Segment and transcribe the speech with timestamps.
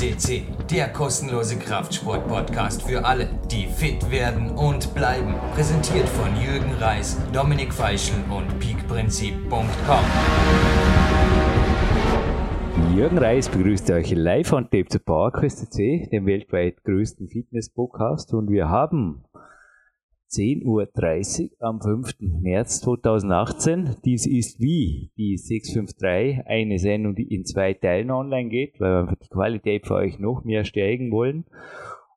[0.00, 5.34] FCC, der kostenlose Kraftsport-Podcast für alle, die fit werden und bleiben.
[5.52, 10.04] Präsentiert von Jürgen Reis, Dominik Feischl und peakprinzip.com.
[12.96, 18.32] Jürgen Reis begrüßt euch live on Tape zu PowerQuest C, dem weltweit größten Fitness-Podcast.
[18.32, 19.24] Und wir haben
[20.30, 22.14] 10.30 Uhr am 5.
[22.20, 23.96] März 2018.
[24.04, 29.16] Dies ist wie die 653, eine Sendung, die in zwei Teilen online geht, weil wir
[29.16, 31.46] die Qualität für euch noch mehr steigen wollen.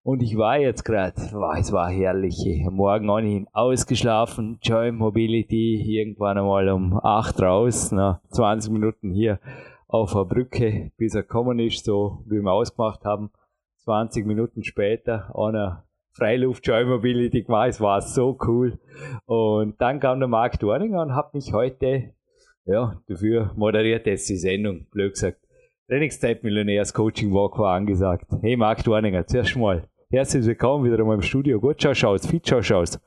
[0.03, 2.37] Und ich war jetzt gerade, es war herrlich.
[2.69, 9.39] Morgen ohnehin ausgeschlafen, Joy Mobility, irgendwann einmal um 8 raus, na, 20 Minuten hier
[9.87, 13.31] auf der Brücke, bis er gekommen ist, so wie wir ausgemacht haben.
[13.85, 17.69] 20 Minuten später, einer Freiluft Joy Mobility gemacht.
[17.69, 18.79] Es war so cool.
[19.25, 22.13] Und dann kam der Marc Dorninger und hat mich heute
[22.65, 25.39] ja, dafür moderiert jetzt die Sendung, blöd gesagt.
[25.89, 28.25] Trainingszeit Millionärs Coaching Walk war angesagt.
[28.41, 31.59] Hey Marc Dorninger, zuerst mal herzlich willkommen wieder einmal im Studio.
[31.59, 33.01] Gut schau schaust, fit schau schaust.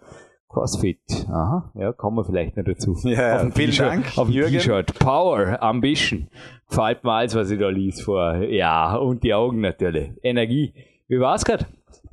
[0.49, 2.97] CrossFit, aha, ja, kommen wir vielleicht noch dazu.
[3.05, 4.99] Ja, ja vielen Dank, auf dem T-Shirt.
[4.99, 6.29] Power, Ambition.
[6.69, 8.37] Gefällt mir alles, was ich da liest vor.
[8.43, 10.11] Ja, und die Augen natürlich.
[10.23, 10.75] Energie.
[11.09, 11.67] Wie war's gerade?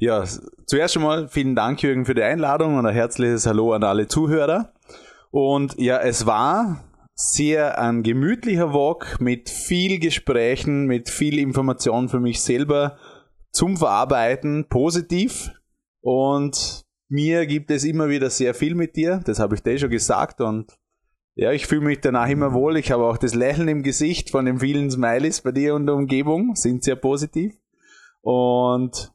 [0.03, 0.25] Ja,
[0.65, 4.73] zuerst einmal vielen Dank, Jürgen, für die Einladung und ein herzliches Hallo an alle Zuhörer.
[5.31, 6.83] Und ja, es war
[7.15, 12.97] sehr ein gemütlicher Walk mit viel Gesprächen, mit viel Information für mich selber
[13.53, 15.51] zum Verarbeiten, positiv.
[16.01, 19.89] Und mir gibt es immer wieder sehr viel mit dir, das habe ich dir schon
[19.89, 20.77] gesagt und
[21.35, 22.75] ja, ich fühle mich danach immer wohl.
[22.75, 25.95] Ich habe auch das Lächeln im Gesicht von den vielen Smileys bei dir und der
[25.95, 27.55] Umgebung, sind sehr positiv.
[28.19, 29.12] Und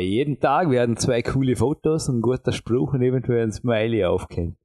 [0.00, 4.56] jeden Tag werden zwei coole Fotos, ein guter Spruch und eventuell ein Smiley aufgehängt.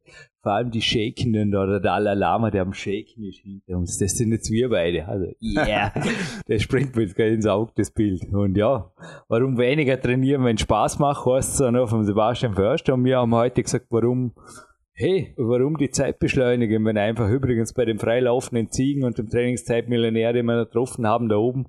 [0.41, 3.97] Vor allem die Shakenden da, der Dalai Lama, der am Shaken ist hinter uns.
[3.97, 5.05] Das sind jetzt wir beide.
[5.05, 5.91] Also, yeah,
[6.47, 8.23] das springt mir jetzt gerade ins Auge, das Bild.
[8.31, 8.89] Und ja,
[9.27, 12.93] warum weniger trainieren, wenn es Spaß macht, heißt es auch vom Sebastian Förster.
[12.93, 14.31] Und wir haben heute gesagt, warum,
[14.93, 20.31] hey, warum die Zeit beschleunigen, wenn einfach übrigens bei den freilaufenden Ziegen und dem Trainingszeitmillionär,
[20.31, 21.67] den wir getroffen haben da oben,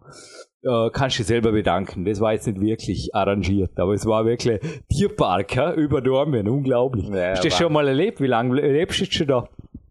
[0.62, 2.04] äh, kannst du selber bedanken.
[2.04, 7.08] Das war jetzt nicht wirklich arrangiert, aber es war wirklich Tierpark ja, über Dornbirn, unglaublich.
[7.08, 8.20] Ja, Hast du das schon mal erlebt?
[8.20, 9.48] Wie lange lebst du schon da?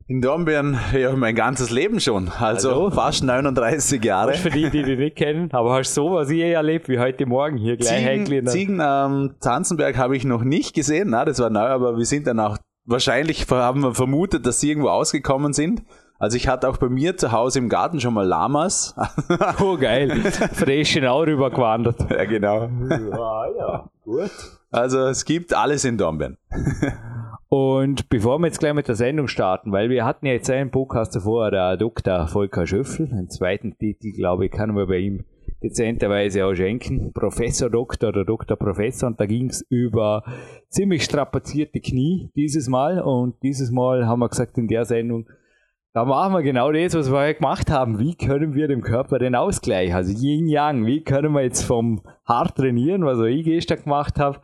[0.07, 2.29] In Dornbirn, ja, mein ganzes Leben schon.
[2.39, 4.33] Also, also fast 39 Jahre.
[4.33, 5.51] Für die, die dich nicht kennen.
[5.51, 9.97] Aber hast du sowas je erlebt wie heute Morgen hier gleich Ziegen, Ziegen am Zanzenberg
[9.97, 11.11] habe ich noch nicht gesehen.
[11.11, 14.69] Na, das war neu, aber wir sind dann auch wahrscheinlich haben wir vermutet, dass sie
[14.69, 15.83] irgendwo ausgekommen sind.
[16.19, 18.93] Also ich hatte auch bei mir zu Hause im Garten schon mal Lamas.
[19.61, 20.09] oh geil,
[20.53, 21.95] Freschenau rübergewandert.
[22.09, 22.69] Ja genau.
[23.13, 24.31] Ah, ja, gut.
[24.69, 26.37] Also es gibt alles in Dornbirn.
[27.47, 30.71] Und bevor wir jetzt gleich mit der Sendung starten, weil wir hatten ja jetzt einen
[30.71, 32.27] Podcast davor, der Dr.
[32.27, 35.23] Volker Schöffel, einen zweiten Titel, glaube ich, kann man bei ihm
[35.63, 37.13] dezenterweise auch schenken.
[37.13, 40.23] Professor Doktor oder Doktor Professor und da ging es über
[40.67, 45.25] ziemlich strapazierte Knie dieses Mal und dieses Mal haben wir gesagt in der Sendung,
[45.93, 47.99] da machen wir genau das, was wir gemacht haben.
[47.99, 52.01] Wie können wir dem Körper den Ausgleich, also Yin Yang, wie können wir jetzt vom
[52.25, 54.39] hart trainieren, was ich gestern gemacht habe,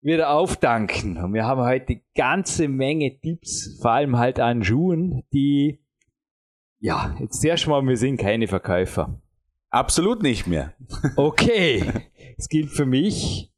[0.00, 1.18] wieder aufdanken.
[1.18, 5.84] Und wir haben heute eine ganze Menge Tipps, vor allem halt an Schuhen, die,
[6.78, 9.20] ja, jetzt erst mal, wir sind keine Verkäufer.
[9.68, 10.74] Absolut nicht mehr.
[11.16, 11.84] okay,
[12.38, 13.52] es gilt für mich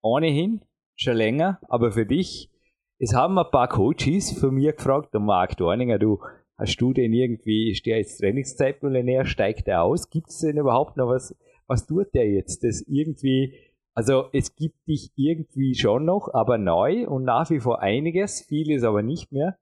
[0.00, 0.64] ohnehin
[0.96, 2.50] schon länger, aber für dich.
[2.98, 6.20] Es haben ein paar Coaches von mir gefragt, der Marc Dorninger, du,
[6.62, 10.10] Hast du denn irgendwie, ist der jetzt Trainingszeitmillionär, steigt er aus?
[10.10, 11.36] Gibt es denn überhaupt noch was?
[11.66, 12.62] Was tut der jetzt?
[12.62, 13.54] Das irgendwie,
[13.94, 18.84] also es gibt dich irgendwie schon noch, aber neu und nach wie vor einiges, vieles
[18.84, 19.58] aber nicht mehr.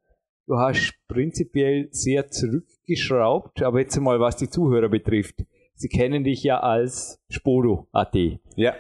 [0.47, 5.37] Du hast prinzipiell sehr zurückgeschraubt, aber jetzt mal was die Zuhörer betrifft.
[5.73, 8.15] Sie kennen dich ja als Spodo.at.
[8.57, 8.75] Ja.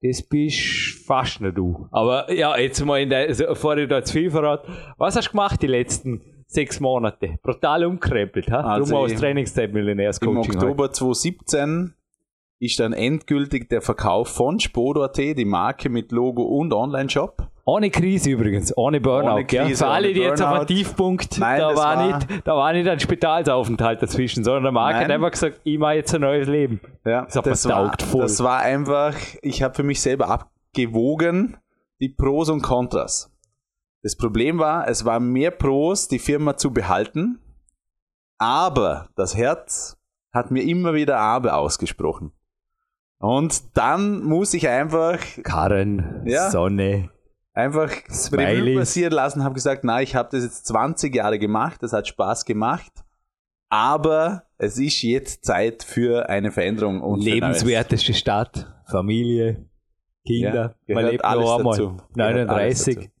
[0.00, 1.88] Das bist fast nur du.
[1.90, 5.26] Aber ja, jetzt mal in der, also, bevor ich da zu viel verrate, was hast
[5.26, 6.20] du gemacht die letzten
[6.54, 7.38] sechs Monate.
[7.42, 8.50] Brutal umkrempelt.
[8.50, 8.60] Ha?
[8.60, 10.44] Also Drum aus Trainingszeit Millionärscoaching.
[10.44, 10.96] Im Oktober halt.
[10.96, 11.94] 2017
[12.60, 17.48] ist dann endgültig der Verkauf von Spodo.at, die Marke mit Logo und Online-Shop.
[17.66, 19.32] Ohne Krise übrigens, ohne Burnout.
[19.32, 22.56] Ohne Krise, Für alle, die jetzt auf einem Tiefpunkt, Nein, da, war, war nicht, da
[22.56, 25.04] war nicht ein Spitalsaufenthalt dazwischen, sondern der Marke Nein.
[25.04, 26.80] hat einfach gesagt, ich mache jetzt ein neues Leben.
[27.06, 28.22] Ja, das, das, war, voll.
[28.22, 31.56] das war einfach, ich habe für mich selber abgewogen,
[32.00, 33.33] die Pros und Kontras.
[34.04, 37.38] Das Problem war, es war mehr Pros, die Firma zu behalten,
[38.36, 39.96] aber das Herz
[40.30, 42.32] hat mir immer wieder Aber ausgesprochen.
[43.18, 45.18] Und dann muss ich einfach.
[45.42, 47.08] Karren, ja, Sonne.
[47.54, 47.90] Einfach
[48.32, 52.06] Revue passieren lassen, habe gesagt, na, ich habe das jetzt 20 Jahre gemacht, das hat
[52.06, 52.92] Spaß gemacht,
[53.70, 57.22] Aber es ist jetzt Zeit für eine Veränderung und.
[57.22, 59.64] Lebenswerteste Stadt, Familie,
[60.26, 61.76] Kinder, Ja, man lebt alles noch einmal.
[61.78, 61.96] dazu.
[62.14, 62.96] Gehört alles 39.
[62.96, 63.13] dazu.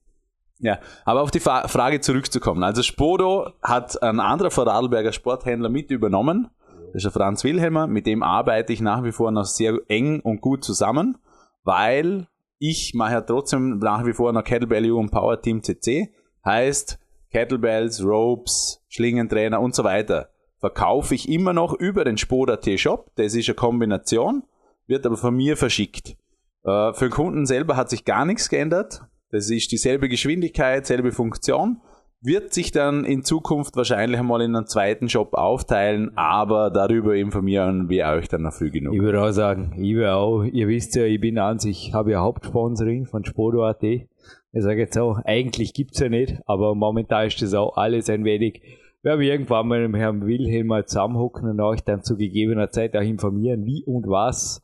[0.64, 2.62] Ja, aber auf die Fa Frage zurückzukommen.
[2.62, 6.48] Also Spodo hat ein anderer Vorarlberger Sporthändler mit übernommen.
[6.86, 7.86] Das ist der Franz Wilhelmer.
[7.86, 11.18] Mit dem arbeite ich nach wie vor noch sehr eng und gut zusammen,
[11.64, 12.28] weil
[12.58, 16.14] ich mache ja trotzdem nach wie vor noch Kettlebell U und Power Team CC.
[16.46, 16.98] Heißt
[17.30, 20.30] Kettlebells, Ropes, Schlingentrainer und so weiter.
[20.60, 23.10] Verkaufe ich immer noch über den Spoda T-Shop.
[23.16, 24.44] Das ist eine Kombination,
[24.86, 26.16] wird aber von mir verschickt.
[26.64, 29.02] Äh, für den Kunden selber hat sich gar nichts geändert.
[29.34, 31.78] Das ist dieselbe Geschwindigkeit, selbe Funktion.
[32.20, 37.88] Wird sich dann in Zukunft wahrscheinlich einmal in einen zweiten Shop aufteilen, aber darüber informieren
[37.88, 38.94] wir euch dann noch früh genug.
[38.94, 42.12] Ich würde auch sagen, ich will auch, ihr wisst ja, ich bin an sich, habe
[42.12, 43.82] ja Hauptsponsoring von Spodo.at.
[43.82, 44.06] Ich
[44.52, 48.62] sage jetzt auch, eigentlich gibt's ja nicht, aber momentan ist das auch alles ein wenig,
[49.02, 52.96] wir haben irgendwann mal mit Herrn Wilhelm mal zusammenhocken und euch dann zu gegebener Zeit
[52.96, 54.62] auch informieren, wie und was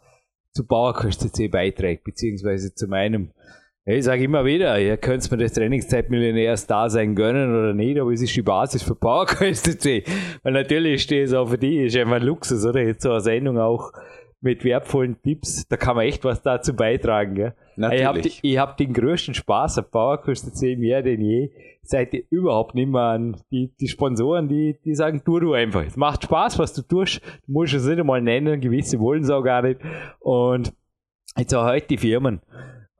[0.52, 3.32] zu CC beiträgt, beziehungsweise zu meinem
[3.86, 8.12] ich sage immer wieder, ihr könnt mir das Trainingszeitmillionärs da sein gönnen oder nicht, aber
[8.12, 9.84] es ist die Basis für PowerQuest.
[10.42, 12.82] Weil natürlich steht es auch für die, ist einfach ein Luxus, oder?
[12.82, 13.92] Jetzt so eine Sendung auch
[14.42, 17.54] mit wertvollen Tipps, da kann man echt was dazu beitragen, gell?
[17.76, 18.40] Natürlich.
[18.42, 21.50] Ich habe hab den größten Spaß auf PowerQuest mehr denn je.
[21.82, 25.84] Seid ihr überhaupt nicht mehr an die, die Sponsoren, die, die sagen, tu du einfach.
[25.86, 27.20] Es macht Spaß, was du tust.
[27.46, 29.80] Du musst es nicht einmal nennen, gewisse wollen es auch gar nicht.
[30.20, 30.72] Und
[31.36, 32.40] jetzt auch heute die Firmen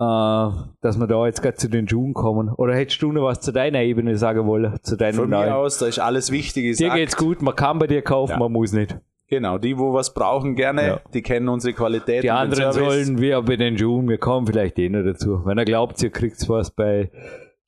[0.01, 2.49] dass wir da jetzt gerade zu den Schuhen kommen.
[2.49, 4.75] Oder hättest du noch was zu deiner Ebene sagen wollen?
[4.83, 5.53] Zu deinem Von mir neuen?
[5.53, 8.39] aus, da ist alles wichtig Dir geht's gut, man kann bei dir kaufen, Ja.
[8.39, 8.97] man muss nicht.
[9.29, 10.87] Genau, die, wo was brauchen, gerne.
[10.87, 11.01] Ja.
[11.15, 12.25] Die kennen unsere Qualität.
[12.25, 15.43] Die anderen sollen, wir bei den Schuhen, wir kommen vielleicht eh noch dazu.
[15.45, 17.11] Wenn er glaubt, ihr kriegt was bei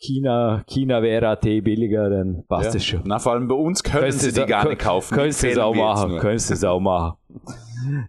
[0.02, 2.76] China, China wäre AT billiger, dann passt Ja.
[2.76, 3.02] es schon.
[3.04, 5.14] Na, vor allem bei uns können Könntest sie du die gar nicht kaufen.
[5.14, 7.16] Könntest du es auch machen, könntest du es auch machen.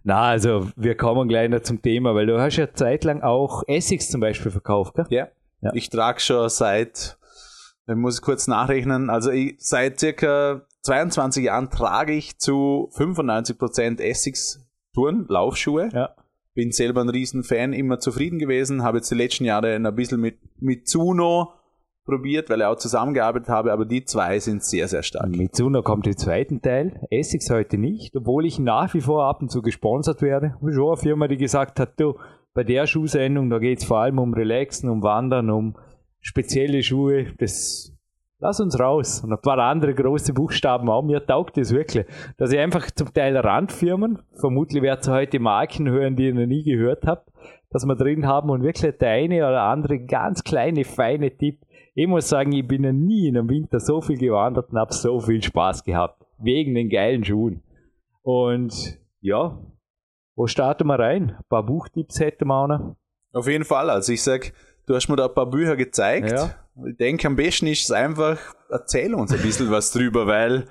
[0.02, 4.10] Na, also, wir kommen gleich noch zum Thema, weil du hast ja zeitlang auch Essex
[4.10, 5.06] zum Beispiel verkauft, gell?
[5.10, 5.28] Ja.
[5.60, 5.70] Ja.
[5.74, 7.16] Ich trage schon seit,
[7.86, 14.60] ich muss kurz nachrechnen, also ich, seit circa 22 Jahren trage ich zu 95% Essex
[14.94, 15.88] Touren, Laufschuhe.
[15.92, 16.10] Ja.
[16.54, 20.38] Bin selber ein Riesenfan, immer zufrieden gewesen, habe jetzt die letzten Jahre ein bisschen mit,
[20.60, 21.52] mit Zuno
[22.04, 25.28] probiert, weil ich auch zusammengearbeitet habe, aber die zwei sind sehr, sehr stark.
[25.28, 29.50] Mitsuno kommt im zweiten Teil, Essex heute nicht, obwohl ich nach wie vor ab und
[29.50, 30.56] zu gesponsert werde.
[30.60, 32.14] Schon eine Firma, die gesagt hat, du,
[32.54, 35.76] bei der Schuhsendung, da geht es vor allem um Relaxen, um Wandern, um
[36.20, 37.94] spezielle Schuhe, das
[38.38, 39.22] lass uns raus.
[39.24, 42.06] Und ein paar andere große Buchstaben auch, mir taugt das wirklich.
[42.36, 46.46] Dass ich einfach zum Teil Randfirmen, vermutlich werdet ihr heute Marken hören, die ihr noch
[46.46, 47.30] nie gehört habt,
[47.70, 51.60] dass wir drin haben und wirklich der eine oder andere ganz kleine, feine Tipp.
[51.96, 54.92] Ich muss sagen, ich bin ja nie in einem Winter so viel gewandert und habe
[54.92, 56.26] so viel Spaß gehabt.
[56.38, 57.62] Wegen den geilen Schuhen.
[58.22, 59.56] Und ja,
[60.34, 61.36] wo starten wir rein?
[61.38, 62.96] Ein paar Buchtipps hätten wir auch noch.
[63.32, 64.52] Auf jeden Fall, also ich sag,
[64.86, 66.30] du hast mir da ein paar Bücher gezeigt.
[66.30, 66.50] Ja.
[66.88, 68.36] Ich denke, am besten ist es einfach,
[68.68, 70.64] erzähl uns ein bisschen was drüber, weil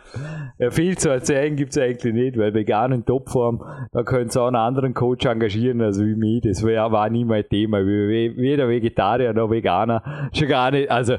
[0.60, 4.48] Ja, viel zu erzählen gibt's eigentlich nicht, weil vegan in Topform, da könnt ihr auch
[4.48, 6.42] einen anderen Coach engagieren, also wie mich.
[6.42, 7.80] Das wär, war nie mein Thema.
[7.86, 10.92] Weder Vegetarier noch Veganer, schon gar nicht.
[10.92, 11.16] Also,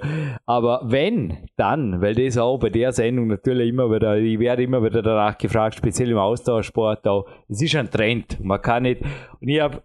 [0.47, 4.83] aber wenn, dann, weil das auch bei der Sendung natürlich immer wieder, ich werde immer
[4.85, 8.39] wieder danach gefragt, speziell im Ausdauersport auch, es ist ein Trend.
[8.45, 9.03] Man kann nicht,
[9.41, 9.83] und ich habe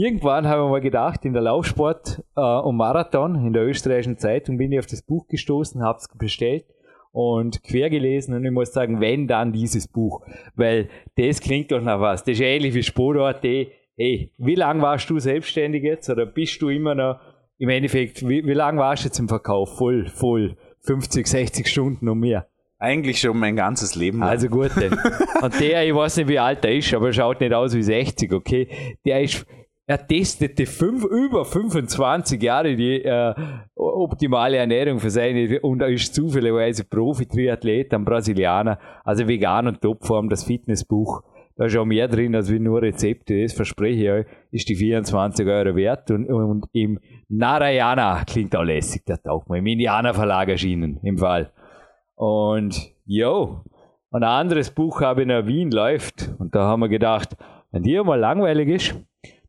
[0.00, 4.56] Irgendwann habe ich mal gedacht, in der Laufsport äh, und Marathon in der österreichischen Zeitung
[4.56, 6.66] bin ich auf das Buch gestoßen, habe es bestellt
[7.10, 10.24] und quer gelesen und ich muss sagen, wenn dann dieses Buch,
[10.54, 12.22] weil das klingt doch nach was.
[12.22, 13.42] Das ist ähnlich wie Sport.at.
[13.42, 17.18] Hey, wie lange warst du selbstständig jetzt oder bist du immer noch
[17.58, 19.78] im Endeffekt, wie, wie lange warst du jetzt im Verkauf?
[19.78, 22.46] Voll, voll, 50, 60 Stunden und mehr.
[22.78, 24.28] eigentlich schon mein ganzes Leben lang.
[24.28, 24.96] Also gut, dann.
[25.42, 27.82] Und der, ich weiß nicht, wie alt er ist, aber er schaut nicht aus wie
[27.82, 28.68] 60, okay?
[29.04, 29.44] Der ist,
[29.88, 33.34] er testete fünf, über 25 Jahre die äh,
[33.74, 40.28] optimale Ernährung für seine, und er ist zufälligerweise Profi-Triathlet, ein Brasilianer, also vegan und Topform,
[40.28, 41.22] das Fitnessbuch.
[41.56, 44.76] Da ist auch mehr drin als wie nur Rezepte, das verspreche ich euch, ist die
[44.76, 50.12] 24 Euro wert und, und im Narayana, klingt auch lässig, der taucht mal, im Indianer
[50.12, 51.50] Verlag erschienen, im Fall.
[52.14, 53.62] Und jo,
[54.10, 56.30] ein anderes Buch habe ich in Wien läuft.
[56.38, 57.36] Und da haben wir gedacht,
[57.70, 59.07] wenn dir mal langweilig ist,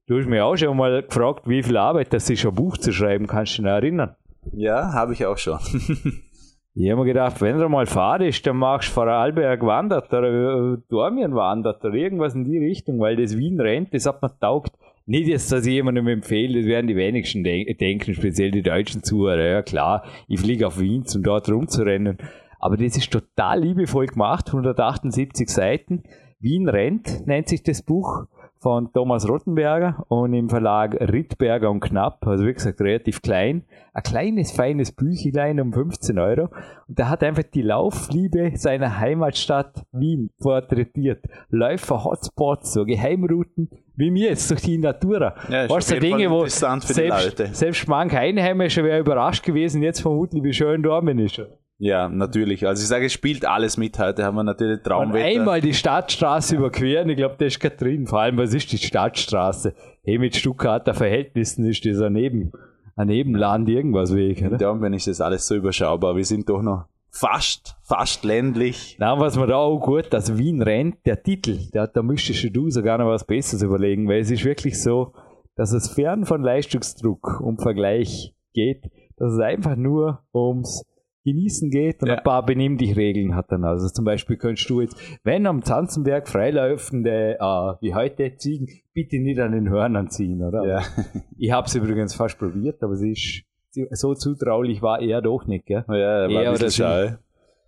[0.09, 2.91] du hast mich auch schon mal gefragt, wie viel Arbeit das ist, ein Buch zu
[2.91, 4.15] schreiben, kannst du dich noch erinnern?
[4.51, 5.59] ja, habe ich auch schon.
[6.75, 10.75] Ich habe mir gedacht, wenn du mal Fahrt ist, dann machst du Vorarlberg wandert oder
[10.75, 14.31] äh, Dormien wandert oder irgendwas in die Richtung, weil das Wien rennt, das hat mir
[14.39, 14.71] taugt.
[15.05, 19.03] Nicht jetzt, dass ich jemandem empfehle, das werden die wenigsten de denken, speziell die deutschen
[19.03, 19.45] Zuhörer.
[19.45, 22.17] Ja klar, ich fliege auf Wien, um dort rumzurennen.
[22.59, 26.03] Aber das ist total liebevoll gemacht, 178 Seiten.
[26.39, 28.27] Wien rennt, nennt sich das Buch
[28.59, 33.63] von Thomas Rottenberger und im Verlag Rittberger und Knapp, also wie gesagt relativ klein.
[33.93, 36.49] Ein kleines, feines Büchlein um 15 Euro.
[36.87, 41.23] Und der hat einfach die Laufliebe seiner Heimatstadt Wien porträtiert.
[41.49, 45.35] Läufer, Hotspots, so Geheimrouten, wie mir jetzt durch die Natura.
[45.49, 50.53] Ja, weißt du, Dinge, wo selbst, selbst manche Einheimische wäre überrascht gewesen, jetzt vermutlich, wie
[50.53, 51.41] schön Dormen ist.
[51.81, 52.67] Ja, natürlich.
[52.67, 53.97] Also ich sage, es spielt alles mit.
[53.97, 55.25] Heute haben wir natürlich Traumwetter.
[55.25, 58.05] Und einmal die Stadtstraße überqueren, ich glaube, das ist kein drin.
[58.05, 59.73] Vor allem, was ist die Stadtstraße?
[60.03, 62.51] Hey, mit Stuttgarter Verhältnissen ist das ein, Neben,
[62.97, 64.43] ein Nebenland irgendwas weg.
[64.45, 64.59] Oder?
[64.59, 66.17] Ja, wenn ich das alles so überschaubar.
[66.17, 68.97] Wir sind doch noch fast, fast ländlich.
[68.99, 72.69] Na, was mir da auch gut, dass Wien rennt, der Titel, der, da müsstest du
[72.69, 75.13] sogar noch was Besseres überlegen, weil es ist wirklich so,
[75.55, 78.83] dass es fern von Leistungsdruck und Vergleich geht,
[79.15, 80.83] dass es einfach nur ums
[81.25, 82.17] genießen geht und ja.
[82.17, 83.63] ein paar Benimm dich Regeln hat dann.
[83.63, 89.19] Also zum Beispiel könntest du jetzt, wenn am Zanzenberg freilaufende, äh, wie heute, Ziegen, bitte
[89.19, 90.65] nicht an den Hörnern ziehen, oder?
[90.65, 90.81] Ja.
[91.37, 93.43] Ich habe es übrigens fast probiert, aber sie ist
[93.91, 95.85] so zutraulich war er doch nicht, gell?
[95.87, 97.17] Ja, war er ein bisschen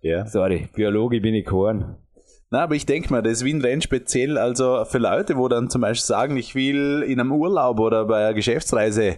[0.02, 0.26] Ja.
[0.26, 1.96] Sorry, Biologe bin ich Korn.
[2.50, 5.80] Na, aber ich denke mal, das Wien rennt speziell also für Leute, wo dann zum
[5.80, 9.16] Beispiel sagen, ich will in einem Urlaub oder bei einer Geschäftsreise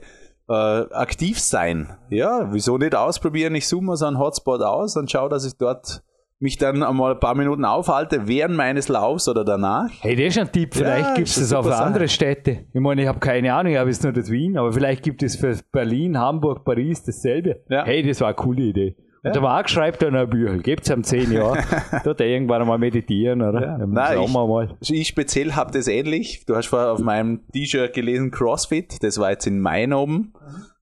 [0.48, 1.96] äh, aktiv sein.
[2.10, 3.54] Ja, wieso nicht ausprobieren?
[3.54, 6.02] Ich suche mir so einen Hotspot aus und schaue, dass ich dort
[6.40, 9.90] mich dann einmal ein paar Minuten aufhalte während meines Laufs oder danach.
[10.00, 10.74] Hey, das ist ein Tipp.
[10.74, 12.66] Vielleicht ja, gibt es das auf andere Städte.
[12.72, 15.22] Ich meine, ich habe keine Ahnung, ich habe jetzt nur das Wien, aber vielleicht gibt
[15.22, 17.62] es für Berlin, Hamburg, Paris dasselbe.
[17.68, 17.84] Ja.
[17.84, 18.96] Hey, das war eine coole Idee.
[19.24, 19.30] Ja.
[19.30, 21.64] der Marc schreibt dann ein Bücher, gibt es am 10 Jahren.
[22.04, 23.78] Dort er irgendwann einmal meditieren, oder?
[23.78, 23.86] Ja.
[23.86, 24.76] Nein, ich, mal.
[24.80, 26.44] ich speziell habe das ähnlich.
[26.46, 30.34] Du hast vorher auf meinem T-Shirt gelesen CrossFit, das war jetzt in Main oben.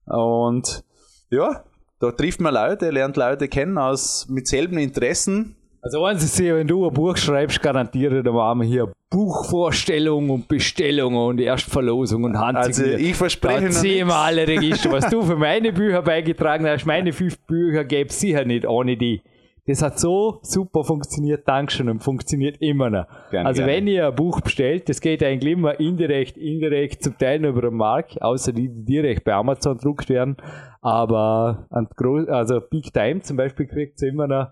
[0.05, 0.83] Und
[1.29, 1.63] ja,
[1.99, 5.55] da trifft man Leute, lernt Leute kennen aus mit selben Interessen.
[5.83, 10.47] Also eins ist wenn du ein Buch schreibst, garantiere, da machen wir hier Buchvorstellung und
[10.47, 12.93] Bestellung und Erstverlosung und Handsigniert.
[12.93, 14.93] Also ich verspreche da ziehen wir alle Register.
[14.93, 18.95] Was du für meine Bücher beigetragen hast, meine fünf Bücher gäbe es sicher nicht ohne
[18.95, 19.21] die.
[19.67, 23.05] Das hat so super funktioniert, Dankeschön, und funktioniert immer noch.
[23.29, 23.73] Gerne, also gerne.
[23.73, 27.75] wenn ihr ein Buch bestellt, das geht eigentlich immer indirekt, indirekt, zum Teil über den
[27.75, 30.37] Markt, außer die, die direkt bei Amazon gedruckt werden.
[30.81, 31.87] Aber an
[32.29, 34.47] also Big Time zum Beispiel kriegt es immer noch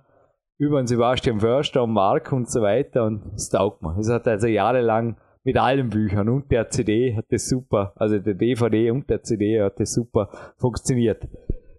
[0.61, 3.97] über den Sebastian Förster und Mark und so weiter und es taugt mir.
[3.97, 8.35] Es hat also jahrelang mit allen Büchern und der CD hat das super, also der
[8.35, 11.27] DVD und der CD hat das super funktioniert.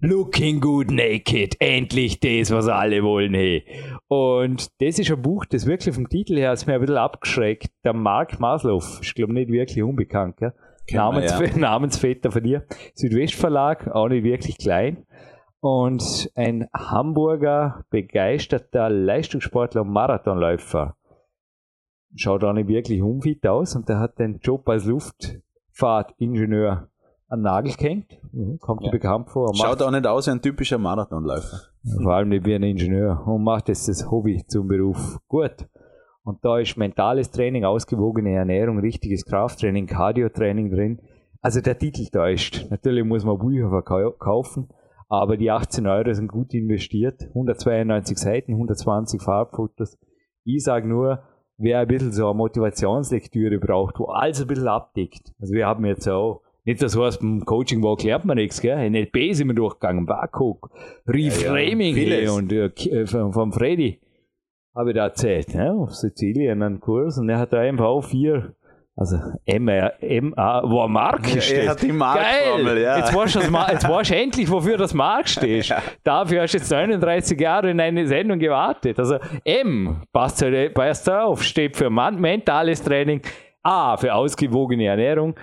[0.01, 3.65] Looking good naked, endlich das, was alle wollen, hey.
[4.09, 7.69] Und das ist ein Buch, das wirklich vom Titel her ist mir ein bisschen abgeschreckt.
[7.85, 10.55] Der Mark Maslow, ich glaube nicht wirklich unbekannt, gell?
[10.91, 11.57] Namens, ja.
[11.57, 12.65] Namensvetter von dir.
[12.95, 15.07] Südwestverlag, auch nicht wirklich klein
[15.63, 20.97] und ein Hamburger begeisterter Leistungssportler und Marathonläufer.
[22.17, 26.89] Schaut auch nicht wirklich unfit aus und der hat den Job als Luftfahrtingenieur
[27.29, 28.19] an Nagel gehängt.
[28.33, 28.91] Mhm, kommt ja.
[28.91, 29.55] bekannt vor.
[29.55, 31.61] Schaut auch nicht aus wie ein typischer Marathonläufer.
[32.03, 35.21] Vor allem nicht wie ein Ingenieur und macht jetzt das Hobby zum Beruf.
[35.29, 35.69] Gut.
[36.25, 41.01] Und da ist mentales Training, ausgewogene Ernährung, richtiges Krafttraining, Cardiotraining drin.
[41.41, 42.67] Also der Titel täuscht.
[42.69, 44.69] Natürlich muss man Bücher verkaufen.
[45.13, 47.25] Aber die 18 Euro sind gut investiert.
[47.35, 49.99] 192 Seiten, 120 Farbfotos.
[50.43, 51.23] Ich sage nur,
[51.59, 55.35] wer ein bisschen so eine Motivationslektüre braucht, wo alles ein bisschen abdeckt.
[55.39, 58.89] Also wir haben jetzt auch, nicht das heißt, beim Coaching war lernt man nichts, gell?
[58.89, 60.71] NLP sind wir durchgegangen, Barcook,
[61.07, 64.01] Reframing ja, ja, und äh, vom Freddy
[64.75, 65.75] habe ich da erzählt, ne?
[65.75, 68.55] auf Sizilien einen Kurs und er hat da einfach auch vier
[68.95, 71.65] also MA, MA wo Mark ja, steht.
[71.65, 72.99] Er hat die Markformel, ja.
[72.99, 75.67] Jetzt weißt, du, jetzt weißt du endlich, wofür das Mark steht.
[75.73, 75.83] Ja.
[76.03, 78.99] Dafür hast du jetzt 39 Jahre in eine Sendung gewartet.
[78.99, 80.45] Also M, passt,
[80.75, 83.23] passt auf, steht für mentales Training,
[83.63, 85.35] A für ausgewogene Ernährung,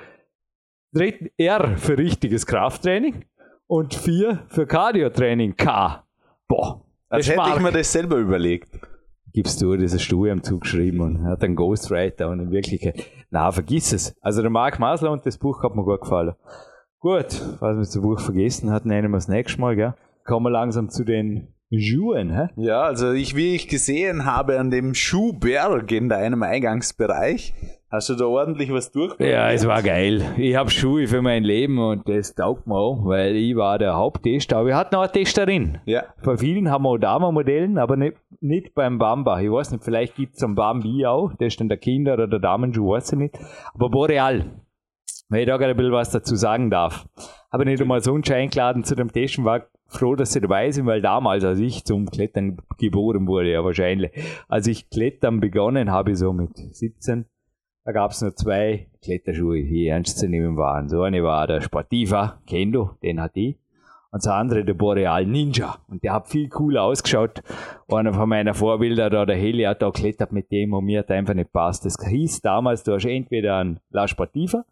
[1.37, 3.25] R für richtiges Krafttraining
[3.67, 6.03] und 4 für Cardiotraining, K.
[6.47, 6.81] Boah.
[7.09, 7.55] Als hätte Mark.
[7.55, 8.69] ich mir das selber überlegt
[9.33, 14.15] gibst du dieses Studium zugeschrieben und hat einen Ghostwriter und in Wirklichkeit, na, vergiss es.
[14.21, 16.35] Also der Mark Masler und das Buch hat mir gut gefallen.
[16.99, 19.93] Gut, was wir zum Buch vergessen hatten, nehmen wir das nächste Mal, gell?
[20.25, 22.49] Kommen wir langsam zu den Schuhen, hä?
[22.57, 27.53] Ja, also ich, wie ich gesehen habe, an dem Schuhberg in deinem Eingangsbereich,
[27.91, 29.27] Hast du da ordentlich was durchgebracht?
[29.27, 30.21] Ja, es war geil.
[30.37, 33.95] Ich habe Schuhe für mein Leben und das taugt mir auch, weil ich war der
[33.95, 34.57] Haupttester.
[34.57, 35.79] Aber wir hatten auch eine Testerin.
[35.85, 36.03] Ja.
[36.23, 39.41] Bei vielen haben wir auch Damenmodellen, aber nicht, nicht beim Bamba.
[39.41, 41.33] Ich weiß nicht, vielleicht gibt es einen Bambi auch.
[41.33, 43.39] Der ist dann der Kinder- oder der Damenschuh, weiß ich nicht.
[43.73, 44.45] Aber Boreal,
[45.29, 47.07] wenn ich da gerade ein bisschen was dazu sagen darf.
[47.51, 51.01] Habe nicht einmal sonst eingeladen zu dem Testen, war froh, dass sie dabei sind, weil
[51.01, 54.11] damals, als ich zum Klettern geboren wurde, ja wahrscheinlich,
[54.47, 57.25] als ich Klettern begonnen habe, so mit 17,
[57.89, 60.89] da gab es nur zwei Kletterschuhe, die ernst zu nehmen waren.
[60.89, 63.57] So eine war der Sportiva Kendo, den hat die.
[64.11, 65.77] Und der andere der Boreal Ninja.
[65.87, 67.41] Und der hat viel cooler ausgeschaut.
[67.87, 71.09] Einer von meinen Vorbilder da, der Heli, hat da klettert mit dem und mir hat
[71.09, 71.83] einfach nicht passt.
[71.83, 74.65] Das hieß damals, du hast entweder einen La Sportiva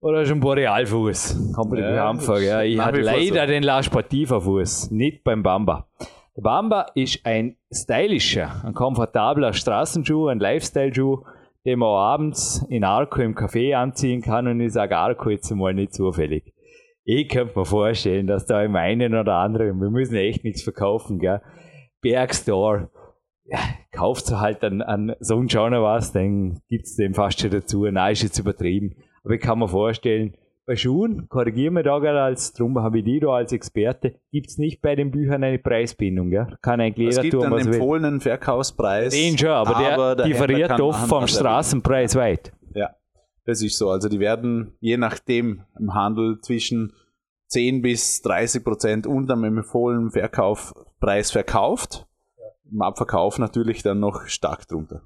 [0.00, 1.54] oder einen Boreal-Fuß.
[1.54, 2.60] Komplett ja, Anfang, ja.
[2.60, 3.46] Ich hatte leider so.
[3.46, 5.86] den La Sportiva-Fuß, nicht beim Bamba.
[6.36, 11.24] Der Bamba ist ein stylischer, ein komfortabler Straßenschuh, ein Lifestyle-Schuh,
[11.66, 15.74] den man abends in Arco im Café anziehen kann und ich sage Arco jetzt mal
[15.74, 16.54] nicht zufällig.
[17.04, 21.18] Ich könnte mir vorstellen, dass da im einen oder anderen, wir müssen echt nichts verkaufen,
[21.18, 21.42] gell?
[22.00, 22.90] Bergstore,
[23.44, 23.58] ja,
[23.92, 27.84] kauft halt an, an so ein Schauner was, dann gibt's den fast schon dazu.
[27.84, 28.96] Nein, ist jetzt übertrieben.
[29.24, 33.04] Aber ich kann mir vorstellen, bei Schuhen, korrigieren wir da gerade als, drum habe ich
[33.04, 36.30] die da als Experte, gibt es nicht bei den Büchern eine Preisbindung.
[36.30, 36.58] Gell?
[36.60, 37.58] Kann eigentlich jeder tun, was will.
[37.58, 39.12] Es gibt einen empfohlenen Verkaufspreis.
[39.12, 42.52] Den schon, aber, aber der differiert oft vom Straßenpreis weit.
[42.74, 42.96] Ja,
[43.44, 43.90] das ist so.
[43.90, 46.92] Also die werden je nachdem im Handel zwischen
[47.46, 52.08] 10 bis 30 Prozent unter dem empfohlenen Verkaufspreis verkauft.
[52.70, 55.02] Im Abverkauf natürlich dann noch stark drunter.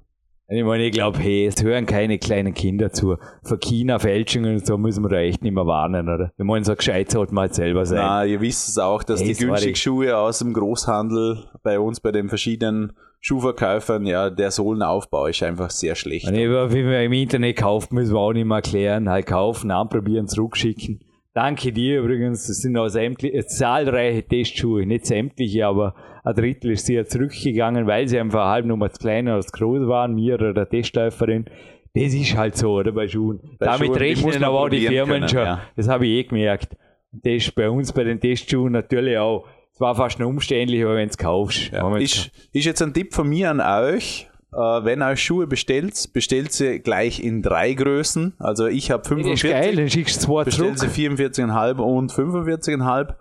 [0.53, 3.15] Ich meine, ich glaube, hey, es hören keine kleinen Kinder zu.
[3.41, 6.33] Für China-Fälschungen und so müssen wir da echt nicht mehr warnen, oder?
[6.37, 7.99] Ich meine, so gescheit sollte man halt selber sein.
[7.99, 12.01] Na, ihr wisst es auch, dass hey, die günstigen Schuhe aus dem Großhandel bei uns,
[12.01, 12.91] bei den verschiedenen
[13.21, 16.27] Schuhverkäufern, ja, der Sohlenaufbau ist einfach sehr schlecht.
[16.27, 19.07] Und wie man im Internet kauft, müssen wir auch nicht mehr erklären.
[19.09, 20.99] Halt kaufen, anprobieren, zurückschicken.
[21.33, 22.47] Danke dir übrigens.
[22.47, 27.87] Das sind auch sämtliche, äh, zahlreiche Testschuhe, nicht sämtliche, aber ein Drittel ist sehr zurückgegangen,
[27.87, 31.45] weil sie einfach halb Nummer zu klein oder zu groß waren, mir oder der Testläuferin.
[31.93, 33.39] Das ist halt so, oder bei Schuhen.
[33.59, 35.45] Bei Damit Schuhen, rechnen aber auch die Firmen können, schon.
[35.45, 35.61] Ja.
[35.75, 36.75] Das habe ich eh gemerkt.
[37.11, 39.45] Das ist bei uns bei den Testschuhen natürlich auch.
[39.73, 41.71] Es war fast noch umständlicher, wenn du es kaufst.
[41.71, 41.97] Ja.
[41.97, 46.79] Ist, ist jetzt ein Tipp von mir an euch wenn ihr Schuhe bestellt, bestellt sie
[46.79, 48.33] gleich in drei Größen.
[48.39, 49.49] Also ich habe 45.
[49.49, 53.15] Das ist geil, dann schickst zwei Bestellt sie 44,5 und 45,5.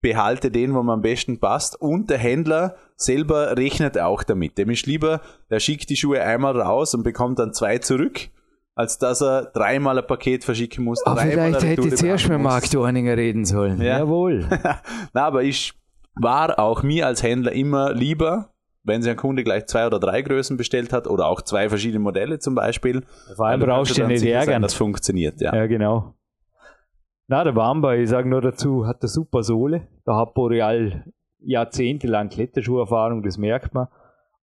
[0.00, 1.80] Behalte den, wo man am besten passt.
[1.80, 4.56] Und der Händler selber rechnet auch damit.
[4.56, 8.28] Dem ist lieber, der schickt die Schuhe einmal raus und bekommt dann zwei zurück,
[8.76, 11.02] als dass er dreimal ein Paket verschicken muss.
[11.04, 13.80] Oh, vielleicht hätte ich zuerst mit Mark Dorninger reden sollen.
[13.80, 13.98] Ja.
[13.98, 14.46] Jawohl.
[15.14, 15.72] Na, aber ich
[16.14, 18.50] war auch mir als Händler immer lieber,
[18.88, 22.00] wenn sich ein Kunde gleich zwei oder drei Größen bestellt hat oder auch zwei verschiedene
[22.00, 23.04] Modelle zum Beispiel.
[23.36, 24.62] Vor allem brauchst du nicht ärgern.
[24.62, 25.54] Das funktioniert, ja.
[25.54, 26.14] Ja, genau.
[27.28, 29.86] Na, der Bamba, ich sage nur dazu, hat eine super Sohle.
[30.04, 31.04] Da hat Boreal
[31.40, 33.88] jahrzehntelang Kletterschuherfahrung, das merkt man.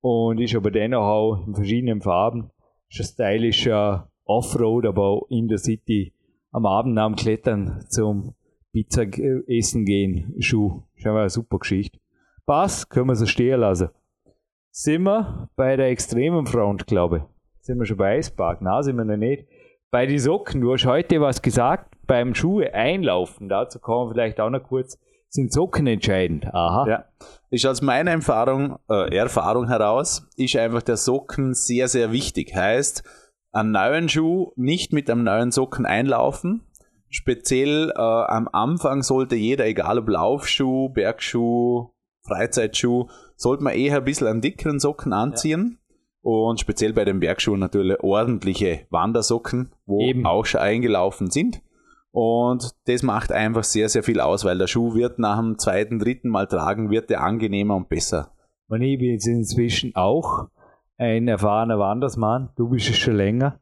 [0.00, 2.50] Und ist aber dennoch auch in verschiedenen Farben.
[2.90, 6.12] Ist ein stylischer Offroad, aber auch in der City
[6.50, 8.34] am Abend am Klettern zum
[8.72, 9.04] Pizza
[9.46, 10.82] essen gehen Schuh.
[10.96, 11.98] Schon mal eine super Geschichte.
[12.44, 13.90] Pass, können wir so stehen lassen
[14.72, 17.22] sind wir bei der extremen Front, glaube ich.
[17.60, 18.60] Sind wir schon bei Eispark?
[18.62, 19.46] Na, sind wir noch nicht.
[19.90, 24.40] Bei den Socken, du hast heute was gesagt, beim Schuhe einlaufen, dazu kommen wir vielleicht
[24.40, 26.46] auch noch kurz, sind Socken entscheidend.
[26.46, 26.86] Aha.
[26.88, 27.04] Ja.
[27.50, 32.54] Ist aus meiner Erfahrung, äh, Erfahrung heraus, ist einfach der Socken sehr, sehr wichtig.
[32.54, 33.04] Heißt,
[33.52, 36.66] einen neuen Schuh nicht mit einem neuen Socken einlaufen.
[37.10, 41.90] Speziell äh, am Anfang sollte jeder, egal ob Laufschuh, Bergschuh,
[42.26, 43.08] Freizeitschuh,
[43.42, 45.78] sollte man eher ein bisschen an dickeren Socken anziehen.
[45.78, 45.86] Ja.
[46.22, 50.24] Und speziell bei den Bergschuhen natürlich ordentliche Wandersocken, wo Eben.
[50.24, 51.60] auch schon eingelaufen sind.
[52.12, 55.98] Und das macht einfach sehr, sehr viel aus, weil der Schuh wird nach dem zweiten,
[55.98, 58.32] dritten Mal tragen, wird der angenehmer und besser.
[58.68, 60.48] Und ich bin jetzt inzwischen auch
[60.96, 62.50] ein erfahrener Wandersmann.
[62.56, 63.60] Du bist es schon länger.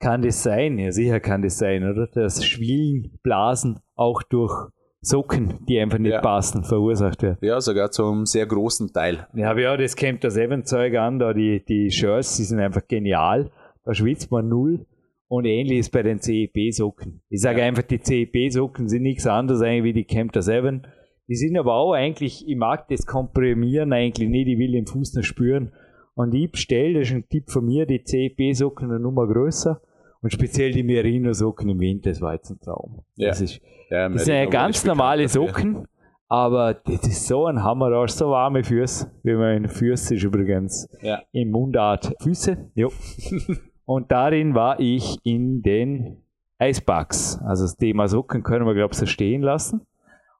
[0.00, 0.78] Kann das sein?
[0.78, 2.06] Ja, sicher kann das sein, oder?
[2.06, 6.20] Das Schwielen, Blasen auch durch Socken, die einfach nicht ja.
[6.20, 7.38] passen, verursacht werden.
[7.40, 9.28] Ja, sogar zum sehr großen Teil.
[9.34, 10.34] Ja, aber ja, das kommt das
[10.64, 13.50] Zeug an, da die, die Shirts, die sind einfach genial.
[13.84, 14.86] Da schwitzt man null.
[15.28, 17.20] Und ähnlich ist bei den CEP-Socken.
[17.28, 17.66] Ich sage ja.
[17.66, 20.86] einfach, die CEP-Socken sind nichts anderes eigentlich wie die Camper 7.
[21.28, 25.14] Die sind aber auch eigentlich, ich mag das Komprimieren eigentlich nicht, ich will den Fuß
[25.14, 25.72] noch spüren.
[26.14, 29.80] Und ich bestelle, das ist ein Tipp von mir, die CEP-Socken eine Nummer größer
[30.22, 33.02] und speziell die Merino-Socken im Winter, das war jetzt ein Traum.
[33.16, 33.28] Ja.
[33.28, 35.86] Das, ist, ja, das sind ja ganz normale Socken,
[36.28, 40.88] aber das ist so ein Hammer, da so warme Füße, wie man Füße ist übrigens
[41.00, 41.22] ja.
[41.32, 42.70] im Mundart Füße.
[42.74, 42.90] Jo.
[43.84, 46.22] und darin war ich in den
[46.58, 47.40] Eisbugs.
[47.44, 49.86] Also das Thema Socken können wir, glaube ich, so stehen lassen.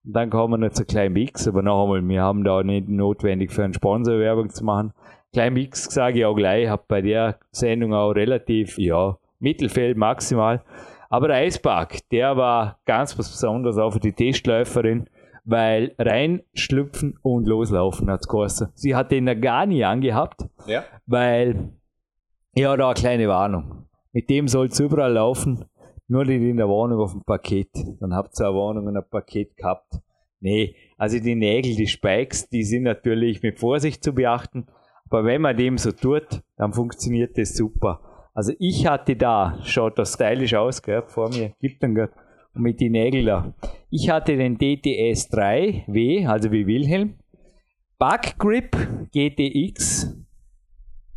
[0.05, 2.89] Und dann kommen wir noch zu Klein Mix, aber noch einmal, wir haben da nicht
[2.89, 4.93] notwendig für einen Sponsor Werbung zu machen.
[5.33, 10.63] Klein Mix sage ich auch gleich, habe bei der Sendung auch relativ, ja, Mittelfeld maximal.
[11.11, 15.09] Aber der Eispark, der war ganz was Besonderes auch für die Testläuferin,
[15.45, 18.29] weil reinschlüpfen und loslaufen hat es
[18.75, 20.85] Sie hat den gar nie angehabt, Ja.
[21.07, 21.71] weil,
[22.55, 23.87] ja, da eine kleine Warnung.
[24.13, 25.65] Mit dem soll es überall laufen,
[26.09, 27.71] nur nicht in der Wohnung auf dem Paket.
[28.01, 30.01] Dann habt ihr eine Wohnung und ein Paket gehabt.
[30.41, 34.67] Nee, also die Nägel, die Spikes, die sind natürlich mit Vorsicht zu beachten,
[35.11, 38.01] aber wenn man dem so tut, dann funktioniert das super.
[38.39, 42.81] Also ich hatte da, schaut das stylisch aus, gell, vor mir, gibt dann und mit
[42.81, 43.53] den Nägeln da.
[43.91, 47.15] Ich hatte den DTS 3W, also wie Wilhelm,
[47.99, 48.77] Buggrip
[49.13, 50.17] GTX.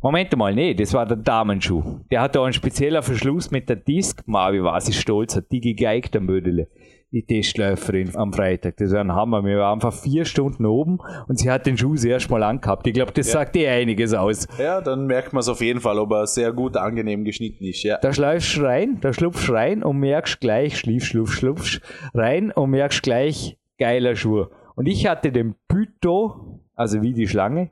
[0.02, 2.00] Moment mal, nee, das war der Damenschuh.
[2.10, 4.24] Der hat da einen speziellen Verschluss mit der Disk.
[4.26, 6.70] Mavi war sie stolz, hat die gegeigt am Mödele.
[7.14, 8.78] Die Testläuferin am Freitag.
[8.78, 9.44] Das war ein Hammer.
[9.44, 12.88] Wir waren einfach vier Stunden oben und sie hat den Schuh sehr mal angehabt.
[12.88, 13.34] Ich glaube, das Ja.
[13.34, 14.48] sagt eh einiges aus.
[14.58, 17.84] Ja, dann merkt man es auf jeden Fall, ob er sehr gut angenehm geschnitten ist.
[17.84, 17.98] Ja.
[17.98, 21.82] Da schleifst du rein, da schlupfst du rein und merkst gleich, schlief, schlupf, schlupfst
[22.14, 24.46] rein und merkst gleich, geiler Schuh.
[24.76, 27.72] Und ich hatte den Pytho, also wie die Schlange,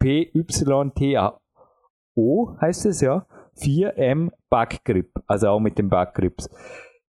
[0.00, 1.40] P-Y-T-A-O
[2.60, 3.26] heißt es ja,
[3.58, 6.50] 4M Backgrip, also auch mit den Backgrips.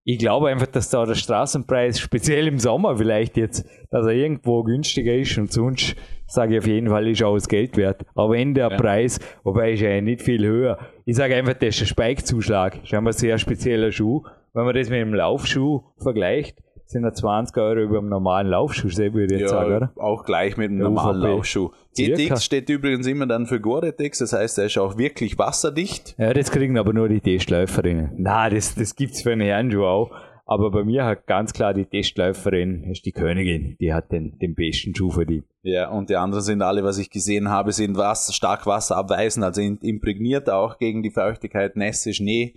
[0.09, 4.63] Ich glaube einfach, dass da der Straßenpreis, speziell im Sommer vielleicht jetzt, dass er irgendwo
[4.63, 8.05] günstiger ist und sonst sage ich auf jeden Fall, ist auch das Geld wert.
[8.15, 8.77] Aber wenn der Ja.
[8.77, 12.75] Preis, wobei ist ja nicht viel höher, ich sage einfach, das ist ein Spike-Zuschlag.
[12.83, 14.23] Das ist ein sehr spezieller Schuh.
[14.53, 16.57] Wenn man das mit einem Laufschuh vergleicht,
[16.87, 19.91] sind ja 20 Euro über dem normalen Laufschuh, würde ich jetzt sagen, Ja, oder?
[19.97, 21.27] auch gleich mit einem Der normalen UVP.
[21.27, 21.69] Laufschuh.
[21.95, 22.15] Circa.
[22.15, 26.15] GTX steht übrigens immer dann für Gore-Tex, das heißt, er ist auch wirklich wasserdicht.
[26.17, 28.11] Ja, das kriegen aber nur die Testläuferinnen.
[28.17, 30.11] Na, das, das gibt's für einen Herrenschuh auch.
[30.49, 34.55] Aber bei mir hat ganz klar die Testläuferin, ist die Königin, die hat den, den
[34.55, 35.43] besten Schuh verdient.
[35.61, 39.61] Ja, und die anderen sind alle, was ich gesehen habe, sind was, stark wasserabweisend, also
[39.61, 42.53] imprägniert auch gegen die Feuchtigkeit, Nässe, Schnee.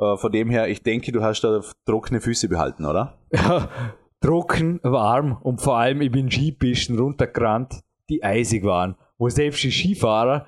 [0.00, 3.18] Äh, von dem her, ich denke, du hast da trockene Füße behalten, oder?
[4.20, 9.70] Trocken, warm und vor allem ich bin Skipisten runtergerannt, die eisig waren, wo selbst die
[9.70, 10.46] Skifahrer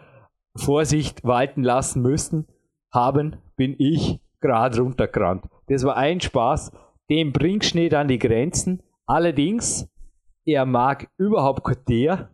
[0.57, 2.47] Vorsicht walten lassen müssten,
[2.93, 5.45] haben, bin ich gerade runtergerannt.
[5.69, 6.73] Das war ein Spaß,
[7.09, 8.83] dem du nicht an die Grenzen.
[9.07, 9.89] Allerdings,
[10.45, 12.31] er mag überhaupt kein Teer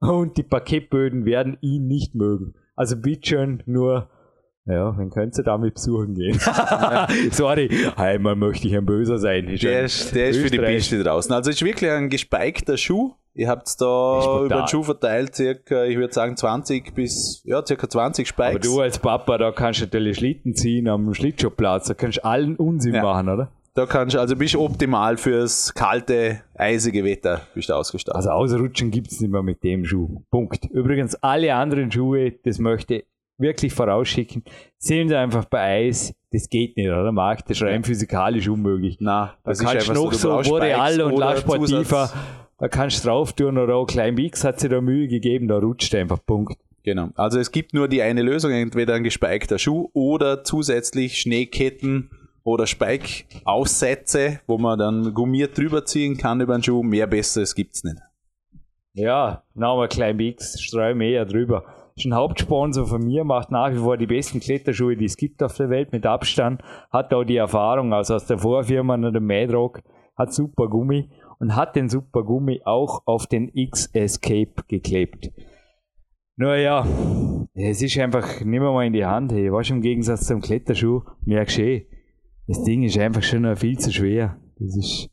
[0.00, 2.54] und die Paketböden werden ihn nicht mögen.
[2.76, 4.08] Also bitteschön nur,
[4.68, 6.38] ja, dann könnt ihr damit besuchen gehen.
[7.30, 9.48] Sorry, einmal möchte ich ein Böser sein.
[9.48, 11.32] Ist Der ist, der ist für die Piste draußen.
[11.32, 13.14] Also ist wirklich ein gespeikter Schuh.
[13.34, 17.88] Ihr habt da über den Schuh verteilt, circa, ich würde sagen, 20 bis, ja, circa
[17.88, 18.68] 20 Aber Spikes.
[18.68, 22.56] du als Papa, da kannst du natürlich Schlitten ziehen am Schlittschuhplatz, da kannst du allen
[22.56, 23.02] Unsinn Ja.
[23.04, 23.52] machen, oder?
[23.74, 28.16] Da kannst du, also bist optimal fürs kalte, eisige Wetter bist du ausgestattet.
[28.16, 30.20] Also ausrutschen gibt's nicht mehr mit dem Schuh.
[30.32, 30.64] Punkt.
[30.72, 33.04] Übrigens, alle anderen Schuhe, das möchte ich
[33.38, 34.42] wirklich vorausschicken,
[34.78, 37.10] sehen sie einfach bei Eis, das geht nicht, oder?
[37.12, 38.98] Marc, das ist rein physikalisch unmöglich.
[39.00, 42.14] Na, Da kannst du noch so Boreal und Zusatz.
[42.58, 45.58] da kannst du drauf tun oder auch Klein Bix hat sich da Mühe gegeben, da
[45.58, 46.58] rutscht einfach, Punkt.
[46.84, 47.08] Genau.
[47.16, 52.10] Also es gibt nur die eine Lösung, entweder ein gespikter Schuh oder zusätzlich Schneeketten
[52.44, 56.82] oder Spike-Aussätze, wo man dann gummiert drüber ziehen kann über den Schuh.
[56.82, 57.96] Mehr Besseres gibt's nicht.
[58.94, 61.64] Ja, nochmal Klein Bix, streue mehr drüber.
[61.98, 65.42] Ist ein Hauptsponsor von mir, macht nach wie vor die besten Kletterschuhe, die es gibt
[65.42, 66.62] auf der Welt mit Abstand.
[66.92, 69.82] Hat auch die Erfahrung, also aus der Vorfirma, der Madrock,
[70.16, 75.32] hat super Gummi und hat den super Gummi auch auf den X-Escape geklebt.
[76.36, 76.86] Naja,
[77.54, 81.58] es ist einfach, nimm mal in die Hand, hey, was im Gegensatz zum Kletterschuh, merkst
[81.58, 81.86] du eh,
[82.46, 84.36] das Ding ist einfach schon noch viel zu schwer.
[84.60, 85.10] Das ist,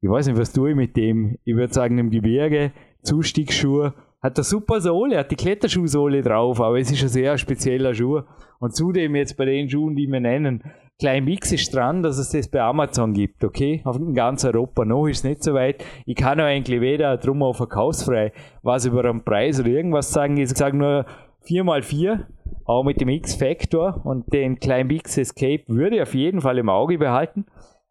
[0.00, 1.36] ich weiß nicht, was tue ich mit dem.
[1.44, 3.92] Ich würde sagen, im Gebirge, Zustiegsschuhe,
[4.24, 8.22] hat eine super Sohle, hat die Kletterschuhsohle drauf, aber es ist ein sehr spezieller Schuh.
[8.58, 10.64] Und zudem jetzt bei den Schuhen, die wir nennen,
[10.98, 13.82] Klein Mix ist dran, dass es das bei Amazon gibt, okay?
[13.84, 14.86] Auf ganz Europa.
[14.86, 15.84] Noch ist es nicht so weit.
[16.06, 18.32] Ich kann auch eigentlich weder drum auf verkaufsfrei
[18.62, 20.38] was über einen Preis oder irgendwas sagen.
[20.38, 21.04] Ich sage nur
[21.46, 22.24] 4x4,
[22.64, 26.70] auch mit dem X-Factor und den Klein Mix Escape würde ich auf jeden Fall im
[26.70, 27.44] Auge behalten,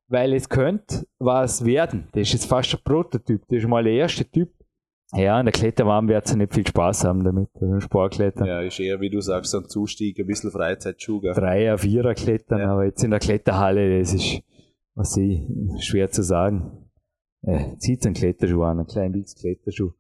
[0.07, 2.07] weil es könnte was werden.
[2.13, 3.41] Das ist jetzt fast ein Prototyp.
[3.49, 4.49] Das ist mal der erste Typ.
[5.15, 8.47] Ja, in der Kletterwand wird sie nicht viel Spaß haben damit, also Sportklettern.
[8.47, 11.21] Ja, ist eher, wie du sagst, ein Zustieg, ein bisschen Freizeitschuh.
[11.21, 11.33] gell?
[11.33, 12.71] Dreier, Vierer klettern, Ja.
[12.71, 14.41] aber jetzt in der Kletterhalle, das ist,
[14.95, 15.41] was ich,
[15.79, 16.89] schwer zu sagen.
[17.45, 19.91] Äh, zieht einen Kletterschuh an, einen kleinen X-Kletterschuh.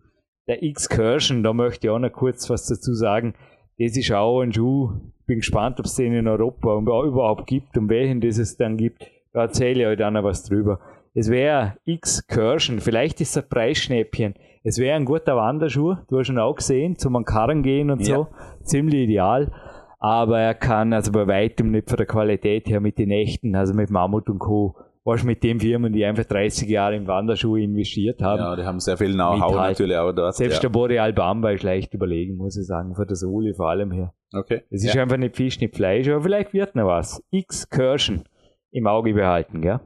[0.47, 3.33] Der X-Cursion, da möchte ich auch noch kurz was dazu sagen.
[3.77, 4.91] Das ist auch ein Schuh.
[5.25, 9.05] Bin gespannt, ob es den in Europa überhaupt gibt und welchen das es dann gibt.
[9.31, 10.79] Da erzähle ich euch dann noch was drüber.
[11.13, 14.35] Es wäre X-Cursion, vielleicht ist es ein Preisschnäppchen.
[14.63, 17.99] Es wäre ein guter Wanderschuh, du hast ihn auch gesehen, zum an Karren gehen und
[18.07, 18.15] Ja.
[18.15, 18.27] so.
[18.63, 19.51] Ziemlich ideal.
[19.99, 23.73] Aber er kann also bei weitem nicht von der Qualität her mit den echten, also
[23.73, 24.75] mit Mammut und Co.
[25.05, 28.39] was mit den Firmen, die einfach 30 Jahre in Wanderschuhe investiert haben.
[28.39, 30.33] Ja, die haben sehr viel Know-how halt- natürlich auch dort.
[30.35, 30.61] Selbst ja.
[30.61, 34.13] der Boreal Bamba ist leicht überlegen, muss ich sagen, von der Sohle vor allem her.
[34.33, 34.61] Okay.
[34.69, 35.01] Es ist ja.
[35.01, 37.21] einfach nicht Fisch, nicht Fleisch, aber vielleicht wird noch was.
[37.31, 38.23] X Kirschen
[38.71, 39.81] im Auge behalten, gell?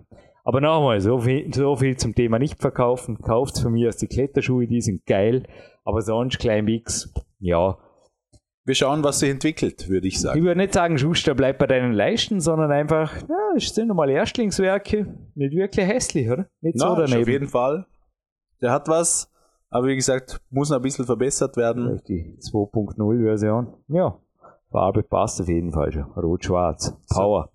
[0.48, 3.18] Aber nochmal, so viel, so viel zum Thema nicht verkaufen.
[3.22, 5.44] Kauft's von mir aus die Kletterschuhe, die sind geil.
[5.84, 7.78] Aber sonst klein X, ja.
[8.64, 10.42] Wir schauen, was sich entwickelt, würde ich Ich sagen.
[10.44, 15.14] würde nicht sagen, Schuster, bleib bei deinen Leisten, sondern einfach, ja, es sind nochmal Erstlingswerke.
[15.36, 16.48] Nicht wirklich hässlich, oder?
[16.62, 17.30] Nicht so Na, ist auf daneben.
[17.32, 17.86] jeden Fall.
[18.62, 19.30] Der hat was,
[19.70, 21.88] aber wie gesagt, muss noch ein bisschen verbessert werden.
[21.88, 23.74] Vielleicht die 2.0 Version.
[23.90, 24.18] Ja.
[24.72, 26.04] Farbe passt auf jeden Fall schon.
[26.04, 26.94] Rot-Schwarz.
[27.10, 27.50] Power.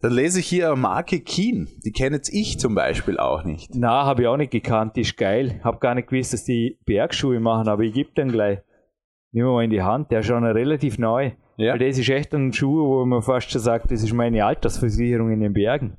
[0.00, 1.68] Dann lese ich hier eine Marke Keen.
[1.84, 3.74] Die kenne jetzt ich zum Beispiel auch nicht.
[3.74, 5.60] Na, habe ich auch nicht gekannt, die ist geil.
[5.64, 8.60] Hab gar nicht gewusst, dass die Bergschuhe machen, aber ich gebe den gleich.
[9.32, 11.32] Nehmen wir mal in die Hand, der ist schon relativ neu.
[11.56, 11.72] Ja.
[11.72, 15.32] Weil das ist echt ein Schuh, wo man fast schon sagt, das ist meine Altersversicherung
[15.32, 15.98] in den Bergen.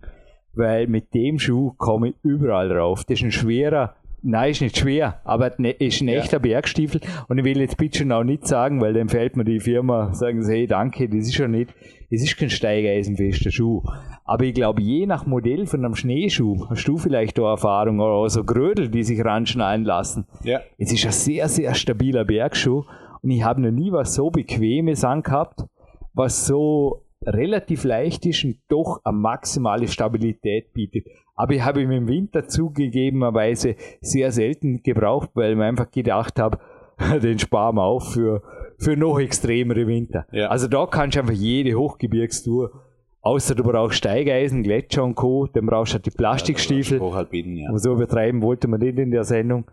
[0.54, 3.04] Weil mit dem Schuh komme ich überall drauf.
[3.04, 6.16] Das ist ein schwerer, nein, ist nicht schwer, aber ne- ist ein Ja.
[6.20, 7.02] echter Bergstiefel.
[7.28, 10.44] Und ich will jetzt bitte auch nicht sagen, weil dann fällt mir die Firma, sagen
[10.44, 11.74] sie, hey, danke, das ist ja nicht,
[12.12, 13.84] das ist kein steigeisenfester Schuh.
[14.26, 18.12] Aber ich glaube, je nach Modell von einem Schneeschuh, hast du vielleicht da Erfahrung oder
[18.14, 20.26] auch so Grödel, die sich ranschneiden lassen.
[20.44, 20.62] Ja.
[20.78, 22.84] Es ist ein sehr, sehr stabiler Bergschuh
[23.22, 25.62] und ich habe noch nie was so Bequemes angehabt,
[26.14, 31.06] was so relativ leicht ist und doch eine maximale Stabilität bietet.
[31.40, 36.38] Aber ich habe ihn im Winter zugegebenerweise sehr selten gebraucht, weil ich mir einfach gedacht
[36.38, 36.60] habe,
[37.24, 38.42] den sparen wir auf für,
[38.78, 40.28] für noch extremere Winter.
[40.34, 40.50] Ja.
[40.50, 42.72] Also da kannst du einfach jede Hochgebirgstour,
[43.22, 47.00] außer du brauchst Steigeisen, Gletscher und Co., dann brauchst du halt die Plastikstiefel.
[47.00, 47.70] Hochalpinen, ja.
[47.70, 49.64] Aber so übertreiben wollte man nicht in der Sendung.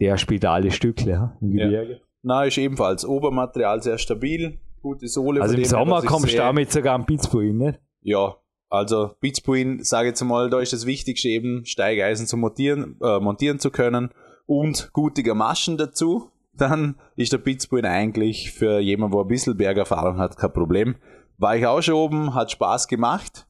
[0.00, 1.66] Der spielt alle Stückle ja, im Ja.
[1.66, 2.00] Gebirge.
[2.22, 5.42] Na, ist ebenfalls Obermaterial sehr stabil, gute Sohle.
[5.42, 7.78] Also im Sommer kommst du damit sogar am Pittsburgh, ne?
[8.02, 8.34] Ja,
[8.74, 13.20] also Beatsbuin, sage ich jetzt mal, da ist das Wichtigste eben, Steigeisen zu montieren, äh,
[13.20, 14.10] montieren zu können
[14.46, 16.30] und gute Gamaschen dazu.
[16.56, 20.96] Dann ist der Beatsbuin eigentlich für jemanden, wo ein bisschen Bergerfahrung hat, kein Problem.
[21.38, 23.46] War ich auch schon oben, hat Spaß gemacht.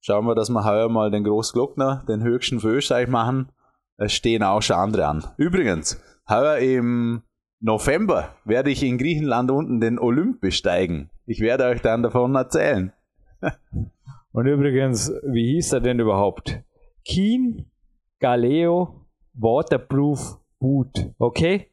[0.00, 3.50] Schauen wir, dass wir heuer mal den Großglockner, den höchsten für Österreich machen.
[3.96, 5.24] Es stehen auch schon andere an.
[5.38, 7.22] Übrigens, heuer im
[7.60, 11.10] November werde ich in Griechenland unten den Olymp besteigen.
[11.24, 12.92] Ich werde euch dann davon erzählen.
[14.34, 16.60] Und übrigens, wie hieß er denn überhaupt?
[17.04, 17.66] Keen
[18.18, 21.12] Galeo Waterproof Boot.
[21.18, 21.68] Okay?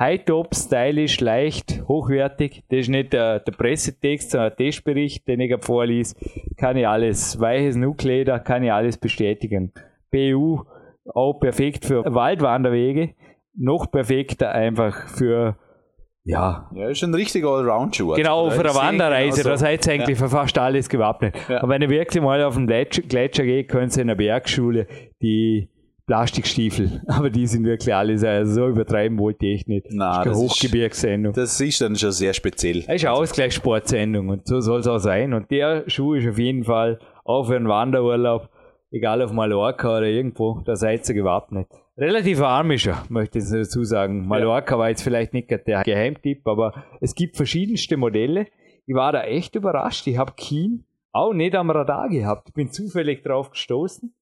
[0.00, 2.64] High top, stylisch, leicht, hochwertig.
[2.70, 6.14] Das ist nicht der, der Pressetext, sondern der Testbericht, den ich gerade.
[6.56, 7.38] Kann ich alles.
[7.38, 9.72] Weiches Nukleder, kann ich alles bestätigen.
[10.10, 10.64] BU,
[11.12, 13.10] auch perfekt für Waldwanderwege.
[13.54, 15.56] Noch perfekter einfach für,
[16.26, 18.10] ja, Ja, ist ein richtiger Allround-Schuh.
[18.12, 19.48] Also, Genau, eine ist eh Wanderreise, genauso.
[19.50, 21.34] da seid ihr eigentlich für fast alles gewappnet.
[21.48, 21.62] Ja.
[21.62, 24.86] Und wenn ihr wirklich mal auf den Gletscher, geht, könnt ihr in der Bergschule
[25.22, 25.68] die
[26.06, 29.86] Plastikstiefel, aber die sind wirklich alles, also so übertreiben wollte ich nicht.
[29.90, 31.32] Na, das ist das ist- Hochgebirgssendung.
[31.32, 32.82] Das ist dann schon sehr speziell.
[32.82, 35.34] Das ist eine Ausgleichssportsendung und so soll es auch sein.
[35.34, 38.48] Und der Schuh ist auf jeden Fall auch für einen Wanderurlaub,
[38.90, 41.68] egal auf Mallorca oder irgendwo, da seid ihr gewappnet.
[41.96, 44.26] Relativ arm ist er, möchte ich dazu sagen.
[44.26, 48.46] Mallorca war jetzt vielleicht nicht der Geheimtipp, aber es gibt verschiedenste Modelle.
[48.86, 50.06] Ich war da echt überrascht.
[50.06, 52.48] Ich habe Keen auch nicht am Radar gehabt.
[52.48, 54.14] Ich bin zufällig drauf gestoßen,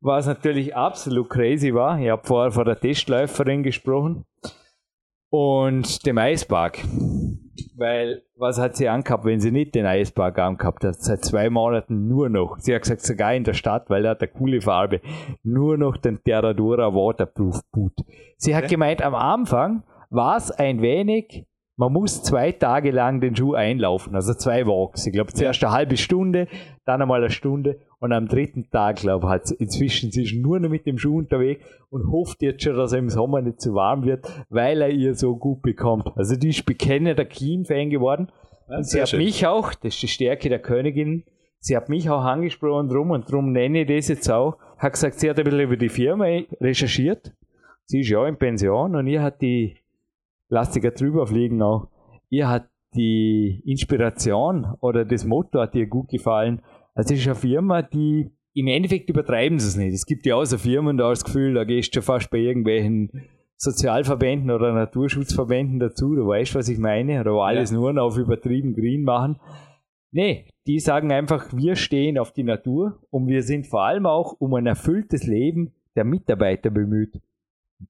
[0.00, 1.98] was natürlich absolut crazy war.
[1.98, 4.26] Ich habe vorher von der Testläuferin gesprochen
[5.30, 6.78] und dem Eisberg.
[7.78, 10.96] Weil, was hat sie angehabt, wenn sie nicht den Eisberg angehabt hat?
[10.96, 12.58] Seit zwei Monaten nur noch.
[12.58, 15.00] Sie hat gesagt, sogar in der Stadt, weil er hat eine coole Farbe.
[15.44, 17.92] Nur noch den Terradura Waterproof Boot.
[18.36, 18.74] Sie hat Okay.
[18.74, 24.16] gemeint, am Anfang war es ein wenig, man muss zwei Tage lang den Schuh einlaufen,
[24.16, 25.06] also zwei Walks.
[25.06, 26.48] Ich glaube, zuerst eine halbe Stunde,
[26.84, 30.34] dann einmal eine Stunde und am dritten Tag, glaube ich, hat sie inzwischen sie ist
[30.34, 33.60] nur noch mit dem Schuh unterwegs und hofft jetzt schon, dass er im Sommer nicht
[33.60, 36.06] zu warm wird, weil er ihr so gut bekommt.
[36.16, 38.30] Also die ist bekennender Keen-Fan geworden.
[38.68, 39.18] Ja, Und sie hat schön.
[39.24, 41.24] mich auch, das ist die Stärke der Königin,
[41.60, 44.56] sie hat mich auch angesprochen drum und drum nenne ich das jetzt auch.
[44.76, 46.26] Hat gesagt, sie hat ein bisschen über die Firma
[46.60, 47.32] recherchiert.
[47.86, 49.76] Sie ist ja in Pension und ihr hat die,
[50.50, 51.88] lass dich grad drüber fliegen auch,
[52.28, 56.62] ihr hat die Inspiration oder das Motto hat ihr gut gefallen.
[56.98, 59.94] Also es ist eine Firma, die im Endeffekt übertreiben sie es nicht.
[59.94, 62.28] Es gibt ja auch so Firmen, da hast du das Gefühl, da gehst du fast
[62.28, 63.22] bei irgendwelchen
[63.56, 68.18] Sozialverbänden oder Naturschutzverbänden dazu, du weißt, was ich meine, oder wo alles nur noch auf
[68.18, 69.38] übertrieben green machen.
[70.10, 74.32] Nee, die sagen einfach, wir stehen auf die Natur und wir sind vor allem auch
[74.40, 77.20] um ein erfülltes Leben der Mitarbeiter bemüht.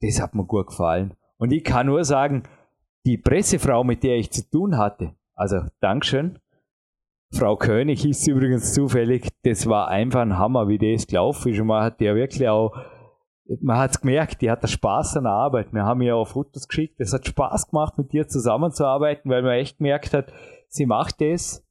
[0.02, 1.14] Das hat mir gut gefallen.
[1.38, 2.42] Und ich kann nur sagen,
[3.06, 6.38] die Pressefrau, mit der ich zu tun hatte, also Dankeschön,
[7.30, 9.28] Frau König hieß übrigens zufällig.
[9.42, 11.60] Das war einfach ein Hammer, wie das gelaufen ist.
[11.60, 12.74] Und man hat ja wirklich auch,
[13.60, 15.72] man hat es gemerkt, die hat Spaß an der Arbeit.
[15.72, 17.00] Wir haben ja auch Fotos geschickt.
[17.00, 20.32] Es hat Spaß gemacht, mit ihr zusammenzuarbeiten, weil man echt gemerkt hat,
[20.68, 21.64] sie macht das.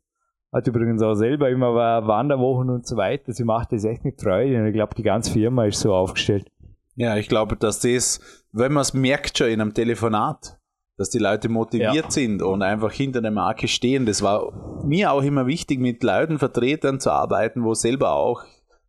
[0.54, 1.76] Hat übrigens auch selber immer
[2.08, 3.34] Wanderwochen und so weiter.
[3.34, 4.60] Sie macht das echt mit Freude.
[4.60, 6.50] Und ich glaube, die ganze Firma ist so aufgestellt.
[6.96, 10.58] Ja, ich glaube, dass das, wenn man es merkt schon in einem Telefonat,
[10.98, 12.12] dass die Leute motiviert ja.
[12.12, 14.06] sind und einfach hinter der Marke stehen.
[14.06, 18.44] Das war mir auch immer wichtig, mit Leuten, Vertretern zu arbeiten, wo selber auch,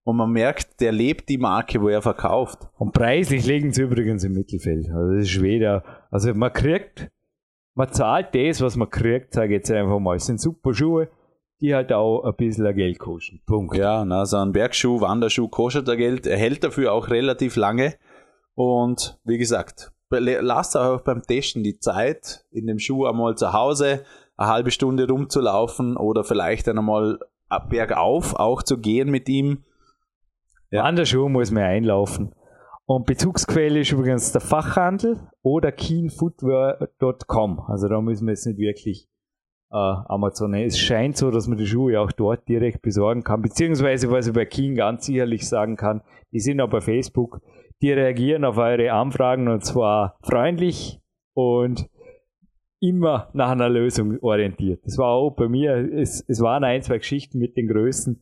[0.04, 2.60] wo man merkt, der lebt die Marke, wo er verkauft.
[2.78, 4.86] Und preislich liegen sie übrigens im Mittelfeld.
[4.90, 7.10] Also das ist weder, also man kriegt,
[7.74, 10.16] man zahlt das, was man kriegt, sage ich jetzt einfach mal.
[10.16, 11.10] Es sind super Schuhe,
[11.60, 13.42] die halt auch ein bisschen Geld kosten.
[13.46, 13.76] Punkt.
[13.76, 17.96] Ja, na, so ein Bergschuh, Wanderschuh kostet er Geld, er hält dafür auch relativ lange.
[18.54, 24.04] Und wie gesagt, lasst auch beim Testen die Zeit, in dem Schuh einmal zu Hause
[24.36, 27.18] eine halbe Stunde rumzulaufen oder vielleicht dann einmal
[27.68, 29.64] bergauf auch zu gehen mit ihm.
[30.70, 30.84] Ja.
[30.84, 32.34] An der Schuh muss man einlaufen.
[32.86, 37.60] Und Bezugsquelle ist übrigens der Fachhandel oder keenfootwear.com.
[37.60, 39.08] Also da müssen wir jetzt nicht wirklich
[39.70, 40.54] Amazon.
[40.54, 43.42] Es scheint so, dass man die Schuhe auch dort direkt besorgen kann.
[43.42, 46.02] Beziehungsweise, was ich bei Keen ganz sicherlich sagen kann,
[46.33, 47.40] die sind auch bei Facebook
[47.81, 51.00] die reagieren auf eure Anfragen und zwar freundlich
[51.35, 51.88] und
[52.81, 54.85] immer nach einer Lösung orientiert.
[54.85, 58.20] Das war auch bei mir, es, es waren ein, zwei Geschichten mit den Größen.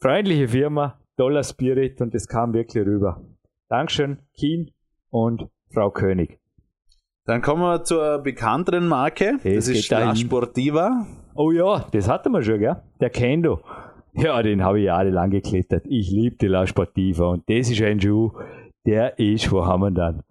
[0.00, 3.22] Freundliche Firma, toller Spirit und es kam wirklich rüber.
[3.68, 4.70] Dankeschön, Keen
[5.10, 6.38] und Frau König.
[7.26, 9.38] Dann kommen wir zur bekannteren Marke.
[9.42, 11.06] Das, das ist La Sportiva.
[11.34, 12.76] Oh ja, das hatten wir schon, gell?
[13.00, 13.60] Der Kendo.
[14.12, 15.86] Ja, den habe ich jahrelang geklettert.
[15.88, 18.32] Ich liebe die La Sportiva und das ist ein Schuh,
[18.86, 20.22] der ist, wo haben wir dann?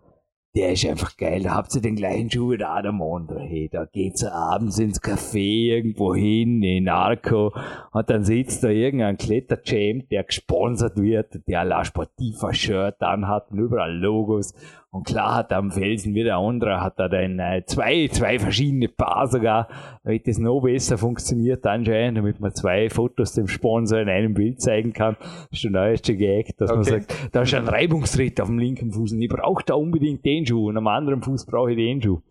[0.56, 1.42] der ist einfach geil.
[1.44, 3.40] Da habt ihr den gleichen Schuh wie der Adam Andre.
[3.40, 7.54] Hey, da geht's abends ins Café irgendwo hin, in Arco,
[7.92, 13.60] und dann sitzt da irgendein Kletterchamp, der gesponsert wird, der La Sportiva Shirt anhat und
[13.60, 14.54] überall Logos.
[14.94, 18.38] Und klar hat er am Felsen wie der andere, hat er dann äh, zwei, zwei
[18.38, 19.68] verschiedene Paar sogar,
[20.04, 24.62] damit das noch besser funktioniert anscheinend, damit man zwei Fotos dem Sponsor in einem Bild
[24.62, 25.18] zeigen kann.
[25.20, 26.76] Das ist der neueste Gag, dass okay.
[26.78, 30.24] man sagt, da ist ein Reibungsritt auf dem linken Fuß und ich brauche da unbedingt
[30.26, 32.22] den Schuh und am anderen Fuß brauche ich den Schuh.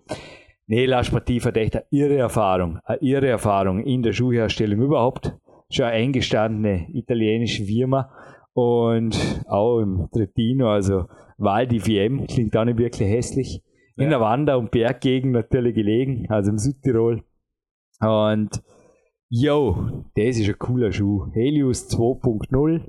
[0.69, 5.35] Nee, La Sportiva hat echt eine irre Erfahrung, eine irre Erfahrung in der Schuhherstellung überhaupt.
[5.69, 8.09] Schon eine eingestandene italienische Firma
[8.53, 11.07] und auch im Tretino, also
[11.39, 13.63] Val di VM, klingt auch nicht wirklich hässlich.
[13.97, 14.11] In ja.
[14.11, 17.23] der Wander- und Berggegend natürlich gelegen, also im Südtirol.
[18.01, 18.63] Und
[19.29, 21.27] yo, das ist ein cooler Schuh.
[21.33, 22.81] Helios 2.0,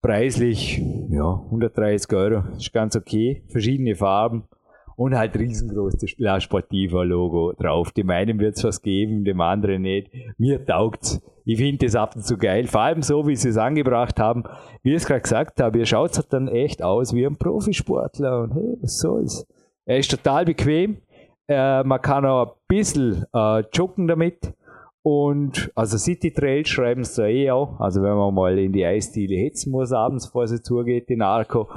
[0.00, 0.78] preislich,
[1.10, 3.44] ja, 130 Euro, ist ganz okay.
[3.48, 4.48] Verschiedene Farben
[4.96, 7.92] und halt riesengroß das La Sportiva Logo drauf.
[7.92, 10.10] Dem einen wird es was geben, dem anderen nicht.
[10.38, 11.20] Mir taugt's.
[11.44, 12.66] Ich finde das ab und zu geil.
[12.66, 14.44] Vor allem so, wie sie es angebracht haben.
[14.82, 18.42] Wie ich es gerade gesagt habe, ihr schaut halt dann echt aus wie ein Profisportler.
[18.42, 19.46] Und hey, was soll's?
[19.84, 20.98] Er ist total bequem.
[21.46, 24.54] Äh, man kann auch ein bisschen äh, joggen damit.
[25.02, 27.78] Und also City Trails schreiben sie da eh auch.
[27.78, 31.68] Also wenn man mal in die Eisdiele hetzen muss abends, bevor sie zugeht in Arco.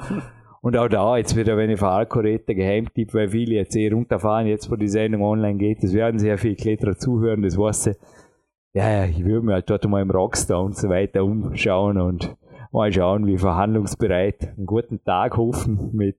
[0.62, 3.89] Und auch da, jetzt wieder, wenn ich von Arco rede, Geheimtipp, weil viele jetzt eh
[3.89, 7.88] runterfahren, jetzt wo die Sendung online geht, es werden sehr viele Kletterer zuhören, das weiß
[7.88, 7.98] ich.
[8.74, 12.36] Ja, ich würde mir halt dort mal im Rockstar und so weiter umschauen und
[12.72, 16.17] mal schauen, wie verhandlungsbereit einen guten Tag hoffen mit,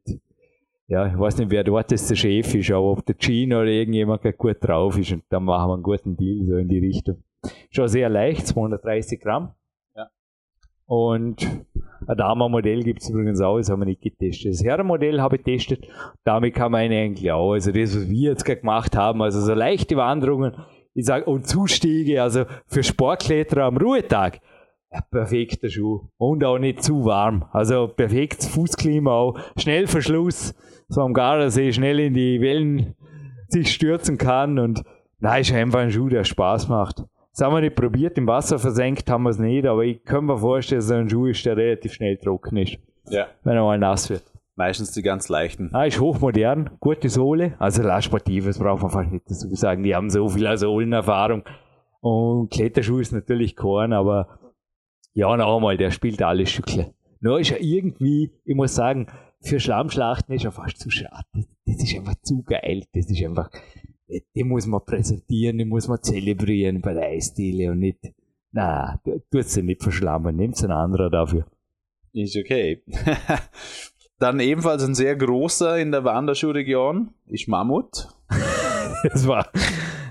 [0.87, 3.71] ja, ich weiß nicht, wer dort ist der Chef ist, aber ob der Gino oder
[3.71, 7.23] irgendjemand gut drauf ist und dann machen wir einen guten Deal so in die Richtung.
[7.71, 9.53] Schon sehr leicht, 230 Gramm.
[10.89, 11.47] Und
[12.09, 14.55] ein Damenmodell gibt es übrigens auch, das haben wir nicht getestet.
[14.55, 15.87] Das Herrenmodell habe ich getestet,
[16.25, 17.53] damit kann man eigentlich auch.
[17.53, 20.55] Also das, was wir jetzt gemacht haben, also so leichte Wanderungen,
[20.95, 24.41] ich sage, und Zustiege, also für Sportkletterer am Ruhetag,
[24.91, 26.09] ja, perfekter Schuh.
[26.17, 27.45] Und auch nicht zu warm.
[27.53, 29.39] Also perfektes Fußklima auch.
[29.59, 30.55] Schnellverschluss,
[30.89, 32.95] so am Gardasee schnell in die Wellen
[33.49, 34.83] sich stürzen kann und
[35.21, 37.05] nein, ist einfach ein Schuh, der Spaß macht.
[37.39, 40.25] Das haben wir nicht probiert, im Wasser versenkt haben wir es nicht, aber ich kann
[40.25, 42.79] mir vorstellen, dass ein Schuh ist, der relativ schnell trocken ist.
[43.11, 43.29] Ja.
[43.45, 44.25] Wenn er mal nass wird.
[44.57, 45.71] Meistens die ganz leichten.
[45.73, 47.55] Ah, ist hochmodern, gute Sohle.
[47.61, 49.85] Also La Sportives braucht man fast nicht dazu sagen.
[49.85, 51.45] Die haben so viel Sohlenerfahrung.
[52.01, 54.41] Und Kletterschuh ist natürlich Korn, aber
[55.13, 56.93] ja, noch einmal, der spielt alle Stückle.
[57.21, 59.07] Nur ist er irgendwie, ich muss sagen,
[59.43, 61.23] für Schlammschlachten ist er fast zu schade.
[61.67, 62.83] Das ist einfach zu geil.
[62.93, 63.49] Das ist einfach,
[64.35, 67.99] die muss man präsentieren, die muss man zelebrieren bei der Eisdiele und nicht,
[68.53, 69.01] na,
[69.31, 71.47] tut sie nicht verschlammen, nimmt einen anderen dafür.
[72.13, 72.83] Ist okay.
[74.19, 78.09] Dann ebenfalls ein sehr großer in der Wanderschuhregion ist Mammut.
[79.05, 79.49] das war,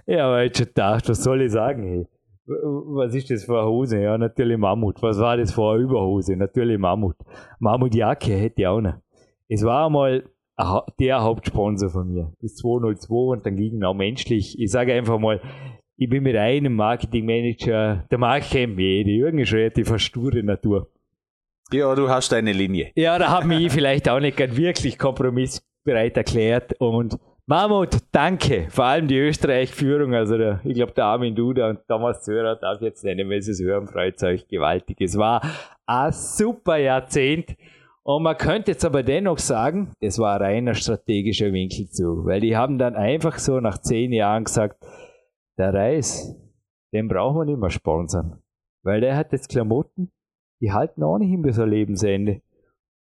[0.05, 2.07] ja, aber ich schon gedacht, was soll ich sagen, hey?
[2.47, 4.01] was ist das für eine Hose?
[4.01, 5.01] Ja, natürlich Mammut.
[5.01, 6.35] Was war das für eine Überhose?
[6.37, 7.17] Natürlich Mammut.
[7.59, 8.95] Mammutjacke hätte ich auch noch.
[9.49, 10.23] Es war einmal
[10.99, 12.33] der Hauptsponsor von mir.
[12.41, 14.59] Bis 202 und dann ging auch menschlich.
[14.59, 15.41] Ich sage einfach mal,
[15.97, 20.89] ich bin mit einem Marketingmanager, der Markt kennt mich, die Jürgen ist relativ sture Natur.
[21.71, 22.91] Ja, du hast deine Linie.
[22.95, 27.17] Ja, da habe ich vielleicht auch nicht wirklich kompromissbereit erklärt und
[27.49, 28.67] Mammut, danke.
[28.69, 32.81] Vor allem die Österreich-Führung, also der, ich glaube, der Armin Duda und Thomas Zörer darf
[32.81, 34.99] jetzt nennen, wenn sie es hören, freut euch gewaltig.
[34.99, 35.41] Es war
[35.85, 37.55] ein super Jahrzehnt.
[38.07, 42.39] Und man könnte jetzt aber dennoch sagen, das war ein reiner strategischer Winkel zu, weil
[42.39, 44.81] die haben dann einfach so nach zehn Jahren gesagt,
[45.57, 46.33] der Reis,
[46.93, 48.41] den brauchen wir nicht mehr sponsern,
[48.83, 50.09] weil der hat jetzt Klamotten,
[50.61, 52.41] die halten auch nicht bis ein Lebensende.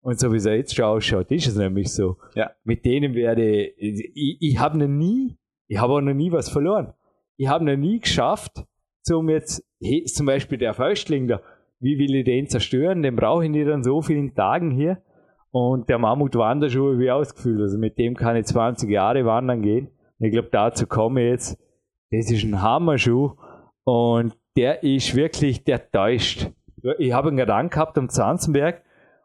[0.01, 2.16] Und so wie es jetzt schon ausschaut, ist es nämlich so.
[2.36, 2.53] Ja.
[2.62, 5.36] Mit denen werde ich, ich habe noch nie,
[5.66, 6.95] ich habe auch noch nie was verloren.
[7.36, 8.64] Ich habe noch nie geschafft,
[9.03, 9.64] zum jetzt,
[10.14, 11.40] zum Beispiel der Fäustling da,
[11.85, 13.03] wie will ich den zerstören?
[13.03, 15.03] Den brauche ich nicht an so vielen Tagen hier.
[15.51, 17.61] Und der Mammut Wanderschuhe wie ausgefüllt.
[17.61, 19.89] Also mit dem kann ich 20 Jahre wandern gehen.
[20.18, 21.59] Und ich glaube, dazu komme ich jetzt.
[22.11, 23.35] Das ist ein Hammerschuh.
[23.85, 26.51] Und der ist wirklich, der täuscht.
[26.99, 28.82] Ich habe einen Gedanken gehabt am Zanzenberg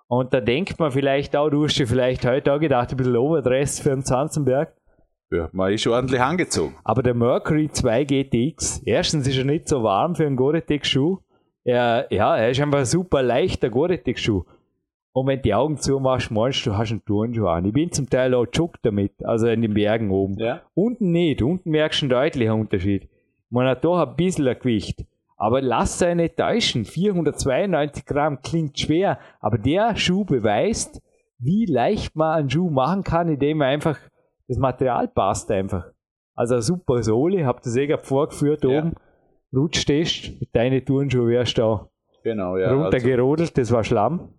[0.07, 3.16] und da denkt man vielleicht auch, du hast dir vielleicht heute auch gedacht, ein bisschen
[3.16, 4.74] Overdress für den Zanzenberg.
[5.32, 6.76] Ja, man ist ordentlich angezogen.
[6.84, 11.20] Aber der Mercury 2 GTX, erstens ist er nicht so warm für einen Gore-Tex-Schuh.
[11.64, 14.43] Er, ja, er ist einfach ein super leichter Gore-Tex-Schuh.
[15.12, 17.66] Und wenn die Augen zumachst, meinst du, du hast einen Turnschuh an.
[17.66, 20.38] Ich bin zum Teil auch joggt damit, also in den Bergen oben.
[20.38, 20.62] Ja.
[20.76, 23.10] Unten nicht, unten merkst du einen deutlichen Unterschied.
[23.49, 25.05] Man hat doch ein bisschen ein Gewicht.
[25.36, 26.86] Aber lass dich nicht täuschen.
[26.86, 31.01] 492 Gramm klingt schwer, aber der Schuh beweist,
[31.39, 33.97] wie leicht man einen Schuh machen kann, indem man einfach
[34.47, 35.86] das Material passt einfach.
[36.36, 38.80] Also eine super Sohle, hab das eh gerade vorgeführt Ja.
[38.80, 38.95] oben.
[39.54, 41.89] Rutschtest, mit deinen Turnschuhen wärst du da
[42.24, 42.68] Genau, ja.
[42.68, 44.30] Also, runtergerodelt, das war Schlamm.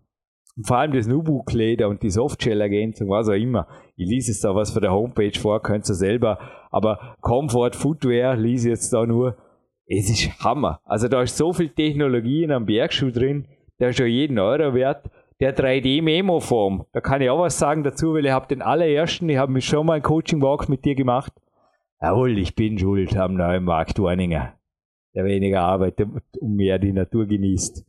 [0.56, 3.66] Und vor allem das Nubukleder und die Softshell-Ergänzung, was auch immer.
[3.96, 6.38] Ich lese jetzt da was von der Homepage vor, könnt ihr selber.
[6.70, 9.36] Aber Comfort Footwear lese ich jetzt da nur.
[9.86, 10.80] Es ist Hammer.
[10.84, 13.46] Also da ist so viel Technologie in einem Bergschuh drin,
[13.80, 15.10] der ist schon jeden Euro wert.
[15.40, 19.38] Der 3D-Memo-Form, da kann ich auch was sagen dazu, weil ich habe den allerersten, ich
[19.38, 21.32] habe mich schon mal ein Coaching-Walk mit dir gemacht.
[22.00, 24.52] Jawohl, ich bin schuld am neuen Markt Warninger,
[25.14, 26.08] der weniger arbeitet
[26.40, 27.84] und mehr die Natur genießt.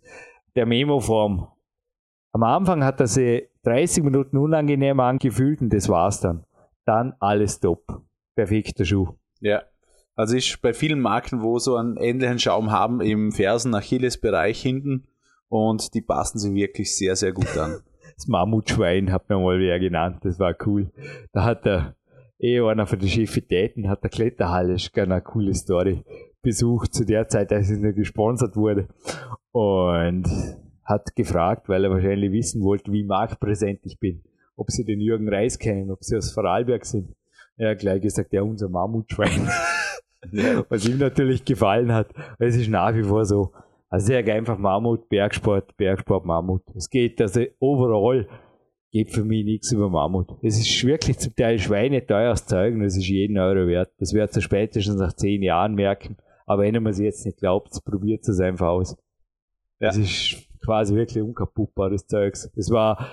[0.55, 1.47] Der Memo-Form,
[2.33, 6.45] am Anfang hat er sich 30 Minuten unangenehm angefühlt und das war's dann.
[6.85, 8.01] Dann alles top.
[8.35, 9.09] Perfekter Schuh.
[9.39, 9.63] Ja.
[10.15, 15.07] Also ist bei vielen Marken, wo so einen ähnlichen Schaum haben, im Fersen, Achillesbereich hinten
[15.49, 17.81] und die passen sich wirklich sehr, sehr gut an.
[18.17, 20.91] Das Mammutschwein hat mir mal wer genannt, das war cool.
[21.31, 21.95] Da hat der
[22.37, 26.03] eh einer von den Chefitäten, hat der Kletterhalle, ist eine coole Story,
[26.41, 28.87] besucht zu der Zeit, als es nur gesponsert wurde.
[29.51, 30.25] Und
[30.83, 34.23] hat gefragt, weil er wahrscheinlich wissen wollte, wie marktpräsent ich bin.
[34.55, 37.15] Ob sie den Jürgen Reis kennen, ob sie aus Vorarlberg sind.
[37.57, 39.49] Er hat gleich gesagt, ja, unser Mammutschwein.
[40.69, 42.09] Was ihm natürlich gefallen hat.
[42.37, 43.51] Es ist nach wie vor so.
[43.89, 46.63] Also sehr einfach Mammut, Bergsport, Bergsport, Mammut.
[46.75, 48.27] Es geht, also overall
[48.91, 50.29] geht für mich nichts über Mammut.
[50.41, 53.91] Es ist wirklich zum Teil schweineteures Zeug und es ist jeden Euro wert.
[53.99, 56.17] Das wird er spätestens nach zehn Jahren merken.
[56.51, 58.97] Aber wenn man es jetzt nicht glaubt, probiert es einfach aus.
[59.79, 59.87] Ja.
[59.87, 62.51] Das ist quasi wirklich unkaputtbares Zeugs.
[62.57, 63.07] Das war,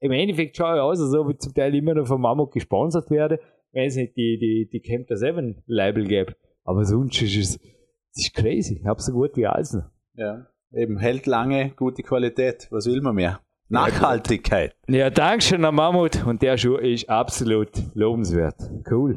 [0.00, 3.10] im Endeffekt schaue ich aus, als ob ich zum Teil immer noch von Mammut gesponsert
[3.10, 3.40] werde,
[3.72, 6.34] wenn es nicht die, die, die Camper 7 Label gäbe.
[6.64, 8.78] Aber sonst ist es, das ist crazy.
[8.80, 9.90] Ich habe so gut wie alles noch.
[10.14, 10.46] Ja.
[10.72, 12.68] Eben hält lange, gute Qualität.
[12.70, 13.40] Was will man mehr?
[13.68, 14.74] Nachhaltigkeit.
[14.88, 18.58] Ja, Dankeschön an Mammut und der Schuh ist absolut lobenswert.
[18.90, 19.16] Cool.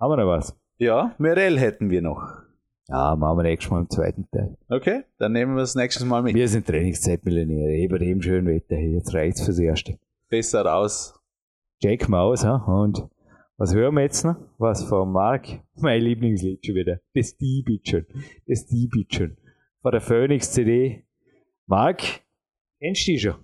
[0.00, 0.58] Haben wir noch was?
[0.78, 2.43] Ja, Mirel hätten wir noch.
[2.88, 4.56] Ja, machen wir nächstes Mal im zweiten Teil.
[4.68, 6.34] Okay, dann nehmen wir das nächstes Mal mit.
[6.34, 8.90] Wir sind Trainingszeitmillionäre, eben eben schön Wetter hier.
[8.92, 9.98] Jetzt reicht's fürs Erste.
[10.28, 11.18] Besser raus.
[11.82, 12.56] Check mal aus, ha?
[12.56, 13.08] Und
[13.56, 14.36] was hören wir jetzt noch?
[14.58, 15.62] Was von Marc?
[15.76, 17.00] Mein Lieblingslied schon wieder.
[17.14, 18.06] Das Die-Bitchen.
[18.46, 19.38] Das Die-Bitchen.
[19.80, 21.06] Von der Phoenix CD.
[21.66, 22.02] Marc,
[22.80, 23.36] kennst du die schon?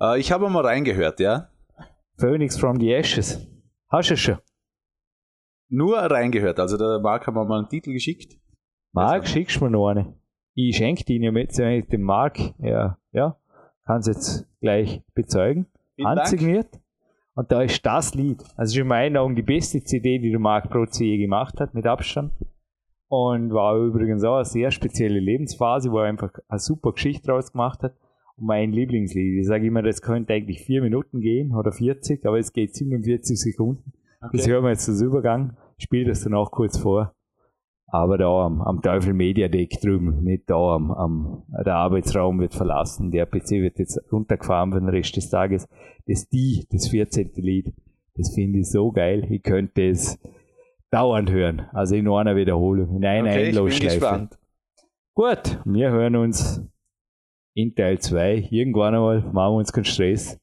[0.00, 1.50] Äh, ich habe mal reingehört, ja.
[2.16, 3.46] Phoenix from the Ashes.
[3.88, 4.38] Hast du schon?
[5.68, 6.58] Nur reingehört.
[6.58, 8.39] Also der Marc hat mir mal einen Titel geschickt.
[8.92, 10.14] Marc, schickst du mir noch eine?
[10.54, 12.38] Ich schenke die Ihnen mit dem Marc.
[12.58, 13.36] Ja, ja.
[13.84, 15.66] Kann es jetzt gleich bezeugen.
[15.94, 16.18] Vielen Dank.
[16.20, 16.80] Handsigniert.
[17.34, 18.42] Und da ist das Lied.
[18.56, 21.74] Also ist in meinen Augen die beste CD, die der Marc Protze je gemacht hat,
[21.74, 22.32] mit Abstand.
[23.08, 27.52] Und war übrigens auch eine sehr spezielle Lebensphase, wo er einfach eine super Geschichte draus
[27.52, 27.94] gemacht hat.
[28.36, 29.40] Und mein Lieblingslied.
[29.40, 33.38] Ich sage immer, das könnte eigentlich vier Minuten gehen oder 40, aber es geht 47
[33.40, 33.92] Sekunden.
[34.32, 34.50] Das Okay.
[34.50, 35.56] hören wir jetzt als Übergang.
[35.78, 37.14] Ich spiele das dann auch kurz vor.
[37.90, 42.54] Aber da am, am Teufel Media Deck drüben, nicht da am, am, der Arbeitsraum wird
[42.54, 45.68] verlassen, der PC wird jetzt runtergefahren für den Rest des Tages.
[46.06, 47.32] Das Die, das 14.
[47.36, 47.74] Lied,
[48.16, 50.18] das finde ich so geil, ich könnte es
[50.90, 54.38] dauernd hören, also in einer Wiederholung, in einer Okay, gespannt.
[55.14, 56.62] Gut, wir hören uns
[57.54, 60.40] in Teil 2 irgendwann einmal, machen wir uns keinen Stress.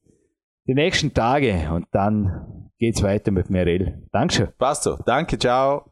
[0.68, 4.04] Die nächsten Tage und dann geht's weiter mit Merel.
[4.12, 4.50] Dankeschön.
[4.58, 4.98] Passt so.
[5.06, 5.90] Danke, ciao.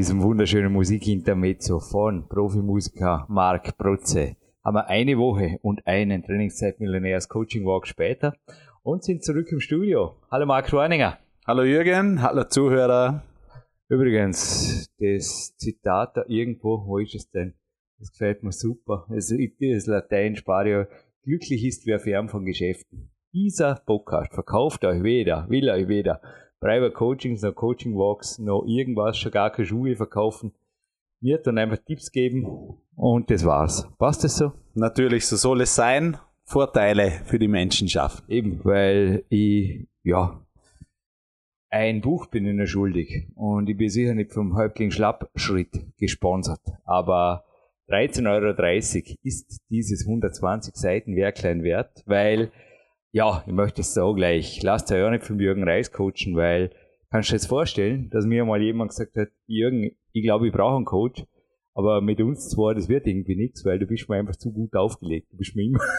[0.00, 4.34] Diesem wunderschönen Musikintermezzo von Profimusiker Marc Protze
[4.64, 8.34] haben wir eine Woche und einen Trainingszeit-Millionärs Coaching Walk später
[8.82, 10.16] und sind zurück im Studio.
[10.30, 11.18] Hallo Marc Ruininger.
[11.46, 13.24] Hallo Jürgen, hallo Zuhörer.
[13.90, 17.52] Übrigens, das Zitat da irgendwo, wo ist es denn?
[17.98, 19.04] Das gefällt mir super.
[19.10, 20.86] Also, das Latein spare ja.
[21.24, 23.10] Glücklich ist wer fern von Geschäften.
[23.34, 26.22] Dieser Podcast verkauft euch weder, will euch weder
[26.60, 30.52] Private Coachings, noch Coaching Walks, noch irgendwas, schon gar keine Schuhe verkaufen.
[31.22, 33.88] Wird dann einfach Tipps geben und das war's.
[33.98, 34.52] Passt das so?
[34.74, 36.18] Natürlich, so soll es sein.
[36.44, 38.24] Vorteile für die Menschen schaffen.
[38.28, 40.44] Eben, weil ich, ja,
[41.70, 46.60] ein Buch bin ich noch schuldig und ich bin sicher nicht vom Häuptling Schlappschritt gesponsert,
[46.84, 47.44] aber
[47.88, 52.50] 13,30 Euro ist dieses 120 Seiten Werklein wert, weil,
[53.12, 56.70] ja, ich möchte es so gleich, lasst euch auch nicht vom Jürgen Reis coachen, weil,
[57.10, 60.52] kannst du dir jetzt vorstellen, dass mir mal jemand gesagt hat, Jürgen, ich glaube, ich
[60.52, 61.24] brauche einen Coach,
[61.74, 64.74] aber mit uns zwei, das wird irgendwie nichts, weil du bist mir einfach zu gut
[64.74, 65.80] aufgelegt, du bist mir immer,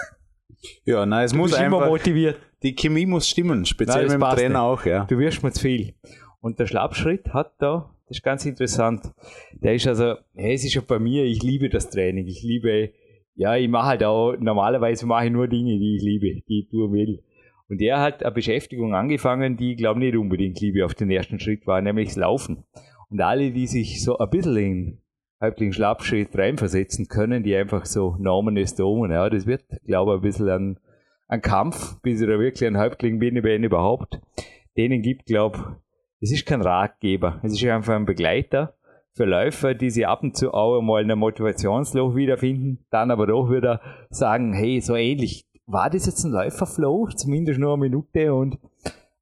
[0.86, 2.38] Ja, nein, es du muss bist immer einfach, motiviert.
[2.62, 4.58] die Chemie muss stimmen, speziell Nein, mit dem Trainer nicht.
[4.58, 5.06] auch, ja.
[5.06, 5.96] Du wirst mir zu viel.
[6.40, 9.12] Und der Schlappschritt hat da, das ist ganz interessant.
[9.54, 12.28] Der ist also, hey, es ist ja bei mir, ich liebe das Training.
[12.28, 12.92] Ich liebe,
[13.36, 16.70] ja, ich mache halt auch, normalerweise mache ich nur Dinge, die ich liebe, die ich
[16.70, 17.24] tun will.
[17.70, 21.40] Und er hat eine Beschäftigung angefangen, die ich glaube nicht unbedingt Liebe auf den ersten
[21.40, 22.66] Schritt war, nämlich das Laufen.
[23.10, 25.02] Und alle, die sich so ein bisschen in
[25.42, 30.18] Häuptling Schlappschritt reinversetzen können, die einfach so Namen ist Domen, ja, das wird, glaube ich,
[30.18, 30.80] ein bisschen ein,
[31.28, 34.20] ein Kampf, bis ich da wirklich ein Häuptling bin, wenn überhaupt.
[34.78, 35.78] Denen gibt, glaube
[36.22, 38.76] es ist kein Ratgeber, es ist einfach ein Begleiter
[39.14, 43.28] für Läufer, die sich ab und zu auch einmal in einem Motivationsloch wiederfinden, dann aber
[43.28, 48.34] doch wieder sagen, hey, so ähnlich, war das jetzt ein Läuferflow, zumindest nur eine Minute
[48.34, 48.58] und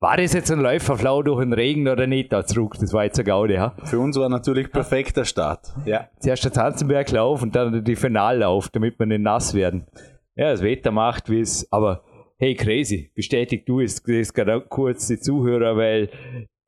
[0.02, 3.20] war das jetzt ein Läuferflow durch den Regen oder nicht da zurück, das war jetzt
[3.20, 3.76] eine Gaude, ja.
[3.84, 5.74] Für uns war natürlich perfekter Start.
[5.86, 6.08] Ja.
[6.20, 9.88] Zuerst der Zanzenberglauf und dann die Finallauf, damit wir nicht nass werden.
[10.36, 12.04] Ja, das Wetter macht, wie es, aber
[12.38, 16.10] hey, crazy, bestätigt du es, das gerade kurz die Zuhörer, weil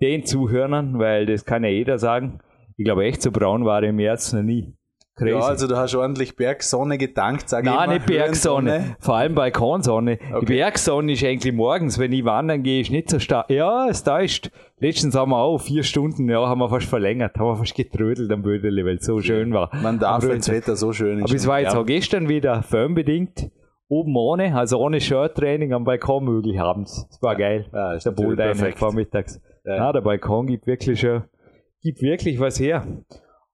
[0.01, 2.41] den Zuhörern, weil das kann ja jeder sagen,
[2.77, 4.73] ich glaube echt so braun war ich im März noch nie.
[5.17, 5.31] Crazy.
[5.31, 7.93] ja, also du hast ordentlich Bergsonne gedankt, sag ich Nein, immer.
[7.95, 10.17] nicht Bergsonne, vor allem Balkonsonne.
[10.17, 10.45] Die Okay.
[10.45, 13.49] Bergsonne ist eigentlich morgens, wenn ich wandern gehe, ist nicht so stark.
[13.49, 14.49] Ja, es täuscht.
[14.79, 18.31] Letztens haben wir auch vier Stunden, ja, haben wir fast verlängert, haben wir fast getrödelt
[18.31, 19.69] am Bödeli, weil es so schön war.
[19.83, 21.25] Man darf, wenn das Wetter so schön ist.
[21.25, 21.79] aber es war jetzt ja.
[21.81, 23.51] auch gestern wieder firmbedingt.
[23.89, 27.05] Oben ohne, also ohne Shirt-Training am Balkon möglich abends.
[27.09, 27.65] Das war geil.
[27.73, 28.79] Ja, ist der Boulder perfekt.
[28.79, 29.41] vormittags.
[29.65, 29.75] Ja.
[29.75, 29.91] Ja.
[29.91, 31.23] der Balkon gibt wirklich schon,
[31.81, 32.85] gibt wirklich was her.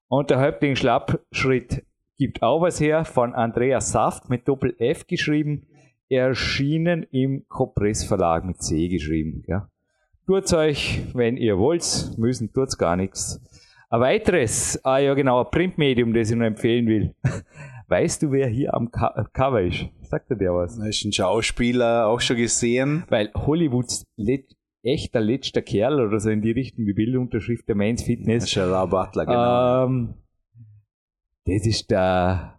[0.07, 1.85] Und der Häuptling Schlappschritt
[2.17, 5.67] gibt auch was her von Andreas Saft mit Doppel F geschrieben,
[6.09, 9.43] erschienen im Compress Verlag mit C geschrieben.
[9.47, 9.69] Ja.
[10.25, 13.41] Tut's euch, wenn ihr wollt, müssen tut's gar nichts.
[13.89, 17.15] Ein weiteres, ah ja genau, ein Printmedium, das ich noch empfehlen will.
[17.87, 19.85] Weißt du, wer hier am Co Cover ist?
[20.01, 20.77] Sagt dir der was?
[20.77, 23.05] Das ist ein Schauspieler, auch schon gesehen.
[23.07, 24.56] Weil Hollywoods let
[24.87, 28.51] echter letzter Kerl oder so in die Richtung, die Bildunterschrift der Mainz Fitness.
[28.53, 29.85] Gerard Butler, genau.
[29.85, 30.13] Ähm,
[31.45, 32.55] das ist der,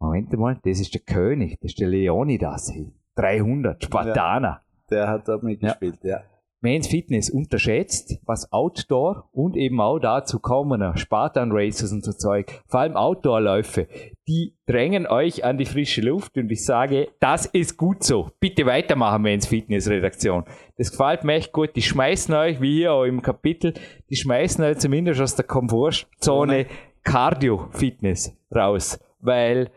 [0.00, 2.70] Moment mal, das ist der König, das ist der Leonidas.
[2.72, 2.92] hey.
[3.14, 4.62] 300, Spartaner.
[4.90, 6.22] Der hat dort mitgespielt, ja.
[6.62, 12.62] Mainz Fitness unterschätzt, was Outdoor und eben auch dazu kommen, Spartan Races und so Zeug,
[12.66, 13.88] vor allem Outdoor-Läufe,
[14.28, 18.30] die drängen euch an die frische Luft und ich sage, das ist gut so.
[18.40, 20.44] Bitte weitermachen, Mainz Fitness Redaktion.
[20.76, 21.76] Das gefällt mir echt gut.
[21.76, 23.74] Die schmeißen euch, wie hier auch im Kapitel,
[24.08, 26.66] die schmeißen euch zumindest aus der Komfortzone
[27.02, 28.98] Cardio Fitness raus.
[29.22, 29.70] weil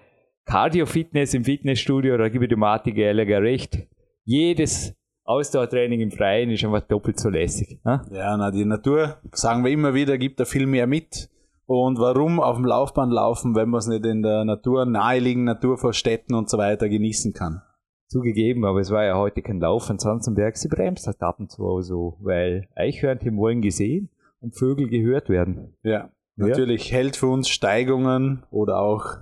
[0.46, 3.88] Cardio-Fitness im Fitnessstudio, da gebe ich dem Martin Gallagher recht,
[4.26, 4.96] jedes
[5.26, 7.80] Ausdauertraining im Freien ist einfach doppelt so lässig.
[7.84, 8.06] Ne?
[8.12, 11.30] Ja, na, die Natur, sagen wir immer wieder, gibt da viel mehr mit.
[11.66, 15.80] Und warum auf dem Laufband laufen, wenn man es nicht in der Natur, naheliegenden Natur
[15.80, 17.64] vor Städten und so weiter genießen kann?
[18.08, 20.58] Zugegeben, aber es war ja heute kein Lauf von Sanzenberg.
[20.58, 24.10] Sie bremst halt ab und zu so, weil Eichhörnchen wollen gesehen
[24.42, 25.74] und Vögel gehört werden.
[25.82, 26.98] Ja, natürlich ja.
[26.98, 29.18] hält für uns Steigungen oder auch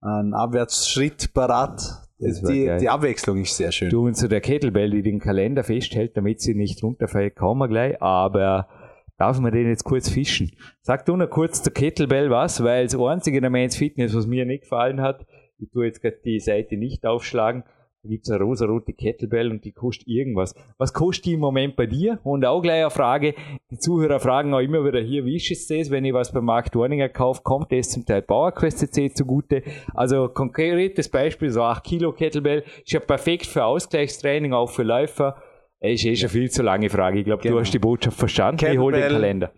[0.00, 2.07] ein Abwärtsschritt parat.
[2.20, 3.90] Die, die, Abwechslung ist sehr schön.
[3.90, 7.68] Du und so der Kettlebell, die den Kalender festhält, damit sie nicht runterfällt, kommen wir
[7.68, 8.68] gleich, aber
[9.18, 10.50] darf man den jetzt kurz fischen?
[10.82, 14.26] Sag du noch kurz zur Kettlebell was, weil das einzige in der Men's Fitness, was
[14.26, 15.26] mir nicht gefallen hat,
[15.60, 17.62] ich tue jetzt gerade die Seite nicht aufschlagen,
[18.08, 20.54] da gibt es eine rosa-rote Kettlebell und die kostet irgendwas.
[20.78, 22.18] Was kostet die im Moment bei dir?
[22.24, 23.34] Und auch gleich eine Frage,
[23.70, 26.40] die Zuhörer fragen auch immer wieder hier, wie ist es das, wenn ich was bei
[26.40, 29.62] Mark Dorninger kaufe, kommt das zum Teil PowerQuest C zugute?
[29.94, 35.36] Also konkretes Beispiel, so 8 Kilo Kettlebell, ist ja perfekt für Ausgleichstraining, auch für Läufer.
[35.80, 37.18] Ist eh schon viel zu lange Frage.
[37.18, 37.56] Ich glaube, genau.
[37.56, 38.56] du hast die Botschaft verstanden.
[38.56, 38.74] Kettlebell.
[38.74, 39.52] Ich hole den Kalender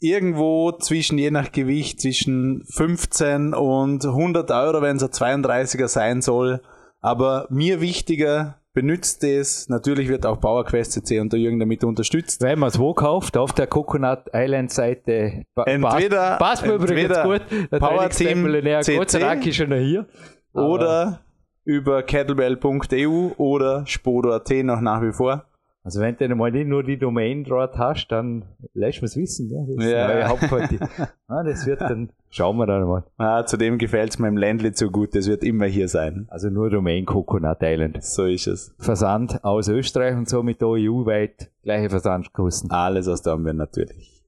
[0.00, 5.10] irgendwo zwischen, je nach Gewicht, zwischen 15 und 100 Euro, wenn es ein
[5.42, 6.60] 32er sein soll.
[7.08, 9.68] Aber mir wichtiger, benutzt es.
[9.70, 12.42] Natürlich wird auch PowerQuest CC unter Jürgen damit unterstützt.
[12.42, 15.44] Wenn man es wo kauft, auf der Coconut Island Seite.
[15.64, 17.40] Entweder, passt mir übrigens gut.
[17.70, 18.44] Power Team
[18.82, 20.06] CC, Gott sei Dank ist schon hier.
[20.52, 21.20] Oder
[21.64, 25.47] über kettlebell.eu oder spodo.at noch nach wie vor.
[25.88, 29.48] Also wenn du mal nicht nur die Domain dort hast, dann lässt man es wissen.
[29.48, 29.64] Ja?
[29.74, 29.86] Das
[30.70, 31.08] ja.
[31.28, 33.04] ah, das wird dann, schauen wir dann mal.
[33.16, 36.26] Ah, zudem gefällt es meinem Ländle so gut, das wird immer hier sein.
[36.28, 38.04] Also nur Domain Coconut Island.
[38.04, 38.74] So ist es.
[38.78, 42.70] Versand aus Österreich und so mit EU-weit gleiche Versandkosten.
[42.70, 44.22] Alles aus haben wir natürlich.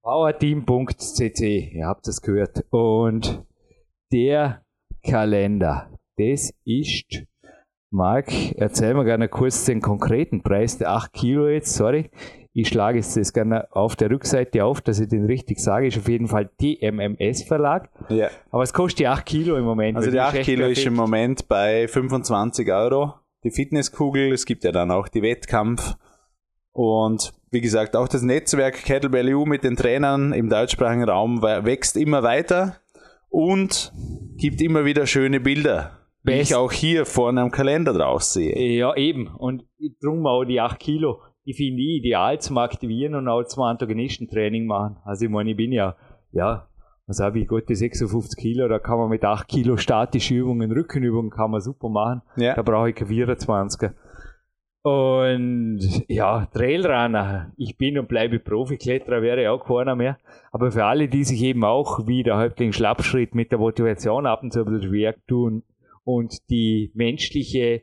[0.00, 2.64] Powerteam.cc, ihr habt es gehört.
[2.70, 3.44] Und
[4.10, 4.62] der
[5.02, 7.26] Kalender, das ist
[7.90, 12.10] Marc, erzähl mir gerne kurz den konkreten Preis der 8 Kilo jetzt, sorry.
[12.52, 15.86] Ich schlage jetzt das gerne auf der Rückseite auf, dass ich den richtig sage.
[15.86, 17.88] Ist auf jeden Fall TMMS Verlag.
[18.08, 18.28] Ja.
[18.50, 19.96] Aber es kostet die 8 Kilo im Moment.
[19.96, 20.78] Also die 8 Kilo perfekt.
[20.78, 23.14] ist im Moment bei 25 Euro.
[23.44, 25.94] Die Fitnesskugel, es gibt ja dann auch die Wettkampf.
[26.72, 31.96] Und wie gesagt, auch das Netzwerk Kettlebell EU mit den Trainern im deutschsprachigen Raum wächst
[31.96, 32.76] immer weiter
[33.30, 33.92] und
[34.36, 35.97] gibt immer wieder schöne Bilder
[36.28, 38.56] wie ich auch hier vorne am Kalender draus sehe.
[38.76, 39.28] Ja, eben.
[39.28, 39.64] Und
[40.02, 44.66] drum auch die 8 Kilo, die finde ich ideal zum Aktivieren und auch zum Antagonistentraining
[44.66, 44.98] machen.
[45.04, 45.96] Also ich meine, ich bin ja,
[46.32, 46.68] ja,
[47.06, 51.30] was habe ich, gute 56 Kilo, da kann man mit 8 Kilo statische Übungen, Rückenübungen
[51.30, 52.22] kann man super machen.
[52.36, 52.54] Ja.
[52.54, 53.94] Da brauche ich keine 24er.
[54.82, 60.18] Und ja, Trailrunner, ich bin und bleibe Profikletterer, wäre auch keiner mehr.
[60.52, 64.42] Aber für alle, die sich eben auch wieder halb den Schlappschritt mit der Motivation ab
[64.42, 65.62] und zu ein bisschen schwer tun,
[66.08, 67.82] und die menschliche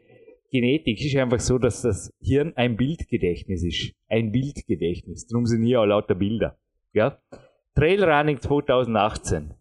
[0.50, 3.94] Genetik ist einfach so, dass das Hirn ein Bildgedächtnis ist.
[4.10, 5.28] Ein Bildgedächtnis.
[5.28, 6.58] Darum sind hier auch lauter Bilder.
[6.92, 7.20] Ja?
[7.76, 9.54] Trailrunning 2018.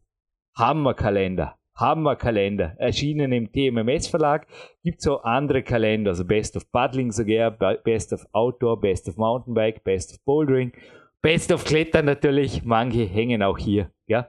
[0.56, 1.58] Hammerkalender.
[1.74, 2.74] Hammerkalender.
[2.78, 4.46] Erschienen im TMMS Verlag.
[4.82, 9.84] Gibt so andere Kalender, also Best of Paddling sogar, Best of Outdoor, Best of Mountainbike,
[9.84, 10.72] Best of Bouldering,
[11.20, 12.64] Best of Klettern natürlich.
[12.64, 13.90] Manche hängen auch hier.
[14.06, 14.28] Ja?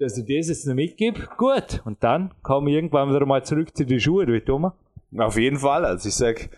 [0.00, 1.28] Dass ich das jetzt noch mitgebe.
[1.36, 1.82] Gut.
[1.84, 4.72] Und dann komme ich irgendwann wieder mal zurück zu den Schuhen, du Thomas.
[5.16, 5.84] Auf jeden Fall.
[5.84, 6.48] Also ich sage,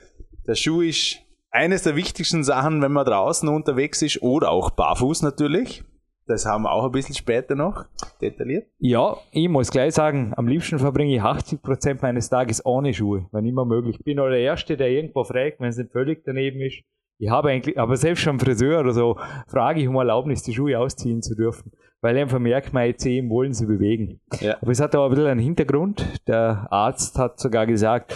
[0.46, 1.18] der Schuh ist
[1.50, 5.84] eines der wichtigsten Sachen, wenn man draußen unterwegs ist oder auch barfuß natürlich.
[6.26, 7.84] Das haben wir auch ein bisschen später noch
[8.20, 8.68] detailliert.
[8.78, 13.44] Ja, ich muss gleich sagen, am liebsten verbringe ich 80% meines Tages ohne Schuhe, wenn
[13.44, 13.96] immer möglich.
[13.98, 16.84] Ich bin auch der Erste, der irgendwo fragt, wenn es nicht völlig daneben ist.
[17.18, 19.18] Ich habe eigentlich, aber selbst schon Friseur oder so,
[19.48, 21.72] frage ich um Erlaubnis, die Schuhe ausziehen zu dürfen
[22.02, 24.20] weil einfach merkt, meine Zehen wollen sie bewegen.
[24.40, 24.58] Ja.
[24.60, 26.04] Aber es hat auch ein bisschen einen Hintergrund.
[26.26, 28.14] Der Arzt hat sogar gesagt,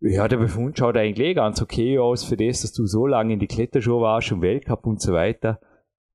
[0.00, 3.34] ja, der Befund schaut eigentlich eh ganz okay aus für das, dass du so lange
[3.34, 5.60] in die Kletterschuhe warst und Weltcup und so weiter.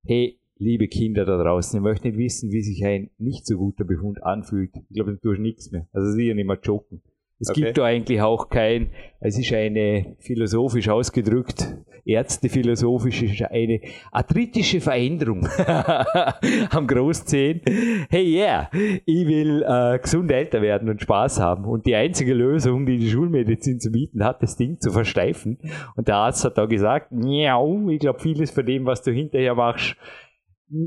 [0.04, 3.84] Hey, liebe Kinder da draußen, ihr möchtet nicht wissen, wie sich ein nicht so guter
[3.84, 4.72] Befund anfühlt.
[4.76, 5.88] Ich glaube, du tust nichts mehr.
[5.92, 7.00] Also sicher nicht mehr joggen.
[7.38, 7.62] Es okay.
[7.62, 11.76] gibt da eigentlich auch kein, es ist eine philosophisch ausgedrückt,
[12.06, 13.80] ärztephilosophisch ist eine
[14.12, 15.46] arthritische Veränderung
[16.70, 17.60] am Großzehen.
[18.08, 21.64] Hey yeah, ich will äh, gesund älter werden und Spaß haben.
[21.64, 25.58] Und die einzige Lösung, die die Schulmedizin zu bieten hat, das Ding zu versteifen.
[25.96, 29.96] Und der Arzt hat da gesagt, ich glaube, vieles von dem, was du hinterher machst,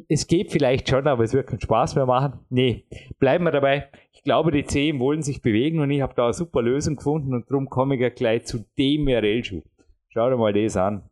[0.10, 2.39] es geht vielleicht schon, aber es wird keinen Spaß mehr machen.
[2.50, 2.86] Nee,
[3.18, 3.88] bleiben wir dabei.
[4.20, 7.34] Ich glaube, die Zehen wollen sich bewegen und ich habe da eine super Lösung gefunden
[7.34, 9.61] und darum komme ich ja gleich zu dem RL-Schuh.
[10.09, 11.09] Schau dir mal das an.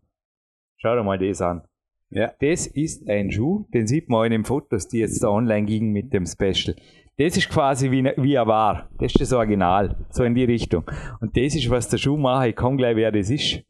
[0.75, 1.61] Schau dir mal das an.
[2.09, 2.33] Ja.
[2.41, 5.93] Das ist ein Schuh, den sieht man in den Fotos, die jetzt da online gingen
[5.93, 6.75] mit dem Special.
[7.15, 8.89] Das ist quasi wie, wie er war.
[8.99, 10.05] Das ist das Original.
[10.09, 10.83] So in die Richtung.
[11.21, 13.63] Und das ist, was der Schuhmacher, ich kann gleich, wer das ist, äh,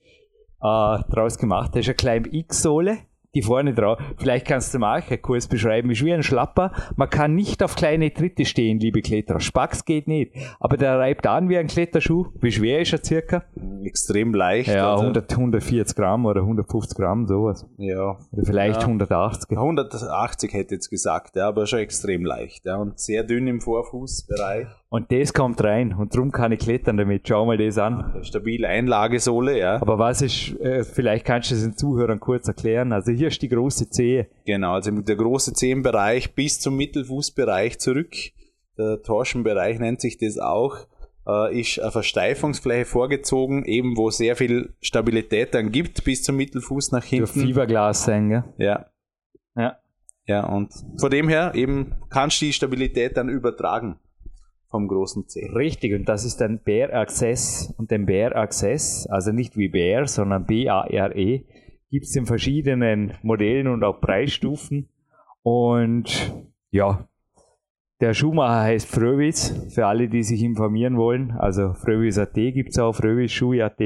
[0.62, 1.76] draus gemacht.
[1.76, 2.98] Das ist eine kleine X-Sohle
[3.38, 4.00] die vorne drauf.
[4.18, 6.72] Vielleicht kannst du mal kurz beschreiben, ist wie ein Schlapper.
[6.96, 9.40] Man kann nicht auf kleine Tritte stehen, liebe Kletterer.
[9.40, 10.34] Spax geht nicht.
[10.60, 12.28] Aber der reibt an wie ein Kletterschuh.
[12.42, 13.44] Wie schwer ist er circa?
[13.84, 14.70] Extrem leicht.
[14.70, 17.68] Ja, 100, 140 Gramm oder 150 Gramm, sowas.
[17.78, 18.18] Ja.
[18.32, 18.88] Oder vielleicht ja.
[18.88, 19.52] 180.
[19.52, 22.66] 180 hätte ich jetzt gesagt, ja, aber schon extrem leicht.
[22.66, 24.68] Ja, und sehr dünn im Vorfußbereich.
[24.90, 27.28] Und das kommt rein und darum kann ich klettern damit.
[27.28, 28.24] Schau mal das an.
[28.24, 29.82] Stabile Einlagesohle, ja.
[29.82, 32.94] Aber was ist, äh, vielleicht kannst du es den Zuhörern kurz erklären.
[32.94, 34.28] Also hier ist die große Zehe.
[34.46, 38.16] Genau, also der große Zehenbereich bis zum Mittelfußbereich zurück.
[38.78, 40.78] Der Torschenbereich nennt sich das auch.
[41.28, 46.94] Äh, ist eine Versteifungsfläche vorgezogen, eben wo sehr viel Stabilität dann gibt, bis zum Mittelfuß
[46.94, 47.26] nach hinten.
[47.26, 48.44] Dürfte Fiberglas sein, gell?
[48.58, 48.86] Ja.
[49.58, 49.78] Ja.
[50.28, 54.00] Ja, und von dem her eben kannst du die Stabilität dann übertragen
[54.70, 55.50] vom großen C.
[55.54, 57.74] Richtig, und das ist ein Bear Access.
[57.78, 61.44] Und den Bear Access, also nicht wie Bear, sondern B-A-R-E,
[61.90, 64.90] gibt es in verschiedenen Modellen und auch Preisstufen.
[65.42, 66.36] Und
[66.72, 67.08] ja,
[68.02, 71.32] der Schuhmacher heißt Fröwis, für alle, die sich informieren wollen.
[71.32, 73.82] Also Fröwis.at gibt es auch, Fröwis Schuhe.at.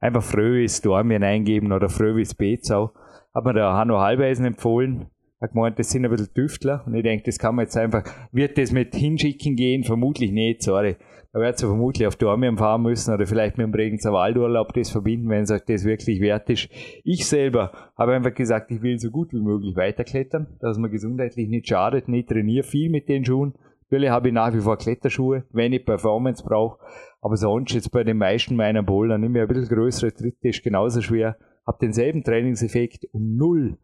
[0.00, 2.92] Einfach Fröwis Dormien eingeben oder Fröwis Bezau.
[3.32, 5.06] Hat mir der Hanno Halbeisen empfohlen
[5.40, 6.82] hat gemeint, das sind ein bisschen Tüftler.
[6.86, 9.84] Und ich denke, das kann man jetzt einfach, wird das mit hinschicken gehen?
[9.84, 10.96] Vermutlich nicht, sorry.
[11.32, 14.90] Da wird sie vermutlich auf Dormien fahren müssen oder vielleicht mit dem Bregenzer Waldurlaub das
[14.90, 16.68] verbinden, wenn es euch das wirklich wert ist.
[17.02, 21.48] Ich selber habe einfach gesagt, ich will so gut wie möglich weiterklettern, dass man gesundheitlich
[21.48, 23.54] nicht schadet, nicht trainiere viel mit den Schuhen.
[23.90, 26.78] Natürlich habe ich nach wie vor Kletterschuhe, wenn ich Performance brauche.
[27.20, 30.62] Aber sonst jetzt bei den meisten meiner Bowler nehme ich ein bisschen größere Tritte, ist
[30.62, 33.76] genauso schwer, habe denselben Trainingseffekt und null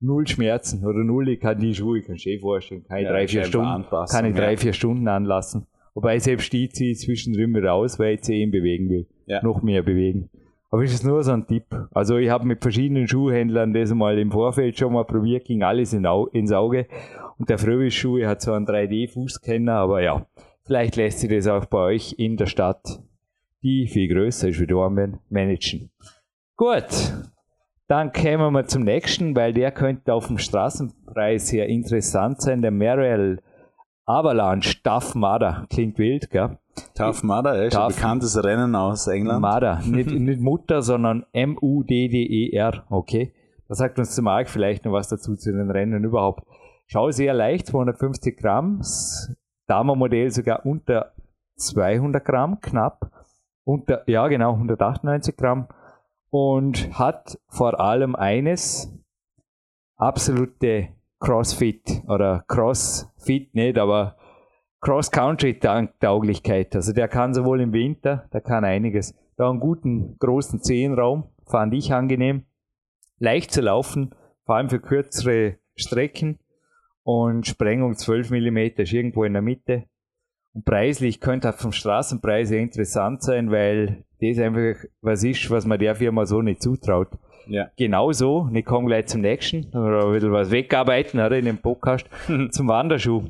[0.00, 3.10] null Schmerzen oder null, ich kann die Schuhe, ich kann dir vorstellen, kann ich ja,
[3.10, 5.66] drei, vier Stunden, kann ich drei, vier Stunden anlassen.
[5.94, 9.06] Wobei selbst die ziehe ich zwischendrin wieder raus, weil ich sie eben bewegen will.
[9.26, 9.42] Ja.
[9.42, 10.30] Noch mehr bewegen.
[10.70, 11.64] Aber es ist nur so ein Tipp.
[11.92, 15.92] Also ich habe mit verschiedenen Schuhhändlern das mal im Vorfeld schon mal probiert, ging alles
[15.94, 16.86] in Au ins Auge.
[17.38, 20.26] Und der Fröhlich Schuhe hat so einen 3D-Fußscanner, aber ja,
[20.64, 23.00] vielleicht lässt sich das auch bei euch in der Stadt,
[23.62, 25.90] die viel größer ist wie Dormen, managen.
[26.56, 27.14] Gut,
[27.88, 32.60] dann kämen wir zum nächsten, weil der könnte auf dem Straßenpreis sehr interessant sein.
[32.60, 33.40] Der Merrill
[34.04, 35.66] Avalanche Tough Mudder.
[35.70, 36.58] Klingt wild, gell?
[36.94, 39.40] Tough Mudder, ist ein bekanntes Rennen aus England.
[39.40, 43.32] Mudder, nicht, nicht Mutter, sondern M-U-D-D-E-R, okay?
[43.68, 46.46] Da sagt uns der Marc vielleicht noch was dazu zu den Rennen überhaupt.
[46.86, 48.80] Schau sehr leicht, 250 Gramm,
[49.66, 51.12] Damenmodell sogar unter
[51.56, 53.10] 200 Gramm, knapp.
[53.64, 55.68] Unter, ja genau, 198 Gramm
[56.30, 58.92] und hat vor allem eines,
[59.96, 60.88] absolute
[61.20, 64.16] Crossfit oder Crossfit nicht, aber
[64.80, 66.76] Cross-Country-Tauglichkeit.
[66.76, 69.14] Also der kann sowohl im Winter, der kann einiges.
[69.36, 72.44] Da einen guten, großen Zehenraum, fand ich angenehm.
[73.18, 74.14] Leicht zu laufen,
[74.44, 76.38] vor allem für kürzere Strecken
[77.02, 79.87] und Sprengung 12 mm ist irgendwo in der Mitte.
[80.58, 85.78] Und preislich könnte auch vom Straßenpreis interessant sein, weil das einfach was ist, was man
[85.78, 87.10] der Firma so nicht zutraut.
[87.46, 87.70] Ja.
[87.76, 92.10] Genauso, ich komme gleich zum nächsten, oder ein bisschen was wegarbeiten oder, in dem Podcast,
[92.50, 93.22] zum Wanderschuh.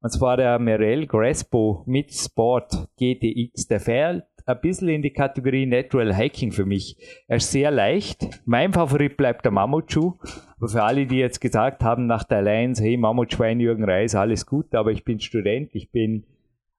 [0.00, 3.66] Und zwar der Merrell Graspo mit Sport GTX.
[3.66, 6.96] Der fährt ein bisschen in die Kategorie Natural Hiking für mich.
[7.28, 8.40] Er ist sehr leicht.
[8.46, 10.14] Mein Favorit bleibt der Mammutschuh.
[10.56, 14.46] Aber für alle, die jetzt gesagt haben nach der Alliance, hey, Mammutschwein, Jürgen Reis, alles
[14.46, 16.24] gut, aber ich bin Student, ich bin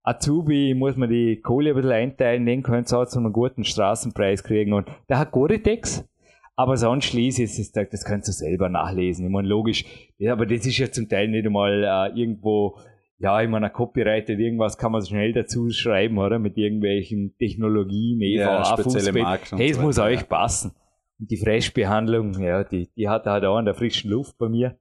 [0.03, 3.63] Azubi muss man die Kohle ein bisschen einteilen, den könnt ihr auch zu einem guten
[3.63, 4.73] Straßenpreis kriegen.
[4.73, 6.07] Und der hat Gore-Tex,
[6.55, 9.25] aber sonst schließe ich es, das könnt ihr selber nachlesen.
[9.25, 9.85] Ich meine, logisch,
[10.17, 12.77] ja, aber das ist ja zum Teil nicht einmal äh, irgendwo,
[13.19, 16.39] ja, ich meine, ein Copyrighted, irgendwas kann man schnell dazu schreiben, oder?
[16.39, 19.57] Mit irgendwelchen Technologien, EVA, ja, spezielle Marken.
[19.57, 20.25] Hey, es so muss weiter, euch ja.
[20.25, 20.71] passen.
[21.19, 24.49] Und die Freshbehandlung, ja, die, die hat er halt auch in der frischen Luft bei
[24.49, 24.79] mir.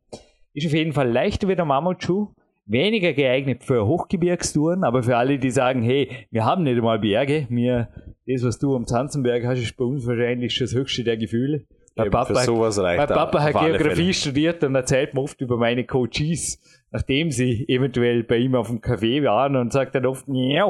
[0.55, 2.35] Ist auf jeden Fall leichter wie der Mammutschuh
[2.71, 7.47] weniger geeignet für Hochgebirgstouren, aber für alle, die sagen, hey, wir haben nicht einmal Berge,
[7.51, 7.89] mir,
[8.27, 11.67] das, was du am Zanzenberg hast, ist bei uns wahrscheinlich schon das höchste der Gefühle.
[11.97, 15.85] Mein Papa, sowas reicht mein Papa hat Geografie studiert und erzählt mir oft über meine
[15.85, 16.61] Coaches,
[16.93, 20.67] nachdem sie eventuell bei ihm auf dem Café waren und sagt dann oft, ja,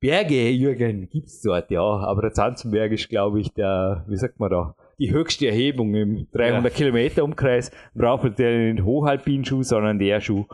[0.00, 4.50] Berge, Jürgen, gibt's dort, ja, aber der Zanzenberg ist, glaube ich, der, wie sagt man
[4.50, 6.76] da, die höchste Erhebung im 300 ja.
[6.76, 7.70] Kilometer Umkreis.
[7.94, 10.44] Braucht man den Hochalpinschuh, sondern der Schuh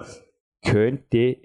[0.63, 1.37] könnte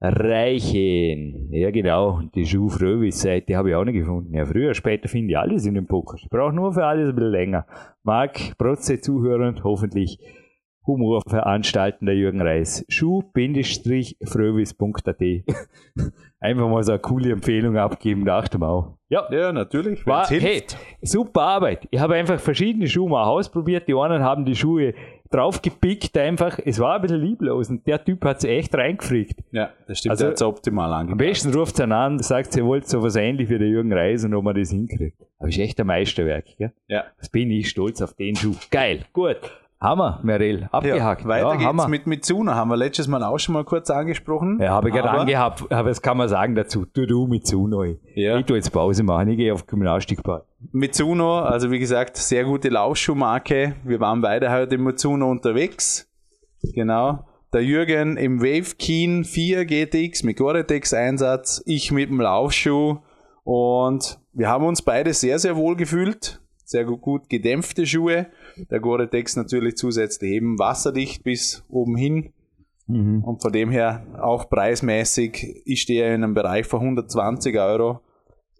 [0.00, 1.52] reichen.
[1.52, 2.22] Ja, genau.
[2.34, 4.34] Die Schuh Fröhwitz-Seite habe ich auch nicht gefunden.
[4.34, 6.24] Ja, früher, später finde ich alles in dem Podcast.
[6.24, 7.66] Ich brauche nur für alles ein bisschen länger.
[8.02, 10.18] Marc, Protze zuhörend, hoffentlich
[10.86, 12.84] Humorveranstalten der Jürgen Reis.
[12.88, 15.20] Schuh-frövis.at
[16.38, 18.98] Einfach mal so eine coole Empfehlung abgeben, dachte mal auch.
[19.08, 20.06] Ja, ja natürlich.
[20.06, 20.62] War, hey,
[21.02, 21.88] super Arbeit.
[21.90, 23.88] Ich habe einfach verschiedene Schuhe mal ausprobiert.
[23.88, 24.94] Die einen haben die Schuhe
[25.30, 26.58] draufgepickt einfach.
[26.64, 29.40] Es war ein bisschen lieblos und der Typ hat es echt reingefriegt.
[29.52, 30.10] Ja, das stimmt.
[30.10, 31.12] Also, der hat es optimal angepasst.
[31.12, 34.24] Am besten ruft er an, sagt, ihr wollt so was ähnlich wie der Jürgen Reis
[34.24, 35.20] und ob man das hinkriegt.
[35.38, 36.46] Aber ist echt ein Meisterwerk.
[36.58, 36.72] Gell?
[36.88, 37.04] Ja.
[37.18, 38.54] Das bin ich stolz auf den Schuh.
[38.70, 39.38] Geil, gut.
[39.86, 41.22] Hammer, Merel, abgehakt.
[41.22, 41.86] Ja, weiter ja, geht's Hammer.
[41.86, 44.58] mit Mitsuno, haben wir letztes Mal auch schon mal kurz angesprochen.
[44.60, 46.86] Ja, habe ich gerade angehabt, aber das kann man sagen dazu.
[46.92, 47.84] Du, du, Mitsuno.
[48.16, 48.36] Ja.
[48.36, 50.44] Ich tu jetzt Pause machen, ich gehe auf Gymnastikbad.
[50.72, 53.76] Mitsuno, also wie gesagt, sehr gute Laufschuhmarke.
[53.84, 56.10] Wir waren beide heute im Mitsuno unterwegs.
[56.74, 57.20] Genau.
[57.52, 62.98] Der Jürgen im Wave Keen 4 GTX mit Gore-Tex Einsatz, ich mit dem Laufschuh
[63.44, 66.40] und wir haben uns beide sehr, sehr wohl gefühlt.
[66.64, 68.26] Sehr gut gedämpfte Schuhe
[68.70, 72.32] der Gore-Tex natürlich zusätzlich eben wasserdicht bis oben hin.
[72.86, 73.24] Mhm.
[73.24, 78.00] Und von dem her auch preismäßig, ich stehe in einem Bereich von 120 Euro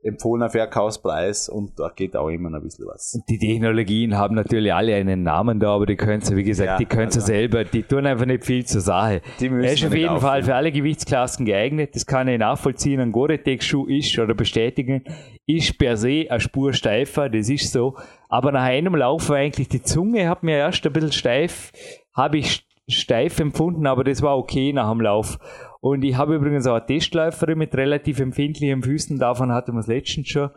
[0.06, 3.18] empfohlener Verkaufspreis und da geht auch immer noch ein bisschen was.
[3.28, 6.76] Die Technologien haben natürlich alle einen Namen da, aber die können sie, wie gesagt, ja,
[6.78, 9.20] die können sie also selber, die tun einfach nicht viel zur Sache.
[9.40, 10.20] Die er ist auf jeden aufnehmen.
[10.20, 13.00] Fall für alle Gewichtsklassen geeignet, das kann ich nachvollziehen.
[13.00, 15.02] Ein Gore-Tex-Schuh ist oder bestätigen,
[15.46, 17.96] ist per se eine Spur steifer, das ist so.
[18.28, 21.72] Aber nach einem Lauf war eigentlich die Zunge, hat mir erst ein bisschen steif,
[22.14, 25.38] habe ich steif empfunden, aber das war okay nach dem Lauf.
[25.80, 29.86] Und ich habe übrigens auch eine Testläuferin mit relativ empfindlichen Füßen, davon hatten wir es
[29.86, 30.50] letztens schon.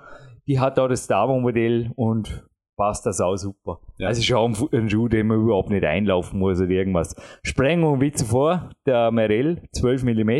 [0.47, 2.49] Die hat auch das Davo-Modell und
[2.79, 3.79] passt das auch super.
[3.97, 4.07] Ja.
[4.07, 7.15] Also auch ein Schuh, den man überhaupt nicht einlaufen muss oder irgendwas.
[7.43, 10.31] Sprengung wie zuvor, der Merell, 12 mm.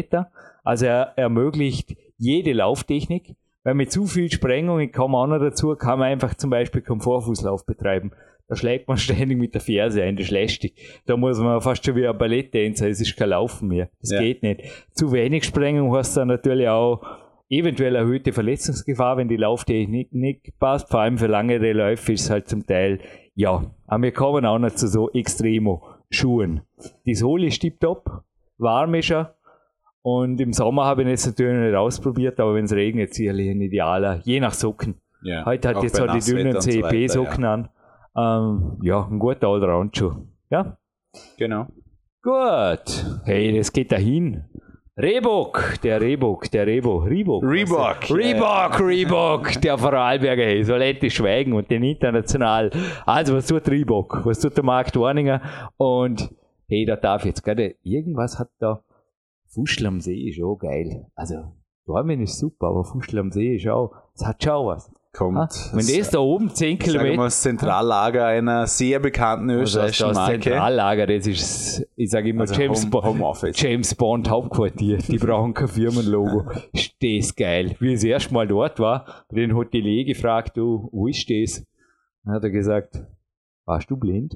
[0.64, 3.36] Also er ermöglicht jede Lauftechnik.
[3.64, 6.82] Weil mit zu viel Sprengung, ich komme auch noch dazu, kann man einfach zum Beispiel
[6.82, 8.12] Komfortfußlauf betreiben.
[8.48, 11.02] Da schlägt man ständig mit der Ferse ein, das ist lästig.
[11.06, 13.90] Da muss man fast schon wie ein Balletttänzer, es ist kein Laufen mehr.
[14.02, 14.20] Das ja.
[14.20, 14.62] geht nicht.
[14.94, 17.02] Zu wenig Sprengung hast du dann natürlich auch
[17.50, 20.90] eventuell erhöhte Verletzungsgefahr, wenn die Lauftechnik nicht passt.
[20.90, 23.00] Vor allem für langere Läufe ist es halt zum Teil,
[23.36, 23.72] ja.
[23.88, 26.62] Aber wir kommen auch noch zu so Extremo-Schuhen.
[27.06, 28.24] Die Sohle ist tipptopp,
[28.58, 29.36] warm ist er.
[30.02, 33.62] Und im Sommer habe ich es natürlich nicht ausprobiert, aber wenn es regnet, sicherlich ein
[33.62, 34.96] idealer, je nach Socken.
[35.22, 37.54] Ja, Heute hat jetzt so die dünnen CEP-Socken so ja.
[37.54, 37.70] an.
[38.16, 40.14] Ähm, ja, ein guter Allround-Schuh.
[40.50, 40.78] Ja?
[41.38, 41.68] Genau.
[42.22, 43.06] Gut.
[43.26, 44.46] Hey, das geht dahin.
[44.98, 47.42] Reebok, der Reebok, der Rebo, Reebok.
[47.44, 48.10] Reebok.
[48.10, 52.70] Reebok, Reebok, der Vorarlberger, hey, soll endlich schweigen und den international.
[53.06, 54.26] Also, was tut Reebok?
[54.26, 55.42] Was tut der Markt Warninger?
[55.78, 56.30] Und,
[56.68, 58.84] hey, da darf jetzt gerade, irgendwas hat da,
[59.50, 61.08] Fuschel am See ist auch geil.
[61.16, 61.54] Also,
[61.86, 65.38] Dormen ist super, aber Fuschel am See ist auch, es hat schon was kommt.
[65.38, 67.18] Ah, wenn das da oben 10 Kilometer.
[67.18, 70.42] Mal, das Zentrallager einer sehr bekannten österreichischen also das Marke.
[70.42, 74.98] Zentrallager, das ist, ich sage immer, also James, Home, Home James Bond Hauptquartier.
[74.98, 76.52] Die brauchen kein Firmenlogo.
[76.74, 77.76] ist das geil.
[77.80, 81.66] Wie ich das erste Mal dort war, den Hotelier gefragt, du, wo ist das?
[82.24, 83.04] Dann hat er gesagt,
[83.66, 84.36] warst du blind?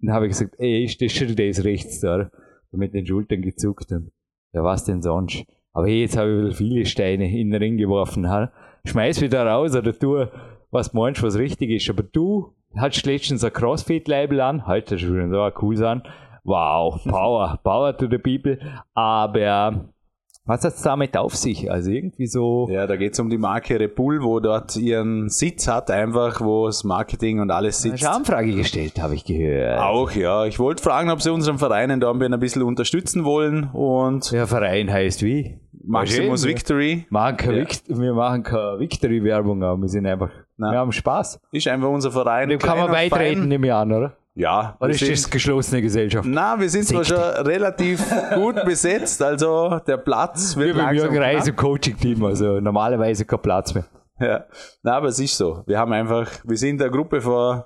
[0.00, 2.30] Dann habe ich gesagt, ey, ist das schon das rechts da?
[2.72, 4.12] Mit den Schultern gezuckt und,
[4.52, 5.44] ja, was denn sonst?
[5.72, 8.28] Aber hey, jetzt habe ich viele Steine in den Ring geworfen.
[8.28, 8.52] Ha?
[8.84, 10.26] schmeiß wieder raus oder tu,
[10.70, 11.90] was meinst, was richtig ist.
[11.90, 16.02] Aber du hattest letztens ein Crossfit-Label an, heute schon so cool sein.
[16.44, 18.58] Wow, Power, Power to the people.
[18.94, 19.90] Aber
[20.50, 21.70] was hat es damit auf sich?
[21.70, 22.68] Also irgendwie so.
[22.70, 26.66] Ja, da geht es um die Marke Repul, wo dort ihren Sitz hat, einfach, wo
[26.66, 28.04] das Marketing und alles sitzt.
[28.04, 29.78] Eine Anfrage gestellt, habe ich gehört.
[29.78, 30.46] Auch, ja.
[30.46, 33.70] Ich wollte fragen, ob sie unseren Verein da ein bisschen unterstützen wollen.
[33.72, 35.60] Und Der Verein heißt wie?
[35.84, 37.06] Maximus Victory.
[37.10, 37.98] Machen ja.
[37.98, 40.72] wir machen keine Victory-Werbung, aber wir sind einfach, Nein.
[40.72, 41.40] wir haben Spaß.
[41.52, 42.48] Ist einfach unser Verein.
[42.48, 44.16] Dem kann man beitreten, nehme ich an, oder?
[44.40, 44.76] Ja.
[44.80, 46.26] Oder ist das geschlossene Gesellschaft?
[46.26, 48.02] Na, wir sind zwar schon relativ
[48.34, 53.74] gut besetzt, also der Platz wird Wir Jürgen Reis im Coaching-Team, also normalerweise kein Platz
[53.74, 53.84] mehr.
[54.18, 54.46] Ja,
[54.82, 55.62] na, aber es ist so.
[55.66, 57.64] Wir haben einfach, wir sind eine Gruppe von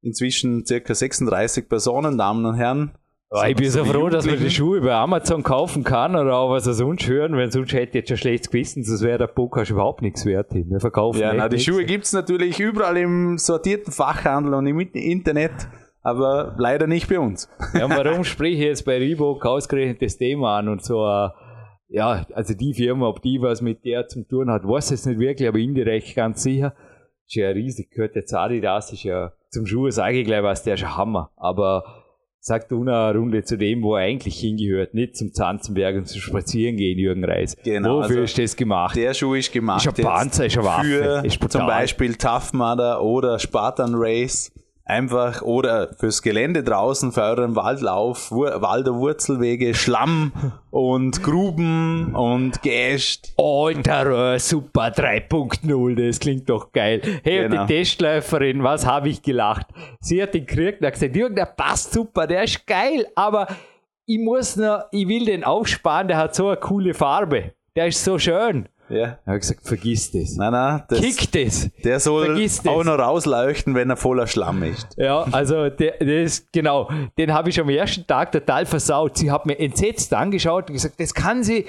[0.00, 2.92] inzwischen circa 36 Personen, Damen und Herren.
[3.30, 6.50] Oh, ich bin so froh, dass man die Schuhe bei Amazon kaufen kann oder auch
[6.50, 9.26] was er sonst hören, weil sonst hätte ich jetzt schon schlechtes Gewissen, sonst wäre der
[9.26, 10.52] Podcast überhaupt nichts wert.
[10.52, 14.78] Wir verkaufen Ja, na, die Schuhe gibt es natürlich überall im sortierten Fachhandel und im
[14.78, 15.52] Internet,
[16.04, 17.48] aber leider nicht bei uns.
[17.72, 21.30] Ja, warum spreche ich jetzt bei Reebok ausgerechnet das Thema an und so, äh,
[21.88, 25.18] ja, also die Firma, ob die was mit der zu tun hat, weiß jetzt nicht
[25.18, 26.74] wirklich, aber indirekt ganz sicher.
[27.26, 30.74] Ist ja riesig, gehört jetzt Adidas, ist ja zum Schuh, sage ich gleich was, der
[30.74, 31.84] ist ein Hammer, aber
[32.40, 36.76] sagt eine Runde zu dem, wo er eigentlich hingehört, nicht zum Zanzenberg und zum Spazieren
[36.76, 37.56] gehen, Jürgen Reis.
[37.64, 38.00] Genau.
[38.00, 38.96] Wofür also ist das gemacht?
[38.96, 39.86] Der Schuh ist gemacht.
[39.86, 40.84] Ist ein Panzer, ist eine Waffe.
[40.84, 44.52] Für ist zum Beispiel Tough Mudder oder Spartan Race.
[44.84, 50.32] Einfach oder fürs Gelände draußen, für euren Waldlauf, Wur Walder Wurzelwege, Schlamm
[50.70, 53.34] und Gruben und Geäst.
[53.38, 57.00] Alter, super 3.0, das klingt doch geil.
[57.22, 57.62] Hey, Genau.
[57.62, 59.66] und die Testläuferin, was habe ich gelacht?
[60.00, 63.46] Sie hat den hat gesagt, Jürgen, der passt super, der ist geil, aber
[64.06, 67.52] ich muss noch, ich will den aufsparen, der hat so eine coole Farbe.
[67.74, 68.68] Der ist so schön.
[68.90, 69.18] Ja.
[69.24, 70.36] Da habe ich gesagt, vergiss das.
[70.36, 71.70] Nein, nein, das, Kick das.
[71.82, 72.66] der soll das.
[72.66, 74.88] auch noch rausleuchten, wenn er voller Schlamm ist.
[74.96, 79.16] Ja, also der, das genau, den habe ich am ersten Tag total versaut.
[79.16, 81.64] Sie hat mir entsetzt angeschaut und gesagt, das kann sie.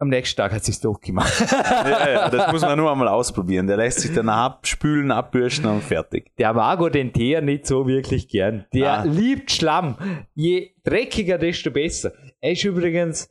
[0.00, 1.32] Am nächsten Tag hat sie es doch gemacht.
[1.50, 3.66] Ja, ja, das muss man nur einmal ausprobieren.
[3.66, 6.30] Der lässt sich dann abspülen, abbürsten und fertig.
[6.38, 8.64] Der mag den Teer nicht so wirklich gern.
[8.72, 9.02] Der Ah.
[9.02, 9.96] liebt Schlamm.
[10.34, 12.12] Je dreckiger, desto besser.
[12.40, 13.28] Er ist übrigens,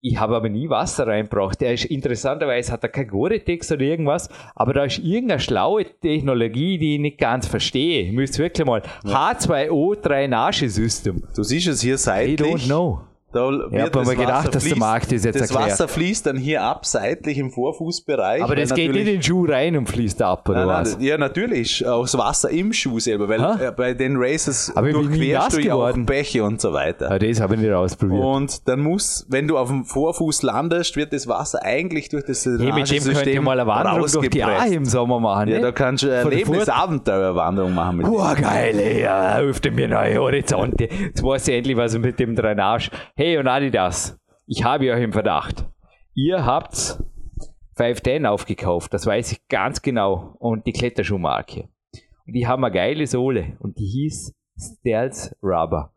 [0.00, 1.60] ich habe aber nie Wasser reingebracht.
[1.60, 6.78] Der ist interessanterweise, hat er kein Gore-Tex oder irgendwas, aber da ist irgendeine schlaue Technologie,
[6.78, 8.02] die ich nicht ganz verstehe.
[8.02, 11.24] Ihr müsst wirklich mal H2O Drainage-System.
[11.34, 12.38] Du siehst es hier I seitlich.
[12.40, 13.00] don't know.
[13.38, 15.72] Da Ich hab mir gedacht, dass der Markt das jetzt Das erklärt.
[15.72, 18.42] Wasser fließt dann hier ab, seitlich im Vorfußbereich.
[18.42, 20.96] Aber das geht nicht in den Schuh rein und fließt ab, oder Nein, was?
[20.96, 23.66] nein, ja, natürlich, auch das Wasser im Schuh selber, weil Hä?
[23.66, 25.92] äh, bei den Races Aber durchquerst du ja auch.
[25.98, 27.10] Bäche und so weiter.
[27.10, 28.24] Ah, das habe ich nicht ausprobiert.
[28.24, 32.44] Und dann muss, wenn du auf dem Vorfuß landest, wird das Wasser eigentlich durch das
[32.44, 34.42] hey, mit dem könnt ihr mal eine Wanderung durch die.
[34.42, 35.48] Ahe im Sommer machen.
[35.48, 35.62] Ja, ne?
[35.62, 39.06] da kannst du eine Lebensabenteuerwanderung machen mit Boah, geil, ey,
[39.42, 40.84] öffne mir neue Horizonte.
[40.84, 42.90] Jetzt weiß ich endlich, was mit dem Drainage.
[43.16, 45.66] Hey, und Adidas, ich habe euch im Verdacht.
[46.14, 46.98] Ihr habt
[47.76, 50.34] 510 aufgekauft, das weiß ich ganz genau.
[50.38, 51.68] Und die Kletterschuhmarke.
[52.26, 53.56] Und die haben eine geile Sohle.
[53.60, 55.92] Und die hieß Stealth Rubber.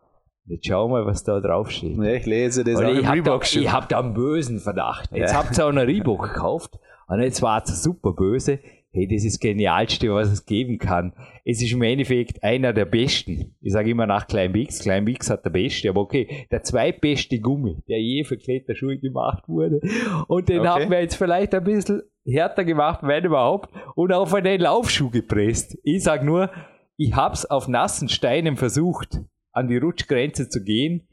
[0.45, 1.97] Jetzt schau mal, was da drauf steht.
[1.97, 4.59] Ja, ich lese das Und auch ich im habe da, ich hab da einen bösen
[4.59, 5.09] Verdacht.
[5.13, 5.37] Jetzt Ja.
[5.39, 6.77] habt ihr auch einen Reebok gekauft
[7.07, 8.59] und jetzt war es super böse.
[8.93, 11.13] Hey, das ist das Genialste, was es geben kann.
[11.45, 13.55] Es ist im Endeffekt einer der besten.
[13.61, 14.79] Ich sage immer nach Klein Bix.
[14.79, 19.47] Klein Bix hat der beste, aber okay, der zweitbeste Gummi, der je für Kletterschuhe gemacht
[19.47, 19.79] wurde.
[20.27, 20.67] Und den Okay.
[20.67, 25.77] haben wir jetzt vielleicht ein bisschen härter gemacht, wenn überhaupt, und auf einen Laufschuh gepresst.
[25.83, 26.51] Ich sag nur,
[26.97, 29.21] ich hab's auf nassen Steinen versucht,
[29.53, 31.07] an die Rutschgrenze zu gehen.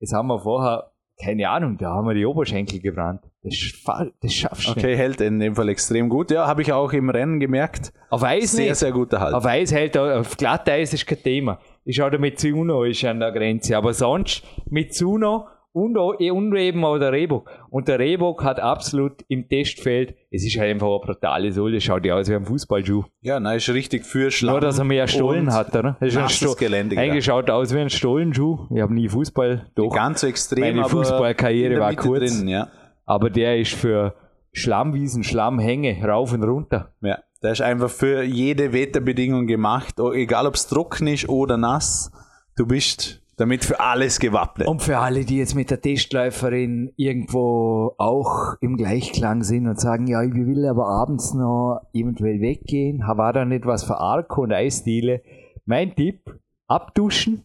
[0.00, 3.22] Das haben wir vorher, keine Ahnung, da haben wir die Oberschenkel gebrannt.
[3.42, 3.88] Das, ist
[4.22, 4.78] das schaffst du nicht.
[4.78, 6.30] Okay, hält in dem Fall extrem gut.
[6.30, 7.92] Ja, habe ich auch im Rennen gemerkt.
[8.10, 8.76] Auf Eis Sehr, nicht.
[8.76, 9.34] sehr guter Halt.
[9.34, 11.58] Auf Eis hält auf Glatteis ist kein Thema.
[11.84, 13.76] Ich schaue, der Mitsuno ist an der Grenze.
[13.76, 17.50] Aber sonst Mitsuno und, eh, und eben auch der Reebok.
[17.70, 22.14] Und der Reebok hat absolut im Testfeld, es ist einfach eine brutale Sohle, schaut ja
[22.16, 23.04] aus wie ein Fußballschuh.
[23.22, 24.54] Ja, nein, ist richtig für Schlamm.
[24.54, 25.96] Nur, dass er mehr Stollen hat, oder?
[26.00, 28.66] Das ist ein Sto- Gelände, Eigentlich schaut er aus wie ein Stollenschuh.
[28.74, 29.88] Ich habe nie Fußball, doch.
[29.94, 32.38] Ganz so extrem, Meine aber Fußballkarriere war Mitte kurz.
[32.38, 32.68] Drin, ja.
[33.06, 34.14] Aber der ist für
[34.52, 36.92] Schlammwiesen, Schlammhänge, rauf und runter.
[37.00, 42.12] ja, der ist einfach für jede Wetterbedingung gemacht, egal ob es trocken ist oder nass.
[42.56, 44.68] Du bist damit für alles gewappnet.
[44.68, 50.06] Und für alle, die jetzt mit der Testläuferin irgendwo auch im Gleichklang sind und sagen,
[50.06, 54.52] ja, ich will aber abends noch eventuell weggehen, war da nicht was für Arco und
[54.52, 55.22] Eisdiele.
[55.64, 56.38] Mein Tipp,
[56.68, 57.44] abduschen,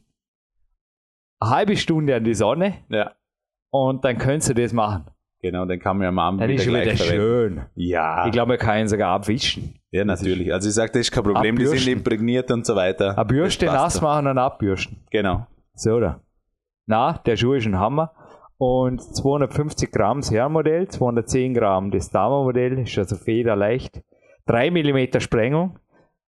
[1.39, 3.11] eine halbe Stunde an die Sonne ja,
[3.71, 5.05] und dann könntest du das machen.
[5.41, 7.61] genau, den kann man ja am Abend Dann wieder ist schon wieder schön.
[7.75, 9.75] Ja, Ich glaube, man kann ihn sogar abwischen.
[9.91, 10.53] ja, natürlich.
[10.53, 11.79] Also ich sage, das ist kein Problem, die Abbürsten.
[11.79, 13.15] sind imprägniert und so weiter.
[13.17, 14.97] Eine Bürste nass machen und abbürsten.
[15.11, 15.45] Genau.
[15.77, 16.21] So, oder?
[16.87, 18.11] Na, der Schuh ist ein Hammer.
[18.57, 24.01] Und 250 Gramm das Herrenmodell, 210 Gramm das Damenmodell, ist also federleicht.
[24.47, 25.77] 3 mm Sprengung,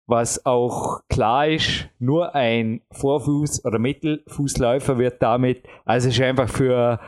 [0.05, 6.99] was auch klar ist, nur ein Vorfuß- oder Mittelfußläufer wird damit, also ist einfach für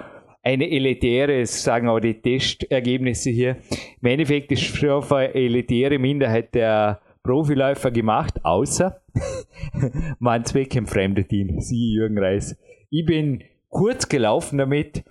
[0.41, 3.57] eine elitäre, sagen auch die Testergebnisse hier,
[4.01, 9.00] im Endeffekt ist für auf eine elitäre Minderheit der Profiläufer gemacht, außer
[10.19, 12.57] man zweckentfremdet ihn, Sie Jürgen Reis.
[12.89, 15.03] Ich bin kurz gelaufen damit,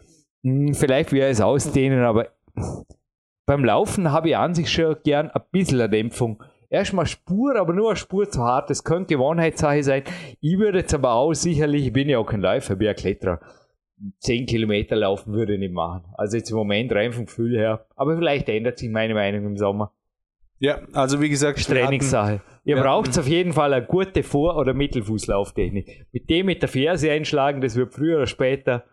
[0.43, 2.29] Hm, vielleicht er es ausdehnen, aber
[3.47, 6.43] beim Laufen habe ich an sich schon gern ein bisschen eine Dämpfung.
[6.69, 8.71] Erstmal Spur, aber nur eine Spur zu hart.
[8.71, 10.05] Das könnte Gewohnheitssache sein.
[10.41, 12.95] Ich würde jetzt aber auch sicherlich, ich bin ja auch kein Läufer, ich bin ja
[12.95, 13.41] Kletterer.
[14.21, 16.05] 10 Kilometer laufen würde ich nicht machen.
[16.15, 17.87] Also jetzt im Moment rein vom Gefühl her.
[17.97, 19.93] Aber vielleicht ändert sich meine Meinung im Sommer.
[20.61, 22.41] Ja, also wie gesagt, Trainingssache.
[22.65, 22.83] Ihr Ja.
[22.83, 26.07] braucht auf jeden Fall eine gute Vor- oder Mittelfußlauftechnik.
[26.13, 28.85] Mit dem mit der Ferse einschlagen, das wird früher oder später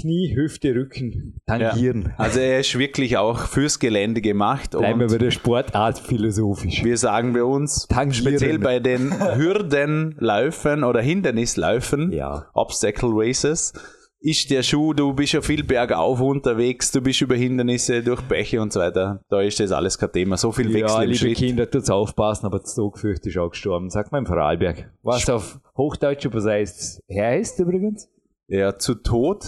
[0.00, 2.12] Knie, Hüfte, Rücken tangieren.
[2.18, 6.84] Also er ist wirklich auch fürs Gelände gemacht Bleiben wir bei der Sportart philosophisch.
[6.84, 8.12] wir sagen bei uns, Tangieren.
[8.14, 12.46] speziell bei den Hürdenläufen oder Hindernisläufen, Ja.
[12.54, 13.72] Obstacle Races,
[14.20, 18.60] ist der Schuh, du bist ja viel bergauf unterwegs, du bist über Hindernisse, durch Bäche
[18.60, 19.22] und so weiter.
[19.28, 20.36] Da ist das alles kein Thema.
[20.36, 21.36] So viel Wechsel Ja, im liebe Schritt.
[21.36, 23.90] Kinder, tut's aufpassen, aber das Zugfürcht ist auch gestorben.
[23.90, 24.90] Sagt man im Vorarlberg.
[25.02, 28.08] Was auf Hochdeutsch übersetzt Herr heißt übrigens?
[28.48, 29.44] Ja, zu Tod.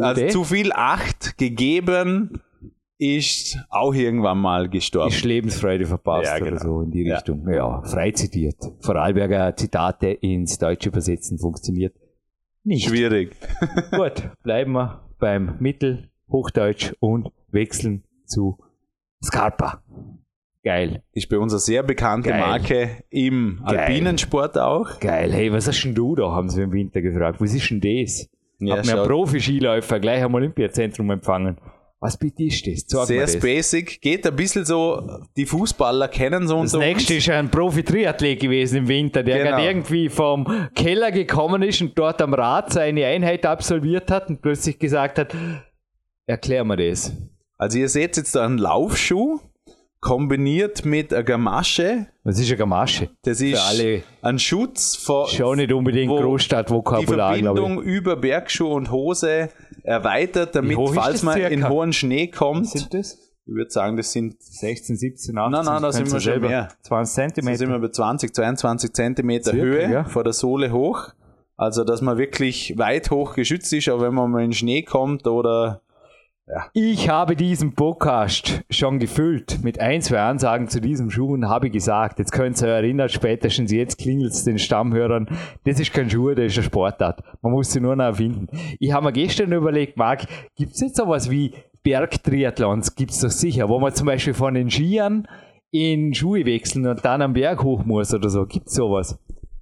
[0.00, 0.26] Also Tode?
[0.28, 2.40] zu viel Acht gegeben
[2.98, 5.10] ist auch irgendwann mal gestorben.
[5.12, 6.50] Ist Lebensfreude verpasst Ja, genau.
[6.52, 7.16] oder so in die Ja.
[7.16, 7.46] Richtung.
[7.52, 8.56] Ja, frei zitiert.
[8.80, 11.94] Vorarlberger Zitate ins Deutsche übersetzen funktioniert
[12.66, 12.88] nicht.
[12.88, 13.34] Schwierig.
[13.92, 18.58] Gut, bleiben wir beim Mittelhochdeutsch und wechseln zu
[19.24, 19.82] Scarpa.
[20.64, 22.40] Geil, Ist bei uns eine sehr bekannte Geil.
[22.40, 23.78] Marke im Geil.
[23.78, 24.98] alpinen Sport auch.
[24.98, 25.32] geil.
[25.32, 27.40] Hey, was hast denn du da, haben sie im Winter gefragt.
[27.40, 28.28] Was ist denn das?
[28.58, 31.56] Ja, Hat mir ein Profi-Skiläufer gleich am Olympiazentrum empfangen.
[31.98, 32.84] Was bitte ist das?
[32.86, 33.38] Sag sehr das.
[33.40, 34.00] basic.
[34.02, 37.24] Geht ein bisschen so, die Fußballer kennen so Das unter nächste uns.
[37.26, 39.50] ist ein Profi-Triathlet gewesen im Winter, der Genau.
[39.52, 44.42] gerade irgendwie vom Keller gekommen ist und dort am Rad seine Einheit absolviert hat und
[44.42, 45.34] plötzlich gesagt hat,
[46.26, 47.12] erklär mir das.
[47.56, 49.40] Also ihr seht jetzt da einen Laufschuh
[50.06, 52.06] kombiniert mit einer Gamasche.
[52.22, 53.08] Was ist eine Gamasche?
[53.22, 57.42] Das ist alle- ein Schutz vor Schon nicht unbedingt wo die Großstadtvokabular, ich.
[57.42, 59.48] Verbindung über Bergschuh und Hose
[59.82, 63.18] erweitert, damit, falls man in hohen Schnee kommt, Sind das?
[63.46, 65.50] ich würde sagen, das sind, 16, 17, 18?
[65.50, 66.68] Nein, nein, da sind wir schon mehr.
[66.82, 67.58] 20 da Zentimeter.
[67.58, 70.04] sind wir bei 20, 22 Zentimeter Circa, Höhe ja.
[70.04, 71.08] vor der Sohle hoch.
[71.56, 75.26] Also, dass man wirklich weit hoch geschützt ist, aber wenn man mal in Schnee kommt
[75.26, 75.80] oder
[76.74, 81.70] Ich habe diesen Podcast schon gefüllt mit ein, zwei Ansagen zu diesem Schuh und habe
[81.70, 85.28] gesagt, jetzt könnt ihr euch erinnern, spätestens jetzt klingelt es den Stammhörern,
[85.64, 87.24] das ist kein Schuh, das ist eine Sportart.
[87.42, 88.46] Man muss sie nur noch erfinden.
[88.78, 92.94] Ich habe mir gestern überlegt, Marc, gibt es nicht sowas wie Bergtriathlons?
[92.94, 95.26] Gibt es doch sicher, wo man zum Beispiel von den Skiern
[95.72, 98.46] in Schuhe wechseln und dann am Berg hoch muss oder so.
[98.46, 99.18] Gibt es sowas?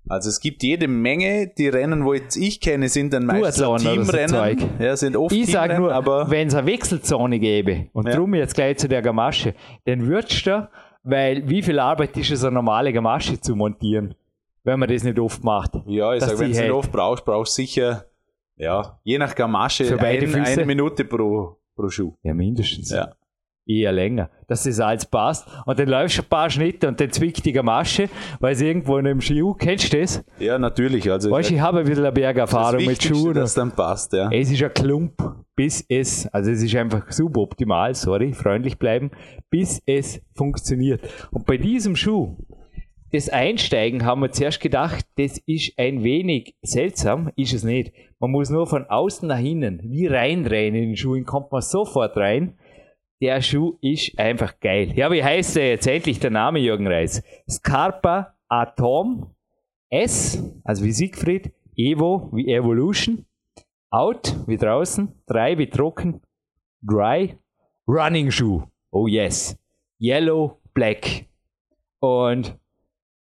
[0.07, 3.77] Also es gibt jede Menge, die Rennen, wo jetzt ich kenne, sind dann meistens so
[3.77, 4.29] Teamrennen.
[4.29, 4.59] Zeug.
[4.79, 8.17] ja, sind oft Ich sage nur, aber wenn es eine Wechselzone gäbe, und Ja.
[8.17, 9.55] drum jetzt gleich zu der Gamasche,
[9.87, 10.69] dann würdest du,
[11.05, 14.15] weil wie viel Arbeit ist es, eine normale Gamasche zu montieren,
[14.63, 15.73] wenn man das nicht oft macht.
[15.87, 18.05] ja, ich sage, wenn du es nicht oft brauchst, brauchst du sicher,
[18.57, 22.13] ja, je nach Gamasche Für beide ein, eine Minute pro, pro Schuh.
[22.23, 22.91] Ja, mindestens.
[22.91, 23.15] Ja.
[23.67, 25.49] Eher länger, dass das alles passt.
[25.65, 28.11] Und dann läufst du ein paar Schnitte und dann zwickt die Gamasche,
[28.41, 30.23] weil es irgendwo in einem Schuh, kennst du das?
[30.39, 31.11] Ja, natürlich.
[31.11, 33.35] Also Weißt du, ich habe ein bisschen eine Bergerfahrung mit Schuhen.
[33.35, 34.31] dass dann passt, ja.
[34.31, 35.15] Es ist ein Klump,
[35.57, 39.11] bis es, also es ist einfach suboptimal, sorry, freundlich bleiben,
[39.49, 41.01] bis es funktioniert.
[41.31, 42.37] Und bei diesem Schuh,
[43.13, 47.93] das Einsteigen haben wir zuerst gedacht, das ist ein wenig seltsam, ist es nicht.
[48.19, 52.17] Man muss nur von außen nach innen, wie reindrehen in den Schuh, kommt man sofort
[52.17, 52.59] rein.
[53.21, 54.93] Der Schuh ist einfach geil.
[54.97, 57.23] Ja, wie heißt der jetzt endlich der Name, Jürgen Reis?
[57.49, 59.35] Scarpa Atom
[59.89, 63.27] S, also wie Siegfried, Evo wie Evolution,
[63.91, 66.21] Out wie draußen, drei wie trocken,
[66.83, 67.39] Dry,
[67.87, 68.67] Running Shoe.
[68.91, 69.57] Oh yes.
[70.01, 71.27] Yellow, Black.
[72.01, 72.59] Und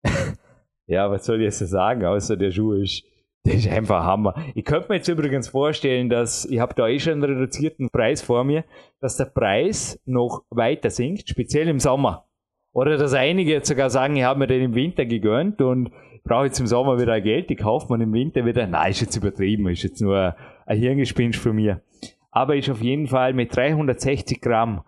[0.86, 3.04] ja, was soll ich jetzt sagen, außer der Schuh ist,
[3.44, 4.34] der ist einfach Hammer.
[4.54, 8.22] Ich könnte mir jetzt übrigens vorstellen, dass, ich habe da eh schon einen reduzierten Preis
[8.22, 8.64] vor mir,
[9.00, 12.26] dass der Preis noch weiter sinkt, speziell im Sommer.
[12.72, 15.92] Oder dass einige jetzt sogar sagen, ich habe mir den im Winter gegönnt und
[16.24, 18.66] brauche jetzt im Sommer wieder Geld, die kauft man im Winter wieder.
[18.66, 20.34] Nein, ist jetzt übertrieben, ist jetzt nur
[20.66, 21.82] ein Hirngespinst von mir.
[22.30, 24.82] Aber ist auf jeden Fall mit 360 Gramm,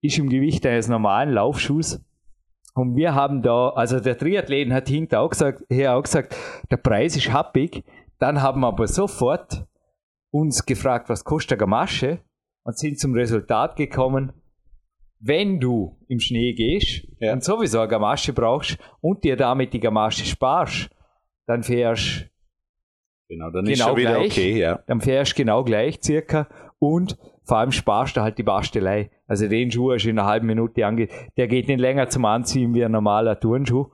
[0.00, 2.02] ist im Gewicht eines normalen Laufschuhs.
[2.74, 6.36] Und wir haben da, also der Triathleten hat hinter auch gesagt, her auch gesagt,
[6.70, 7.84] der Preis ist happig.
[8.18, 9.66] Dann haben wir aber sofort
[10.30, 12.20] uns gefragt, was kostet eine Gamasche?
[12.62, 14.32] Und sind zum Resultat gekommen,
[15.18, 17.32] wenn du im Schnee gehst Ja.
[17.32, 20.90] und sowieso eine Gamasche brauchst und dir damit die Gamasche sparst,
[21.46, 22.26] dann fährst
[23.28, 24.32] Genau, dann ist Genau schon wieder gleich.
[24.32, 24.82] okay, ja.
[24.86, 26.48] dann fährst du genau gleich circa
[26.78, 27.16] und
[27.50, 29.10] vor allem sparst du halt die Bastelei.
[29.26, 31.08] Also den Schuh hast du in einer halben Minute ange...
[31.36, 33.88] Der geht nicht länger zum Anziehen wie ein normaler Turnschuh.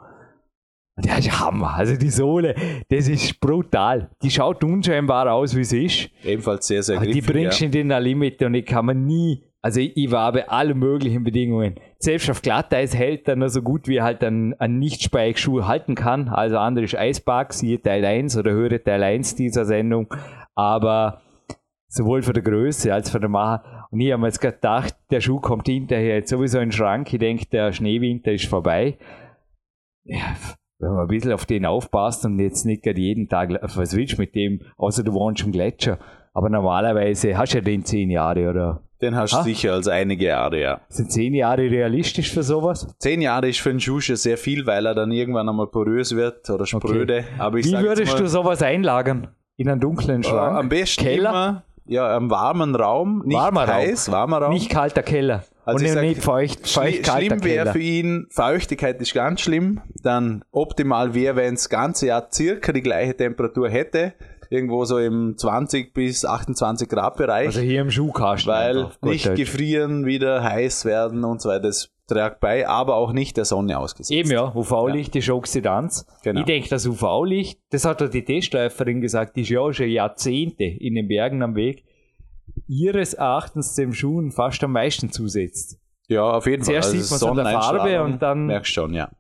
[0.95, 1.73] Und der ist Hammer.
[1.75, 2.55] Also die Sohle,
[2.91, 4.11] das ist brutal.
[4.23, 6.11] Die schaut unscheinbar aus, wie sie ist.
[6.23, 7.81] Ebenfalls sehr, sehr Aber die griffig, bringst du ja.
[7.81, 11.25] in den Limit und ich kann man nie, also ich, ich war bei allen möglichen
[11.25, 11.77] Bedingungen.
[11.99, 16.29] Selbst auf Glatteis hält er nur so gut wie halt ein, ein Nicht-Spike-Schuh halten kann.
[16.29, 20.13] Also andere ist Eispark, siehe Teil 1 oder höre Teil 1 dieser Sendung.
[20.55, 21.23] Aber
[21.97, 23.89] sowohl von der Größe als von der Macher.
[23.91, 27.13] Und ich habe mir jetzt gedacht, der Schuh kommt hinterher jetzt sowieso in den Schrank.
[27.13, 28.99] Ich denke, der Schneewinter ist vorbei.
[30.05, 30.37] Ja,
[30.79, 34.15] wenn man ein bisschen auf den aufpasst und jetzt nicht gerade jeden Tag, was willst
[34.15, 35.99] du mit dem, außer du wohnst im Gletscher.
[36.35, 38.83] Aber normalerweise hast du ja den zehn Jahre, oder?
[39.01, 40.81] Den hast du sicher als einige Jahre, ja.
[40.89, 42.95] Sind zehn Jahre realistisch für sowas?
[42.99, 46.15] Zehn Jahre ist für einen Schuh schon sehr viel, weil er dann irgendwann einmal porös
[46.17, 47.25] wird oder spröde.
[47.39, 49.29] Aber ich Wie würdest mal, du sowas einlagern?
[49.57, 50.59] In einen dunklen äh, Schrank?
[50.59, 51.31] am besten Keller?
[51.31, 54.53] immer ja, einem warmen Raum, nicht Warmer heiß, warmer Raum.
[54.53, 55.45] Nicht kalter Keller.
[55.65, 59.81] Also und sag, nicht feucht, feucht kalter schlimm wäre für ihn, Feuchtigkeit ist ganz schlimm.
[60.03, 64.15] Dann optimal wäre, wenn das ganze Jahr circa die gleiche Temperatur hätte.
[64.51, 67.47] Irgendwo so im 20 bis 28 Grad Bereich.
[67.49, 68.53] Also hier im Schuhkasten.
[68.53, 69.37] weil einfach, nicht Deutsch.
[69.39, 71.63] gefrieren, wieder heiß werden und so weiter.
[71.63, 74.13] Das trägt bei, aber auch nicht der Sonne ausgesetzt.
[74.13, 76.07] Eben ja, UV-Licht ist Oxidanz.
[76.23, 76.41] Genau.
[76.41, 79.89] Ich denke, das UV-Licht, das hat ja die Testläuferin gesagt, die ist ja auch schon
[79.89, 81.85] Jahrzehnte in den Bergen am Weg,
[82.69, 85.79] ihres Erachtens dem Schuhen fast am meisten zusetzt.
[86.09, 86.75] Ja, auf jeden Fall.
[86.75, 89.11] Zuerst sieht man's an der Farbe und dann- Merkst schon, ja.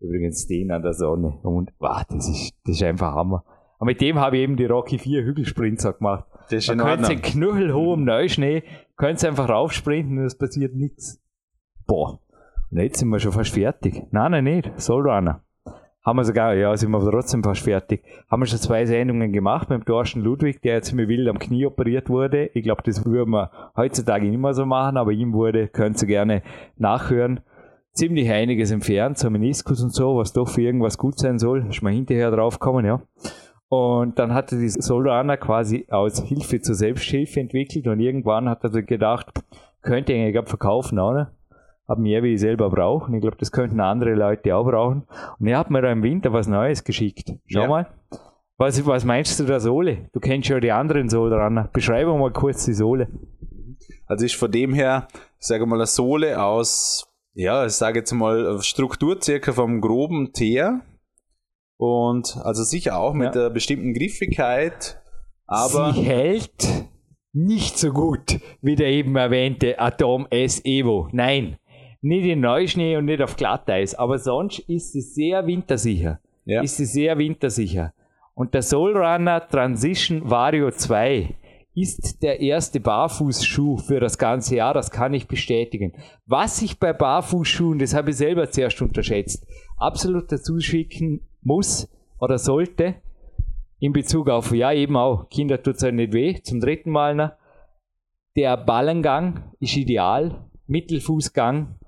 [0.00, 1.38] Übrigens den an der Sonne.
[1.42, 3.44] Und wow, das ist, das ist einfach Hammer.
[3.78, 6.24] Und mit dem habe ich eben die Rocky 4 Hügelsprints auch gemacht.
[6.50, 8.64] Das ist Man könnte in knüchelhohem Neuschnee,
[8.96, 11.22] könnt einfach raufsprinten und es passiert nichts.
[11.86, 12.20] Boah.
[12.70, 14.02] Und jetzt sind wir schon fast fertig.
[14.10, 14.80] Nein, nein, nicht.
[14.80, 15.42] Soulrunner.
[16.04, 18.02] Haben wir sogar, ja, sind wir trotzdem fast fertig.
[18.30, 21.38] Haben wir schon zwei Sendungen gemacht mit dem Thorsten Ludwig, der jetzt mir wild am
[21.38, 22.50] Knie operiert wurde.
[22.54, 26.08] Ich glaube, das würden wir heutzutage nicht mehr so machen, aber ihm wurde, könnt ihr
[26.08, 26.42] gerne
[26.76, 27.40] nachhören.
[27.92, 31.66] Ziemlich einiges entfernt, so Meniskus und so, was doch für irgendwas gut sein soll.
[31.68, 33.02] Ist mal hinterher draufgekommen, ja.
[33.70, 38.70] Und dann hatte die Solana quasi aus Hilfe zur Selbsthilfe entwickelt und irgendwann hat er
[38.82, 39.26] gedacht,
[39.82, 41.32] könnte ich eigentlich verkaufen, oder?
[41.86, 43.06] Hab mehr wie ich selber brauche.
[43.08, 45.04] Und ich glaube, das könnten andere Leute auch brauchen.
[45.38, 47.32] Und er hat mir da im Winter was Neues geschickt.
[47.46, 47.68] Schau Ja.
[47.68, 47.86] mal.
[48.58, 50.08] Was, was meinst du der Sohle?
[50.12, 51.70] Du kennst ja die anderen Solana.
[51.72, 53.08] Beschreibe mal kurz die Sohle.
[54.06, 55.08] Also ist von dem her,
[55.38, 60.32] ich sage mal, eine Sohle aus, ja, ich sage jetzt mal, Struktur circa vom groben
[60.32, 60.80] Teer.
[61.78, 63.42] Und also sicher auch mit Ja.
[63.42, 65.00] einer bestimmten Griffigkeit,
[65.46, 66.66] aber Sie hält
[67.32, 71.08] nicht so gut wie der eben erwähnte Atom S Evo.
[71.12, 71.56] Nein,
[72.02, 76.20] nicht in Neuschnee und nicht auf Glatteis, aber sonst ist sie sehr wintersicher.
[76.44, 77.92] ja, Ist sie sehr wintersicher.
[78.34, 81.34] Und der Soulrunner Transition Vario 2
[81.74, 85.92] ist der erste Barfußschuh für das ganze Jahr, das kann ich bestätigen.
[86.26, 89.46] Was ich bei Barfußschuhen, das habe ich selber zuerst unterschätzt,
[89.76, 91.88] absolut dazu schicken muss
[92.20, 92.96] oder sollte,
[93.80, 97.14] in Bezug auf, ja eben auch, Kinder tut es ja nicht weh, zum dritten Mal
[97.14, 97.30] noch,
[98.36, 101.78] der Ballengang ist ideal, Mittelfußgang,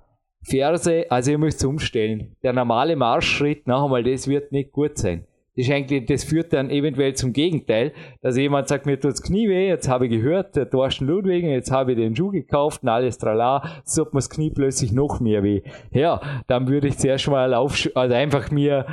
[0.43, 2.37] Ferse, also ihr müsst umstellen.
[2.43, 5.27] Der normale Marschschritt, noch einmal, das wird nicht gut sein.
[5.57, 9.49] Das, ist eigentlich, das führt dann eventuell zum Gegenteil, dass jemand sagt, mir tut's Knie
[9.49, 12.89] weh, jetzt habe ich gehört, der Thorsten Ludwig, jetzt habe ich den Schuh gekauft und
[12.89, 15.63] alles trala, so hat mir das Knie plötzlich noch mehr weh.
[15.91, 18.87] Ja, dann würde ich zuerst mal auf, also einfach mir,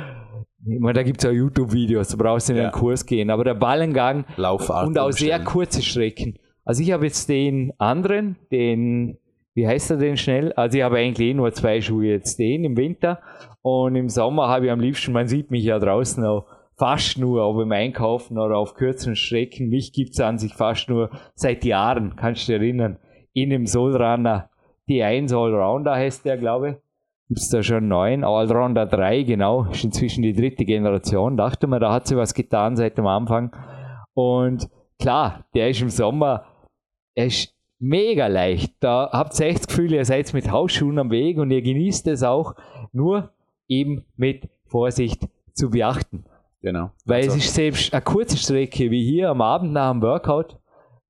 [0.70, 2.70] ich meine, da gibt's auch YouTube-Videos, da brauchst du nicht in Ja.
[2.72, 4.86] einen Kurs gehen, aber der Ballengang Laufart.
[4.88, 6.38] und auch sehr kurze Strecken.
[6.64, 9.18] Also ich habe jetzt den anderen, den,
[9.54, 10.52] wie heißt er denn schnell?
[10.52, 13.20] Also ich habe eigentlich eh nur zwei Schuhe jetzt, den im Winter
[13.62, 16.46] und im Sommer habe ich am liebsten, man sieht mich ja draußen auch
[16.76, 19.68] fast nur, ob im Einkaufen oder auf kürzeren Strecken.
[19.68, 22.98] Mich gibt's an sich fast nur seit Jahren, kannst du dich erinnern,
[23.32, 24.50] in dem Soulrunner
[24.88, 26.76] D1 Allrounder heißt der, glaube ich.
[27.28, 31.36] Gibt's da schon neun, Allrounder 3, genau, ist inzwischen die dritte Generation.
[31.36, 33.54] Dachte mir, da hat sie was getan seit dem Anfang.
[34.14, 34.68] Und
[34.98, 36.46] klar, der ist im Sommer,
[37.14, 38.72] er ist mega leicht.
[38.80, 42.06] Da habt ihr echt das Gefühl, ihr seid mit Hausschuhen am Weg und ihr genießt
[42.08, 42.54] es auch,
[42.92, 43.30] nur
[43.68, 46.24] eben mit Vorsicht zu beachten.
[46.62, 46.90] Genau.
[47.04, 50.56] Weil Also, es ist selbst eine kurze Strecke, wie hier am Abend nach dem Workout,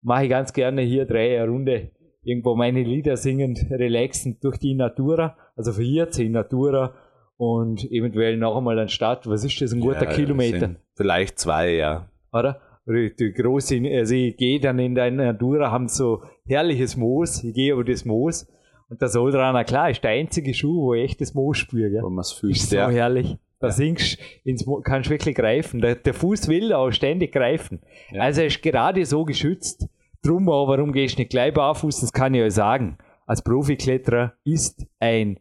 [0.03, 1.91] mache ich ganz gerne hier drei Runde,
[2.29, 6.95] irgendwo meine Lieder singend, relaxend durch die Natura, also von hier zur Natura
[7.37, 9.27] und eventuell noch einmal an Stadt.
[9.27, 10.77] Was ist das, ein guter ja, Kilometer?
[10.95, 12.09] Vielleicht zwei, ja.
[12.33, 12.61] oder?
[12.87, 17.73] Die große, also ich gehe dann in der Natura, haben so herrliches Moos, ich gehe
[17.75, 18.47] über das Moos
[18.89, 22.03] und der Soldraner, klar, ist der einzige Schuh, wo ich echt das Moos spüre, gell?
[22.03, 22.57] Wo man es Ist fühlt.
[22.57, 22.89] so Ja.
[22.91, 23.37] herrlich.
[23.61, 23.73] Da Ja.
[23.73, 25.81] singst ins Mo kannst wirklich greifen.
[25.81, 27.81] Der, der Fuß will auch ständig greifen.
[28.11, 28.23] Ja.
[28.23, 29.89] Also er ist gerade so geschützt.
[30.23, 32.01] Drum aber, warum gehst du nicht gleich barfuß?
[32.01, 32.99] Das kann ich euch sagen.
[33.27, 35.39] Als Profikletterer ist ein,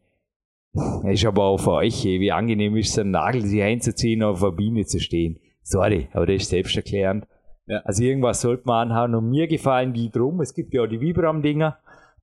[1.05, 4.43] ist aber auch für euch, eh, wie angenehm ist es, einen Nagel sich einzuziehen, auf
[4.43, 5.39] einer Biene zu stehen.
[5.63, 7.27] Sorry, aber das ist selbsterklärend.
[7.65, 7.81] Ja.
[7.83, 10.41] Also irgendwas sollte man anhaben und mir gefallen die drum.
[10.41, 11.77] Es gibt ja auch die Vibram-Dinger.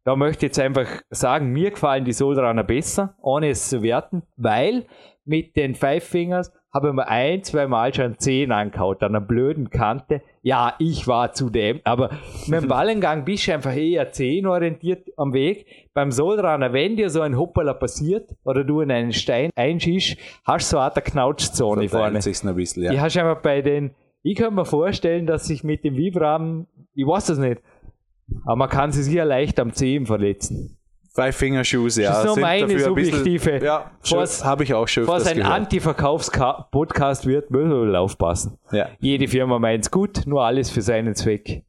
[0.05, 4.23] Da möchte ich jetzt einfach sagen, mir gefallen die Soldraner besser, ohne es zu werten,
[4.37, 4.87] weil
[5.25, 9.25] mit den Five Fingers habe ich mir ein, zwei Mal schon zehn angehaut, an einer
[9.25, 10.23] blöden Kante.
[10.43, 12.11] Ja, ich war zu dem, aber
[12.49, 15.67] mit dem Ballengang bist du einfach eher zehnorientiert am Weg.
[15.95, 20.73] Beim Soldraner, wenn dir so ein Hoppala passiert oder du in einen Stein einschießt, hast
[20.73, 22.21] du so eine Knautschzone vorne.
[22.21, 22.91] Sich's ein bisschen, ja.
[22.91, 23.95] Die hast einfach bei den,
[24.25, 27.63] ich könnte mir vorstellen, dass sich mit dem Vibram, ich weiß das nicht,
[28.45, 30.77] aber man kann sich sicher leicht am Zehen verletzen.
[31.15, 32.11] Five Finger Shoes, ja.
[32.11, 35.27] Das ist nur meine ein bisschen- subjektive- Ja, Was- habe ich auch schon Bevor es
[35.29, 35.51] öfters ein.
[35.53, 38.59] Anti-Verkaufs-Podcast wird, müssen wir aufpassen.
[38.73, 38.89] Ja.
[38.99, 41.63] Jede Firma meint's gut, nur alles für seinen Zweck.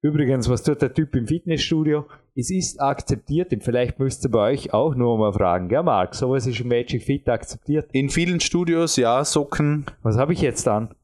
[0.00, 2.06] Übrigens, was tut der Typ im Fitnessstudio?
[2.36, 6.14] Es ist akzeptiert, und vielleicht müsst ihr bei euch auch nur mal fragen, gell Marc?
[6.14, 7.88] Sowas ist im Magic Fit akzeptiert.
[7.92, 9.86] In vielen Studios, ja, Socken.
[10.02, 10.94] Was habe ich jetzt an?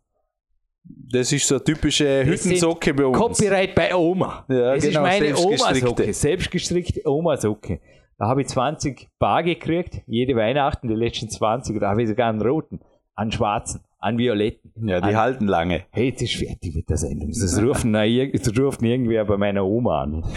[0.84, 3.16] Das ist so eine typische Hüttensocke bei uns.
[3.16, 4.44] Copyright bei Oma.
[4.48, 5.36] Ja, das genau, ist meine.
[5.36, 6.12] Oma-Socke.
[6.12, 7.80] Selbstgestrickte Oma-Socke.
[8.18, 11.80] Da habe ich 20 Bar gekriegt, jede Weihnachten, die letzten 20.
[11.80, 12.80] Da habe ich sogar einen roten,
[13.14, 14.70] einen schwarzen, einen violetten.
[14.86, 15.82] Ja, die einen halten lange.
[15.90, 17.30] Hey, jetzt ist fertig mit der Sendung.
[17.30, 20.24] Das ruft, das ruft irgendwer bei meiner Oma an.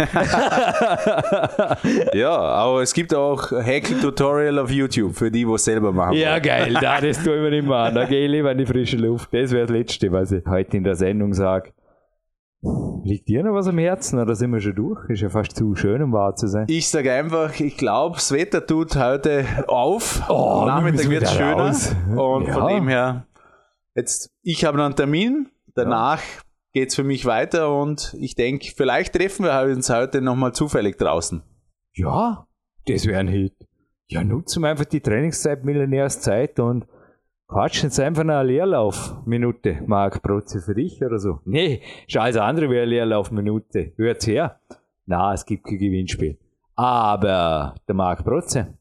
[2.14, 6.14] Ja, aber es gibt auch Häkel-Tutorial auf YouTube für die, die es selber machen.
[6.18, 7.96] Ja, geil, da, das tun wir nicht mehr an.
[7.96, 9.34] Da gehe ich lieber in die frische Luft.
[9.34, 11.72] Das wäre das Letzte, was ich heute in der Sendung sage.
[13.04, 15.08] Liegt dir noch was am Herzen oder sind wir schon durch?
[15.10, 16.66] Ist ja fast zu schön, um wahr zu sein.
[16.70, 20.24] Ich sage einfach, ich glaube, das Wetter tut heute auf.
[20.28, 21.68] Oh, Nachmittag wir wird es schöner.
[21.68, 21.96] raus.
[22.16, 22.54] Und Ja.
[22.54, 23.27] von dem her,
[23.98, 25.50] jetzt, ich habe noch einen Termin.
[25.76, 26.22] Danach
[26.72, 30.98] geht es für mich weiter und ich denke, vielleicht treffen wir uns heute nochmal zufällig
[30.98, 31.44] draußen.
[31.94, 32.48] Ja,
[32.88, 33.56] das wäre ein Hit.
[34.08, 36.86] Ja, nutzen wir einfach die Trainingszeit, Millionärszeit und
[37.48, 41.40] quatschen jetzt einfach eine Leerlaufminute, Marc Protze, für dich oder so.
[41.46, 43.94] Nee, ist alles andere wie eine Leerlaufminute.
[43.98, 44.62] Hört's her.
[45.06, 46.38] Na, es gibt kein Gewinnspiel.
[46.76, 48.78] Aber der Marc Protze,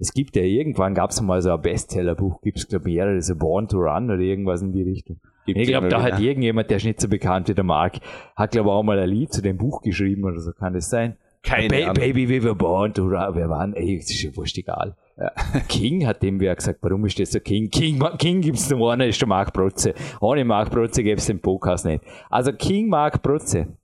[0.00, 3.20] es gibt ja irgendwann, gab es mal so ein Bestsellerbuch, gibt es glaube ich mehrere,
[3.20, 5.20] so Born to Run oder irgendwas in die Richtung.
[5.46, 6.14] Gibt's Ich glaube, da wieder.
[6.14, 7.98] hat irgendjemand, der ist nicht so bekannt wie der Marc,
[8.34, 10.90] hat glaube ich auch mal ein Lied zu dem Buch geschrieben oder so, kann das
[10.90, 11.16] sein?
[11.42, 11.94] Keine ba Ahnung.
[11.94, 13.34] Baby, we were born to run.
[13.34, 13.72] Wer waren?
[13.72, 14.94] Ey, das ist ja wurscht egal.
[15.68, 17.70] King hat dem wer gesagt, warum ist das so King?
[17.70, 19.94] King, King gibt's nur einen, ist der Marc Protze.
[20.20, 22.02] Ohne Marc Protze gäbe es den Podcast nicht.
[22.28, 23.76] Also King Marc Protze,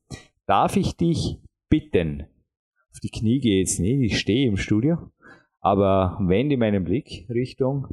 [0.47, 1.39] darf ich dich
[1.69, 2.25] bitten,
[2.93, 5.11] auf die Knie gehe jetzt nicht, ich stehe im Studio,
[5.67, 7.89] aber wende meinen Blick Richtung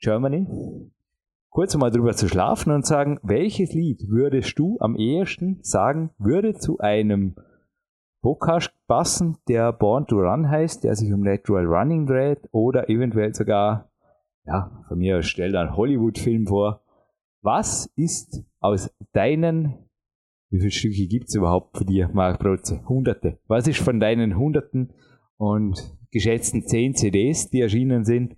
[0.00, 0.46] Germany,
[1.48, 6.56] kurz mal drüber zu schlafen und sagen, welches Lied würdest du am ehesten sagen, würde
[6.56, 7.34] zu einem
[8.20, 13.34] Podcast passen, der Born to Run heißt, der sich um Natural Running dreht oder eventuell
[13.34, 13.90] sogar,
[14.44, 16.82] ja, von mir aus stell einen Hollywood-Film vor.
[17.40, 19.72] Was ist aus deinen,
[20.50, 22.86] wie viele Stücke gibt es überhaupt für dir, Marc Protze?
[22.86, 23.38] Hunderte.
[23.46, 24.92] Was ist von deinen Hunderten
[25.38, 28.36] und geschätzten zehn CDs, die erschienen sind?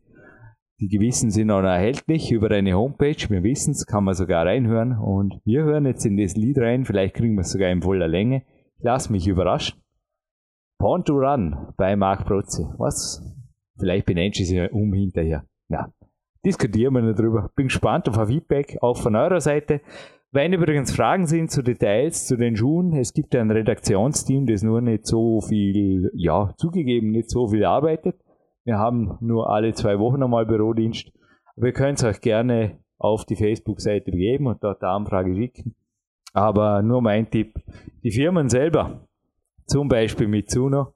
[0.81, 3.29] Die gewissen sind auch erhältlich über deine Homepage.
[3.29, 4.97] Wir wissen es, kann man sogar reinhören.
[4.97, 6.85] Und wir hören jetzt in das Lied rein.
[6.85, 8.45] Vielleicht kriegen wir es sogar in voller Länge.
[8.77, 9.81] Ich lass mich überraschen.
[10.79, 12.73] Born to Run bei Marc Protze.
[12.79, 13.21] Was?
[13.77, 15.45] Vielleicht benennst du es ja um hinterher.
[15.69, 15.93] Ja,
[16.45, 17.51] diskutieren wir nicht drüber.
[17.57, 19.81] Bin gespannt auf ein Feedback, auch von eurer Seite.
[20.31, 24.83] Wenn übrigens Fragen sind zu Details, zu den Schuhen, es gibt ein Redaktionsteam, das nur
[24.83, 28.17] nicht so viel, ja, zugegeben, nicht so viel arbeitet.
[28.65, 31.11] Wir haben nur alle zwei Wochen einmal Bürodienst.
[31.57, 35.75] Ihr könnt es euch gerne auf die Facebook-Seite begeben und dort eine Anfrage schicken.
[36.35, 37.55] Aber nur mein Tipp,
[38.05, 39.09] die Firmen selber,
[39.65, 40.93] zum Beispiel Mitsuno,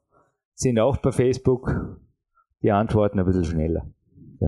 [0.53, 1.73] sind auch bei Facebook,
[2.61, 3.87] die antworten ein bisschen schneller.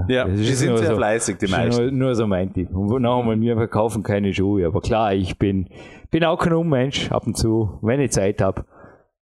[0.07, 1.81] Ja, das die sind sehr so- fleißig, die ist meisten.
[1.83, 2.69] Nur, nur so mein Tipp.
[2.75, 4.65] Und noch einmal, wir verkaufen keine Schuhe.
[4.67, 5.69] Aber klar, ich bin,
[6.11, 7.11] bin auch kein Unmensch.
[7.11, 8.65] Ab und zu, wenn ich Zeit habe,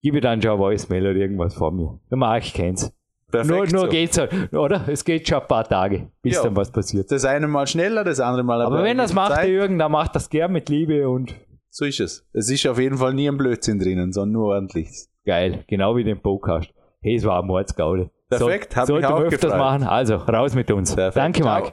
[0.02, 1.98] gebe ich dann schon ein Voicemail oder irgendwas von mir.
[2.10, 2.92] Der Marc kennt's.
[3.30, 3.88] Perfekt Nur, nur so.
[3.88, 4.88] geht's halt, oder?
[4.88, 6.44] Es geht schon ein paar Tage, bis Ja.
[6.44, 7.10] dann was passiert.
[7.12, 9.48] Das eine mal schneller, das andere mal Aber wenn das macht, der.
[9.50, 11.34] Jürgen, dann macht das gern mit Liebe und
[11.68, 12.26] So ist es.
[12.32, 15.10] Es ist auf jeden Fall nie ein Blödsinn drinnen, sondern nur ordentliches.
[15.26, 15.62] geil.
[15.68, 16.72] Genau wie den Podcast.
[17.02, 18.10] Hey, es war ein Mordsgaude.
[18.28, 19.58] Perfekt, hat mich Sollte auch man öfters gefreut.
[19.58, 19.82] machen.
[19.84, 20.94] Also, raus mit uns.
[20.94, 21.72] Perfekt, Danke, ciao.